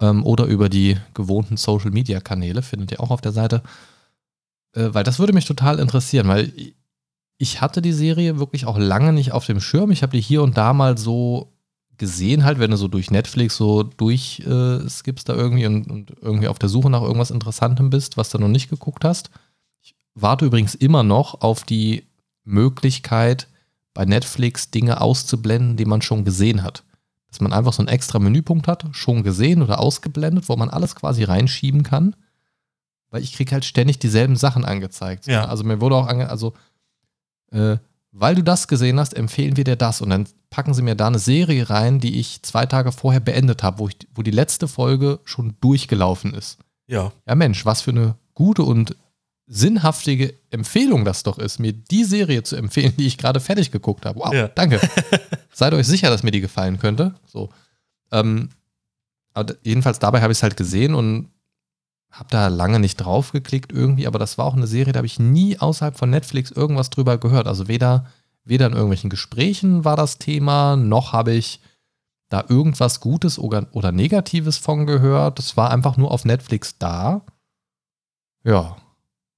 ähm, 0.00 0.24
oder 0.24 0.44
über 0.44 0.68
die 0.68 0.96
gewohnten 1.14 1.56
Social-Media-Kanäle, 1.56 2.62
findet 2.62 2.92
ihr 2.92 3.00
auch 3.00 3.10
auf 3.10 3.20
der 3.20 3.32
Seite. 3.32 3.62
Äh, 4.72 4.88
weil 4.92 5.04
das 5.04 5.18
würde 5.18 5.32
mich 5.32 5.46
total 5.46 5.78
interessieren, 5.78 6.28
weil 6.28 6.52
ich 7.38 7.60
hatte 7.60 7.82
die 7.82 7.92
Serie 7.92 8.38
wirklich 8.38 8.66
auch 8.66 8.78
lange 8.78 9.12
nicht 9.12 9.32
auf 9.32 9.46
dem 9.46 9.60
Schirm. 9.60 9.90
Ich 9.90 10.02
habe 10.02 10.16
die 10.16 10.22
hier 10.22 10.42
und 10.42 10.56
da 10.56 10.72
mal 10.72 10.96
so 10.96 11.52
gesehen, 11.98 12.44
halt, 12.44 12.58
wenn 12.58 12.70
du 12.70 12.76
so 12.76 12.88
durch 12.88 13.10
Netflix 13.10 13.56
so 13.56 13.82
durch 13.82 14.40
äh, 14.40 14.80
da 15.24 15.34
irgendwie 15.34 15.66
und, 15.66 15.90
und 15.90 16.12
irgendwie 16.20 16.48
auf 16.48 16.58
der 16.58 16.68
Suche 16.68 16.90
nach 16.90 17.02
irgendwas 17.02 17.30
Interessantem 17.30 17.90
bist, 17.90 18.16
was 18.16 18.30
du 18.30 18.38
noch 18.38 18.48
nicht 18.48 18.68
geguckt 18.68 19.04
hast. 19.04 19.30
Ich 19.82 19.94
warte 20.14 20.44
übrigens 20.44 20.74
immer 20.74 21.02
noch 21.02 21.40
auf 21.40 21.64
die 21.64 22.04
Möglichkeit, 22.44 23.48
bei 23.94 24.04
Netflix 24.04 24.70
Dinge 24.70 25.00
auszublenden, 25.00 25.76
die 25.76 25.86
man 25.86 26.02
schon 26.02 26.24
gesehen 26.24 26.62
hat. 26.62 26.84
Dass 27.36 27.42
man 27.42 27.52
einfach 27.52 27.74
so 27.74 27.82
einen 27.82 27.88
extra 27.88 28.18
Menüpunkt 28.18 28.66
hat, 28.66 28.86
schon 28.92 29.22
gesehen 29.22 29.60
oder 29.60 29.78
ausgeblendet, 29.78 30.48
wo 30.48 30.56
man 30.56 30.70
alles 30.70 30.94
quasi 30.94 31.22
reinschieben 31.22 31.82
kann. 31.82 32.16
Weil 33.10 33.22
ich 33.22 33.34
kriege 33.34 33.52
halt 33.52 33.66
ständig 33.66 33.98
dieselben 33.98 34.36
Sachen 34.36 34.64
angezeigt. 34.64 35.26
Ja. 35.26 35.44
Also 35.44 35.62
mir 35.62 35.82
wurde 35.82 35.96
auch 35.96 36.06
ange 36.06 36.30
also 36.30 36.54
äh, 37.52 37.76
weil 38.18 38.34
du 38.34 38.42
das 38.42 38.68
gesehen 38.68 38.98
hast, 38.98 39.14
empfehlen 39.14 39.58
wir 39.58 39.64
dir 39.64 39.76
das. 39.76 40.00
Und 40.00 40.08
dann 40.08 40.26
packen 40.48 40.72
sie 40.72 40.80
mir 40.80 40.94
da 40.94 41.08
eine 41.08 41.18
Serie 41.18 41.68
rein, 41.68 42.00
die 42.00 42.18
ich 42.18 42.42
zwei 42.42 42.64
Tage 42.64 42.90
vorher 42.90 43.20
beendet 43.20 43.62
habe, 43.62 43.78
wo, 43.78 43.88
ich, 43.88 43.98
wo 44.14 44.22
die 44.22 44.30
letzte 44.30 44.66
Folge 44.66 45.20
schon 45.24 45.56
durchgelaufen 45.60 46.32
ist. 46.32 46.58
Ja, 46.86 47.12
Ja, 47.26 47.34
Mensch, 47.34 47.66
was 47.66 47.82
für 47.82 47.90
eine 47.90 48.14
gute 48.32 48.62
und 48.62 48.96
sinnhaftige 49.46 50.34
Empfehlung 50.50 51.04
das 51.04 51.22
doch 51.22 51.38
ist, 51.38 51.58
mir 51.60 51.72
die 51.72 52.04
Serie 52.04 52.42
zu 52.42 52.56
empfehlen, 52.56 52.94
die 52.98 53.06
ich 53.06 53.16
gerade 53.18 53.40
fertig 53.40 53.70
geguckt 53.70 54.04
habe. 54.04 54.18
Wow, 54.20 54.32
Ja. 54.32 54.48
danke. 54.48 54.80
Seid 55.52 55.72
euch 55.74 55.86
sicher, 55.86 56.10
dass 56.10 56.22
mir 56.22 56.32
die 56.32 56.40
gefallen 56.40 56.78
könnte. 56.78 57.14
So. 57.26 57.50
Ähm, 58.10 58.50
aber 59.34 59.54
jedenfalls 59.62 59.98
dabei 59.98 60.20
habe 60.22 60.32
ich 60.32 60.38
es 60.38 60.42
halt 60.42 60.56
gesehen 60.56 60.94
und 60.94 61.30
habe 62.10 62.28
da 62.30 62.48
lange 62.48 62.80
nicht 62.80 62.96
drauf 62.96 63.32
geklickt 63.32 63.72
irgendwie, 63.72 64.06
aber 64.06 64.18
das 64.18 64.38
war 64.38 64.46
auch 64.46 64.54
eine 64.56 64.66
Serie, 64.66 64.92
da 64.92 64.98
habe 64.98 65.06
ich 65.06 65.18
nie 65.18 65.58
außerhalb 65.58 65.96
von 65.98 66.08
Netflix 66.10 66.50
irgendwas 66.50 66.88
drüber 66.90 67.18
gehört. 67.18 67.46
Also 67.46 67.68
weder, 67.68 68.06
weder 68.44 68.66
in 68.66 68.72
irgendwelchen 68.72 69.10
Gesprächen 69.10 69.84
war 69.84 69.96
das 69.96 70.18
Thema, 70.18 70.76
noch 70.76 71.12
habe 71.12 71.32
ich 71.32 71.60
da 72.30 72.44
irgendwas 72.48 73.00
Gutes 73.00 73.38
oder, 73.38 73.66
oder 73.72 73.92
Negatives 73.92 74.56
von 74.56 74.86
gehört. 74.86 75.38
Das 75.38 75.56
war 75.56 75.70
einfach 75.70 75.96
nur 75.96 76.10
auf 76.10 76.24
Netflix 76.24 76.78
da. 76.78 77.20
Ja. 78.44 78.76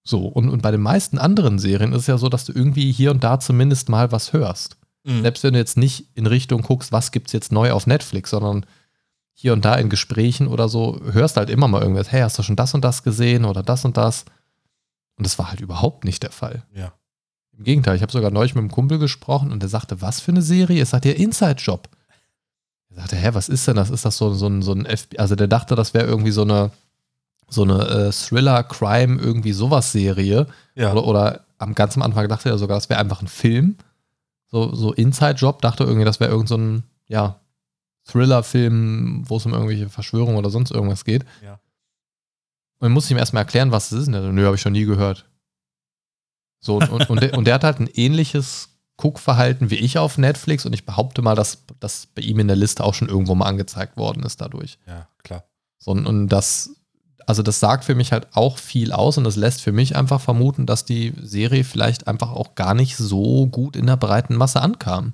So, 0.08 0.26
und, 0.26 0.48
und 0.48 0.62
bei 0.62 0.70
den 0.70 0.80
meisten 0.80 1.18
anderen 1.18 1.58
Serien 1.58 1.92
ist 1.92 2.00
es 2.02 2.06
ja 2.06 2.16
so, 2.16 2.30
dass 2.30 2.46
du 2.46 2.54
irgendwie 2.54 2.90
hier 2.92 3.10
und 3.10 3.22
da 3.22 3.38
zumindest 3.38 3.90
mal 3.90 4.10
was 4.10 4.32
hörst. 4.32 4.78
Mhm. 5.04 5.20
Selbst 5.20 5.44
wenn 5.44 5.52
du 5.52 5.58
jetzt 5.58 5.76
nicht 5.76 6.06
in 6.14 6.24
Richtung 6.24 6.62
guckst, 6.62 6.92
was 6.92 7.12
gibt's 7.12 7.32
jetzt 7.32 7.52
neu 7.52 7.72
auf 7.72 7.86
Netflix, 7.86 8.30
sondern 8.30 8.64
hier 9.34 9.52
und 9.52 9.66
da 9.66 9.74
in 9.74 9.90
Gesprächen 9.90 10.48
oder 10.48 10.70
so, 10.70 10.98
hörst 11.12 11.36
halt 11.36 11.50
immer 11.50 11.68
mal 11.68 11.82
irgendwas, 11.82 12.10
hey, 12.10 12.22
hast 12.22 12.38
du 12.38 12.42
schon 12.42 12.56
das 12.56 12.72
und 12.72 12.82
das 12.86 13.02
gesehen 13.02 13.44
oder 13.44 13.62
das 13.62 13.84
und 13.84 13.98
das? 13.98 14.24
Und 15.16 15.26
das 15.26 15.38
war 15.38 15.50
halt 15.50 15.60
überhaupt 15.60 16.06
nicht 16.06 16.22
der 16.22 16.32
Fall. 16.32 16.64
ja. 16.74 16.92
Im 17.56 17.64
Gegenteil, 17.64 17.96
ich 17.96 18.02
habe 18.02 18.12
sogar 18.12 18.30
neulich 18.30 18.54
mit 18.54 18.62
einem 18.62 18.70
Kumpel 18.70 19.00
gesprochen 19.00 19.50
und 19.50 19.60
der 19.62 19.68
sagte, 19.68 20.00
was 20.00 20.20
für 20.20 20.30
eine 20.30 20.42
Serie? 20.42 20.80
Es 20.80 20.90
sagt 20.90 21.04
ja 21.04 21.12
Inside 21.12 21.56
Job. 21.58 21.88
Er 22.88 22.96
sagte, 22.98 23.16
hä, 23.16 23.30
was 23.32 23.48
ist 23.48 23.66
denn 23.66 23.74
das? 23.74 23.90
Ist 23.90 24.04
das 24.04 24.16
so, 24.16 24.32
so 24.32 24.46
ein, 24.46 24.62
so 24.62 24.72
ein 24.72 24.86
FBI? 24.86 25.18
Also 25.18 25.34
der 25.34 25.48
dachte, 25.48 25.74
das 25.74 25.92
wäre 25.92 26.06
irgendwie 26.06 26.30
so 26.30 26.42
eine, 26.42 26.70
so 27.48 27.62
eine 27.62 27.86
äh, 27.88 28.12
Thriller, 28.12 28.62
Crime, 28.64 29.20
irgendwie 29.20 29.52
sowas 29.52 29.92
Serie. 29.92 30.46
Ja. 30.74 30.92
Oder, 30.92 31.04
oder 31.04 31.40
am 31.58 31.74
ganz 31.74 31.96
am 31.96 32.02
Anfang 32.02 32.28
dachte 32.28 32.48
er 32.48 32.58
sogar, 32.58 32.76
das 32.76 32.88
wäre 32.88 33.00
einfach 33.00 33.22
ein 33.22 33.28
Film. 33.28 33.76
So, 34.50 34.74
so 34.74 34.92
Inside 34.92 35.34
Job, 35.34 35.60
dachte 35.62 35.84
irgendwie, 35.84 36.04
das 36.04 36.20
wäre 36.20 36.30
irgend 36.30 36.48
so 36.48 36.56
ein, 36.56 36.82
ja, 37.06 37.40
Thriller-Film, 38.04 39.24
wo 39.26 39.36
es 39.36 39.44
um 39.44 39.52
irgendwelche 39.52 39.88
Verschwörungen 39.88 40.36
oder 40.36 40.50
sonst 40.50 40.70
irgendwas 40.70 41.04
geht. 41.04 41.24
Ja. 41.42 41.52
Und 42.78 42.86
dann 42.86 42.92
musste 42.92 43.08
ich 43.08 43.16
ihm 43.16 43.18
erstmal 43.18 43.42
erklären, 43.42 43.70
was 43.70 43.92
es 43.92 44.02
ist. 44.02 44.08
Und 44.08 44.14
so, 44.14 44.32
nö, 44.32 44.46
habe 44.46 44.56
ich 44.56 44.62
schon 44.62 44.72
nie 44.72 44.84
gehört. 44.84 45.26
So, 46.60 46.76
und, 46.76 46.88
und, 46.90 47.10
und, 47.10 47.22
der, 47.22 47.36
und 47.36 47.46
der 47.46 47.54
hat 47.54 47.64
halt 47.64 47.80
ein 47.80 47.90
ähnliches 47.92 48.70
Guckverhalten 48.96 49.70
wie 49.70 49.76
ich 49.76 49.96
auf 49.96 50.18
Netflix 50.18 50.66
und 50.66 50.72
ich 50.72 50.84
behaupte 50.84 51.22
mal, 51.22 51.36
dass 51.36 51.62
das 51.78 52.06
bei 52.06 52.22
ihm 52.22 52.40
in 52.40 52.48
der 52.48 52.56
Liste 52.56 52.82
auch 52.82 52.94
schon 52.94 53.08
irgendwo 53.08 53.34
mal 53.36 53.46
angezeigt 53.46 53.96
worden 53.96 54.24
ist 54.24 54.40
dadurch. 54.40 54.78
ja, 54.86 55.06
klar. 55.22 55.44
So, 55.78 55.92
und 55.92 56.28
das, 56.28 56.70
also 57.28 57.42
das 57.42 57.60
sagt 57.60 57.84
für 57.84 57.94
mich 57.94 58.12
halt 58.12 58.26
auch 58.34 58.56
viel 58.56 58.90
aus 58.90 59.18
und 59.18 59.24
das 59.24 59.36
lässt 59.36 59.60
für 59.60 59.70
mich 59.70 59.96
einfach 59.96 60.18
vermuten, 60.18 60.64
dass 60.64 60.86
die 60.86 61.12
Serie 61.20 61.62
vielleicht 61.62 62.08
einfach 62.08 62.32
auch 62.32 62.54
gar 62.54 62.72
nicht 62.72 62.96
so 62.96 63.46
gut 63.48 63.76
in 63.76 63.86
der 63.86 63.98
breiten 63.98 64.34
Masse 64.34 64.62
ankam. 64.62 65.12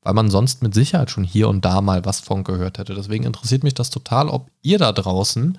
Weil 0.00 0.14
man 0.14 0.30
sonst 0.30 0.62
mit 0.62 0.72
Sicherheit 0.72 1.10
schon 1.10 1.24
hier 1.24 1.50
und 1.50 1.62
da 1.62 1.82
mal 1.82 2.06
was 2.06 2.20
von 2.20 2.42
gehört 2.42 2.78
hätte. 2.78 2.94
Deswegen 2.94 3.24
interessiert 3.24 3.64
mich 3.64 3.74
das 3.74 3.90
total, 3.90 4.30
ob 4.30 4.50
ihr 4.62 4.78
da 4.78 4.92
draußen 4.92 5.58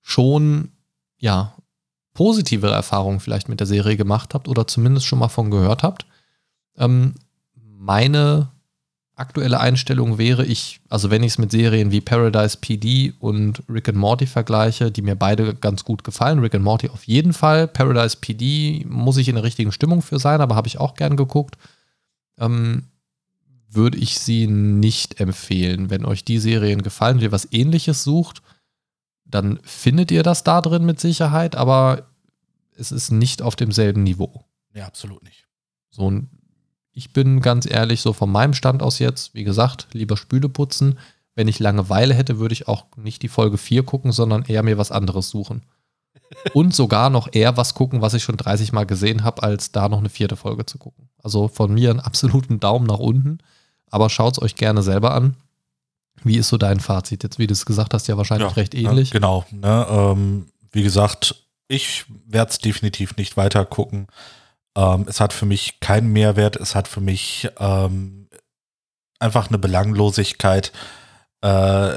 schon, 0.00 0.70
ja, 1.18 1.56
positivere 2.14 2.72
Erfahrungen 2.72 3.18
vielleicht 3.18 3.48
mit 3.48 3.58
der 3.58 3.66
Serie 3.66 3.96
gemacht 3.96 4.32
habt 4.32 4.46
oder 4.46 4.68
zumindest 4.68 5.06
schon 5.06 5.18
mal 5.18 5.26
von 5.26 5.50
gehört 5.50 5.82
habt. 5.82 6.06
Ähm, 6.76 7.16
meine 7.56 8.52
aktuelle 9.16 9.60
Einstellung 9.60 10.18
wäre, 10.18 10.44
ich, 10.44 10.80
also 10.90 11.10
wenn 11.10 11.22
ich 11.22 11.32
es 11.32 11.38
mit 11.38 11.50
Serien 11.50 11.90
wie 11.90 12.02
Paradise 12.02 12.58
PD 12.58 13.14
und 13.18 13.62
Rick 13.68 13.88
and 13.88 13.96
Morty 13.96 14.26
vergleiche, 14.26 14.90
die 14.92 15.00
mir 15.00 15.16
beide 15.16 15.54
ganz 15.54 15.84
gut 15.84 16.04
gefallen, 16.04 16.38
Rick 16.40 16.54
and 16.54 16.64
Morty 16.64 16.90
auf 16.90 17.04
jeden 17.04 17.32
Fall, 17.32 17.66
Paradise 17.66 18.18
PD 18.20 18.84
muss 18.86 19.16
ich 19.16 19.28
in 19.28 19.36
der 19.36 19.44
richtigen 19.44 19.72
Stimmung 19.72 20.02
für 20.02 20.18
sein, 20.18 20.42
aber 20.42 20.54
habe 20.54 20.68
ich 20.68 20.78
auch 20.78 20.94
gern 20.94 21.16
geguckt, 21.16 21.56
ähm, 22.38 22.84
würde 23.70 23.96
ich 23.96 24.18
sie 24.18 24.46
nicht 24.46 25.18
empfehlen. 25.18 25.88
Wenn 25.88 26.04
euch 26.04 26.24
die 26.24 26.38
Serien 26.38 26.82
gefallen 26.82 27.16
und 27.16 27.22
ihr 27.22 27.32
was 27.32 27.48
ähnliches 27.52 28.04
sucht, 28.04 28.42
dann 29.24 29.58
findet 29.62 30.10
ihr 30.10 30.22
das 30.22 30.44
da 30.44 30.60
drin 30.60 30.84
mit 30.84 31.00
Sicherheit, 31.00 31.56
aber 31.56 32.06
es 32.76 32.92
ist 32.92 33.10
nicht 33.10 33.40
auf 33.40 33.56
demselben 33.56 34.02
Niveau. 34.02 34.44
Nee, 34.74 34.82
absolut 34.82 35.22
nicht. 35.24 35.46
So, 35.88 36.02
und 36.02 36.28
ich 36.96 37.12
bin 37.12 37.42
ganz 37.42 37.70
ehrlich, 37.70 38.00
so 38.00 38.14
von 38.14 38.32
meinem 38.32 38.54
Stand 38.54 38.82
aus 38.82 38.98
jetzt, 38.98 39.34
wie 39.34 39.44
gesagt, 39.44 39.86
lieber 39.92 40.16
Spüle 40.16 40.48
putzen. 40.48 40.98
Wenn 41.34 41.46
ich 41.46 41.58
Langeweile 41.58 42.14
hätte, 42.14 42.38
würde 42.38 42.54
ich 42.54 42.68
auch 42.68 42.86
nicht 42.96 43.20
die 43.22 43.28
Folge 43.28 43.58
4 43.58 43.82
gucken, 43.82 44.12
sondern 44.12 44.44
eher 44.46 44.62
mir 44.62 44.78
was 44.78 44.90
anderes 44.90 45.28
suchen. 45.28 45.62
Und 46.54 46.74
sogar 46.74 47.10
noch 47.10 47.28
eher 47.32 47.58
was 47.58 47.74
gucken, 47.74 48.00
was 48.00 48.14
ich 48.14 48.22
schon 48.22 48.38
30 48.38 48.72
Mal 48.72 48.86
gesehen 48.86 49.24
habe, 49.24 49.42
als 49.42 49.72
da 49.72 49.90
noch 49.90 49.98
eine 49.98 50.08
vierte 50.08 50.36
Folge 50.36 50.64
zu 50.64 50.78
gucken. 50.78 51.10
Also 51.22 51.48
von 51.48 51.74
mir 51.74 51.90
einen 51.90 52.00
absoluten 52.00 52.60
Daumen 52.60 52.86
nach 52.86 52.98
unten. 52.98 53.38
Aber 53.90 54.08
schaut 54.08 54.38
es 54.38 54.42
euch 54.42 54.54
gerne 54.56 54.82
selber 54.82 55.14
an. 55.14 55.36
Wie 56.24 56.38
ist 56.38 56.48
so 56.48 56.56
dein 56.56 56.80
Fazit? 56.80 57.22
Jetzt, 57.24 57.38
wie 57.38 57.46
du 57.46 57.52
es 57.52 57.66
gesagt 57.66 57.92
hast, 57.92 58.08
ja 58.08 58.16
wahrscheinlich 58.16 58.48
Ja, 58.48 58.54
recht 58.54 58.72
ne, 58.72 58.80
ähnlich. 58.80 59.10
genau. 59.10 59.44
Ne, 59.50 59.86
ähm, 59.90 60.46
wie 60.72 60.82
gesagt, 60.82 61.34
ich 61.68 62.06
werde 62.26 62.52
es 62.52 62.58
definitiv 62.58 63.16
nicht 63.18 63.36
weiter 63.36 63.66
gucken. 63.66 64.06
Ähm, 64.76 65.06
es 65.08 65.20
hat 65.20 65.32
für 65.32 65.46
mich 65.46 65.80
keinen 65.80 66.12
Mehrwert. 66.12 66.56
Es 66.56 66.74
hat 66.74 66.86
für 66.86 67.00
mich 67.00 67.48
ähm, 67.58 68.28
einfach 69.18 69.48
eine 69.48 69.58
Belanglosigkeit 69.58 70.72
äh, 71.42 71.92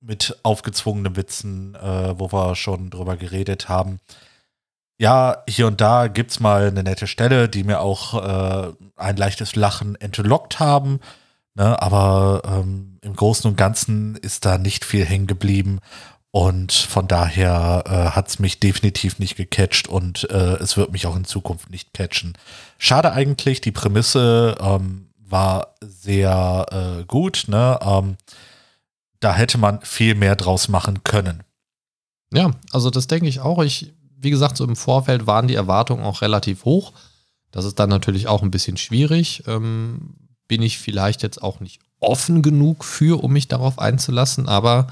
mit 0.00 0.38
aufgezwungenen 0.42 1.16
Witzen, 1.16 1.74
äh, 1.74 2.18
wo 2.18 2.32
wir 2.32 2.54
schon 2.54 2.90
drüber 2.90 3.16
geredet 3.16 3.68
haben. 3.68 4.00
Ja, 4.98 5.42
hier 5.48 5.66
und 5.66 5.80
da 5.80 6.06
gibt 6.06 6.30
es 6.30 6.40
mal 6.40 6.68
eine 6.68 6.84
nette 6.84 7.08
Stelle, 7.08 7.48
die 7.48 7.64
mir 7.64 7.80
auch 7.80 8.14
äh, 8.14 8.72
ein 8.96 9.16
leichtes 9.16 9.56
Lachen 9.56 9.96
entlockt 9.96 10.60
haben. 10.60 11.00
Ne? 11.54 11.80
Aber 11.82 12.42
ähm, 12.44 12.98
im 13.02 13.16
Großen 13.16 13.50
und 13.50 13.56
Ganzen 13.56 14.16
ist 14.16 14.44
da 14.44 14.56
nicht 14.58 14.84
viel 14.84 15.04
hängen 15.04 15.26
geblieben. 15.26 15.80
Und 16.34 16.72
von 16.72 17.06
daher 17.06 17.84
äh, 17.86 18.16
hat 18.16 18.26
es 18.26 18.40
mich 18.40 18.58
definitiv 18.58 19.20
nicht 19.20 19.36
gecatcht 19.36 19.86
und 19.86 20.28
äh, 20.30 20.56
es 20.56 20.76
wird 20.76 20.90
mich 20.90 21.06
auch 21.06 21.14
in 21.14 21.24
Zukunft 21.24 21.70
nicht 21.70 21.94
catchen. 21.94 22.36
Schade 22.76 23.12
eigentlich, 23.12 23.60
die 23.60 23.70
Prämisse 23.70 24.56
ähm, 24.60 25.06
war 25.16 25.76
sehr 25.80 26.66
äh, 26.72 27.04
gut. 27.04 27.44
Ne? 27.46 27.78
Ähm, 27.80 28.16
da 29.20 29.32
hätte 29.32 29.58
man 29.58 29.80
viel 29.82 30.16
mehr 30.16 30.34
draus 30.34 30.66
machen 30.66 31.04
können. 31.04 31.44
Ja, 32.32 32.50
also 32.72 32.90
das 32.90 33.06
denke 33.06 33.28
ich 33.28 33.38
auch. 33.38 33.62
Ich, 33.62 33.92
wie 34.16 34.30
gesagt, 34.30 34.56
so 34.56 34.64
im 34.64 34.74
Vorfeld 34.74 35.28
waren 35.28 35.46
die 35.46 35.54
Erwartungen 35.54 36.02
auch 36.02 36.20
relativ 36.20 36.64
hoch. 36.64 36.94
Das 37.52 37.64
ist 37.64 37.78
dann 37.78 37.90
natürlich 37.90 38.26
auch 38.26 38.42
ein 38.42 38.50
bisschen 38.50 38.76
schwierig. 38.76 39.44
Ähm, 39.46 40.16
bin 40.48 40.62
ich 40.62 40.80
vielleicht 40.80 41.22
jetzt 41.22 41.40
auch 41.40 41.60
nicht 41.60 41.80
offen 42.00 42.42
genug 42.42 42.84
für, 42.84 43.22
um 43.22 43.32
mich 43.32 43.46
darauf 43.46 43.78
einzulassen, 43.78 44.48
aber 44.48 44.88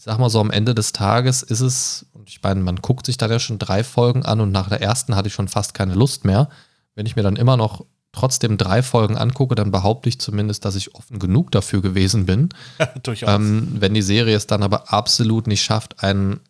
ich 0.00 0.04
sag 0.04 0.16
mal 0.16 0.30
so, 0.30 0.40
am 0.40 0.50
Ende 0.50 0.74
des 0.74 0.92
Tages 0.92 1.42
ist 1.42 1.60
es, 1.60 2.06
und 2.14 2.26
ich 2.30 2.42
meine, 2.42 2.60
man 2.60 2.76
guckt 2.76 3.04
sich 3.04 3.18
dann 3.18 3.30
ja 3.30 3.38
schon 3.38 3.58
drei 3.58 3.84
Folgen 3.84 4.24
an 4.24 4.40
und 4.40 4.50
nach 4.50 4.70
der 4.70 4.80
ersten 4.80 5.14
hatte 5.14 5.28
ich 5.28 5.34
schon 5.34 5.46
fast 5.46 5.74
keine 5.74 5.92
Lust 5.92 6.24
mehr. 6.24 6.48
Wenn 6.94 7.04
ich 7.04 7.16
mir 7.16 7.22
dann 7.22 7.36
immer 7.36 7.58
noch 7.58 7.84
trotzdem 8.10 8.56
drei 8.56 8.82
Folgen 8.82 9.18
angucke, 9.18 9.54
dann 9.56 9.70
behaupte 9.70 10.08
ich 10.08 10.18
zumindest, 10.18 10.64
dass 10.64 10.74
ich 10.74 10.94
offen 10.94 11.18
genug 11.18 11.50
dafür 11.50 11.82
gewesen 11.82 12.24
bin. 12.24 12.48
Durchaus. 13.02 13.28
Ähm, 13.28 13.76
wenn 13.78 13.92
die 13.92 14.00
Serie 14.00 14.34
es 14.34 14.46
dann 14.46 14.62
aber 14.62 14.90
absolut 14.90 15.46
nicht 15.46 15.62
schafft, 15.62 16.02
einen 16.02 16.40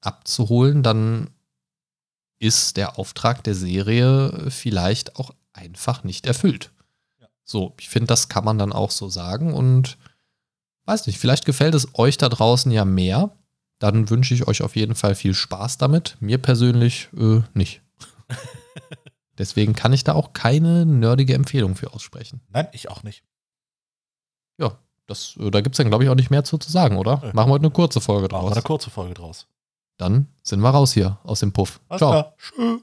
abzuholen, 0.00 0.82
dann 0.82 1.30
ist 2.40 2.76
der 2.76 2.98
Auftrag 2.98 3.44
der 3.44 3.54
Serie 3.54 4.46
vielleicht 4.48 5.14
auch 5.14 5.30
einfach 5.52 6.02
nicht 6.02 6.26
erfüllt. 6.26 6.72
Ja. 7.20 7.28
So, 7.44 7.74
ich 7.78 7.90
finde, 7.90 8.08
das 8.08 8.28
kann 8.28 8.44
man 8.44 8.58
dann 8.58 8.72
auch 8.72 8.90
so 8.90 9.08
sagen 9.08 9.54
und 9.54 9.98
weiß 10.88 11.06
nicht, 11.06 11.18
vielleicht 11.18 11.44
gefällt 11.44 11.74
es 11.74 11.88
euch 11.94 12.16
da 12.16 12.28
draußen 12.28 12.72
ja 12.72 12.84
mehr. 12.84 13.30
Dann 13.78 14.10
wünsche 14.10 14.34
ich 14.34 14.48
euch 14.48 14.62
auf 14.62 14.74
jeden 14.74 14.96
Fall 14.96 15.14
viel 15.14 15.34
Spaß 15.34 15.78
damit. 15.78 16.16
Mir 16.18 16.38
persönlich 16.38 17.08
äh, 17.16 17.42
nicht. 17.54 17.82
Deswegen 19.38 19.74
kann 19.74 19.92
ich 19.92 20.02
da 20.02 20.14
auch 20.14 20.32
keine 20.32 20.84
nerdige 20.84 21.34
Empfehlung 21.34 21.76
für 21.76 21.92
aussprechen. 21.92 22.40
Nein, 22.48 22.66
ich 22.72 22.90
auch 22.90 23.04
nicht. 23.04 23.22
Ja, 24.58 24.76
das, 25.06 25.36
äh, 25.38 25.50
da 25.50 25.60
gibt 25.60 25.74
es 25.74 25.76
dann, 25.76 25.88
glaube 25.88 26.02
ich, 26.02 26.10
auch 26.10 26.16
nicht 26.16 26.30
mehr 26.30 26.42
zu, 26.42 26.58
zu 26.58 26.72
sagen, 26.72 26.96
oder? 26.96 27.20
Ja. 27.22 27.32
Machen 27.34 27.48
wir 27.48 27.52
heute 27.52 27.66
eine 27.66 27.70
kurze 27.70 28.00
Folge 28.00 28.26
draus. 28.26 28.42
Machen 28.42 28.52
wir 28.52 28.56
eine 28.56 28.62
kurze 28.62 28.90
Folge 28.90 29.14
draus. 29.14 29.46
Dann 29.96 30.26
sind 30.42 30.60
wir 30.60 30.70
raus 30.70 30.92
hier 30.92 31.18
aus 31.22 31.40
dem 31.40 31.52
Puff. 31.52 31.80
Alles 31.88 32.00
Ciao. 32.00 32.10
Klar. 32.10 32.34
Tschüss. 32.38 32.82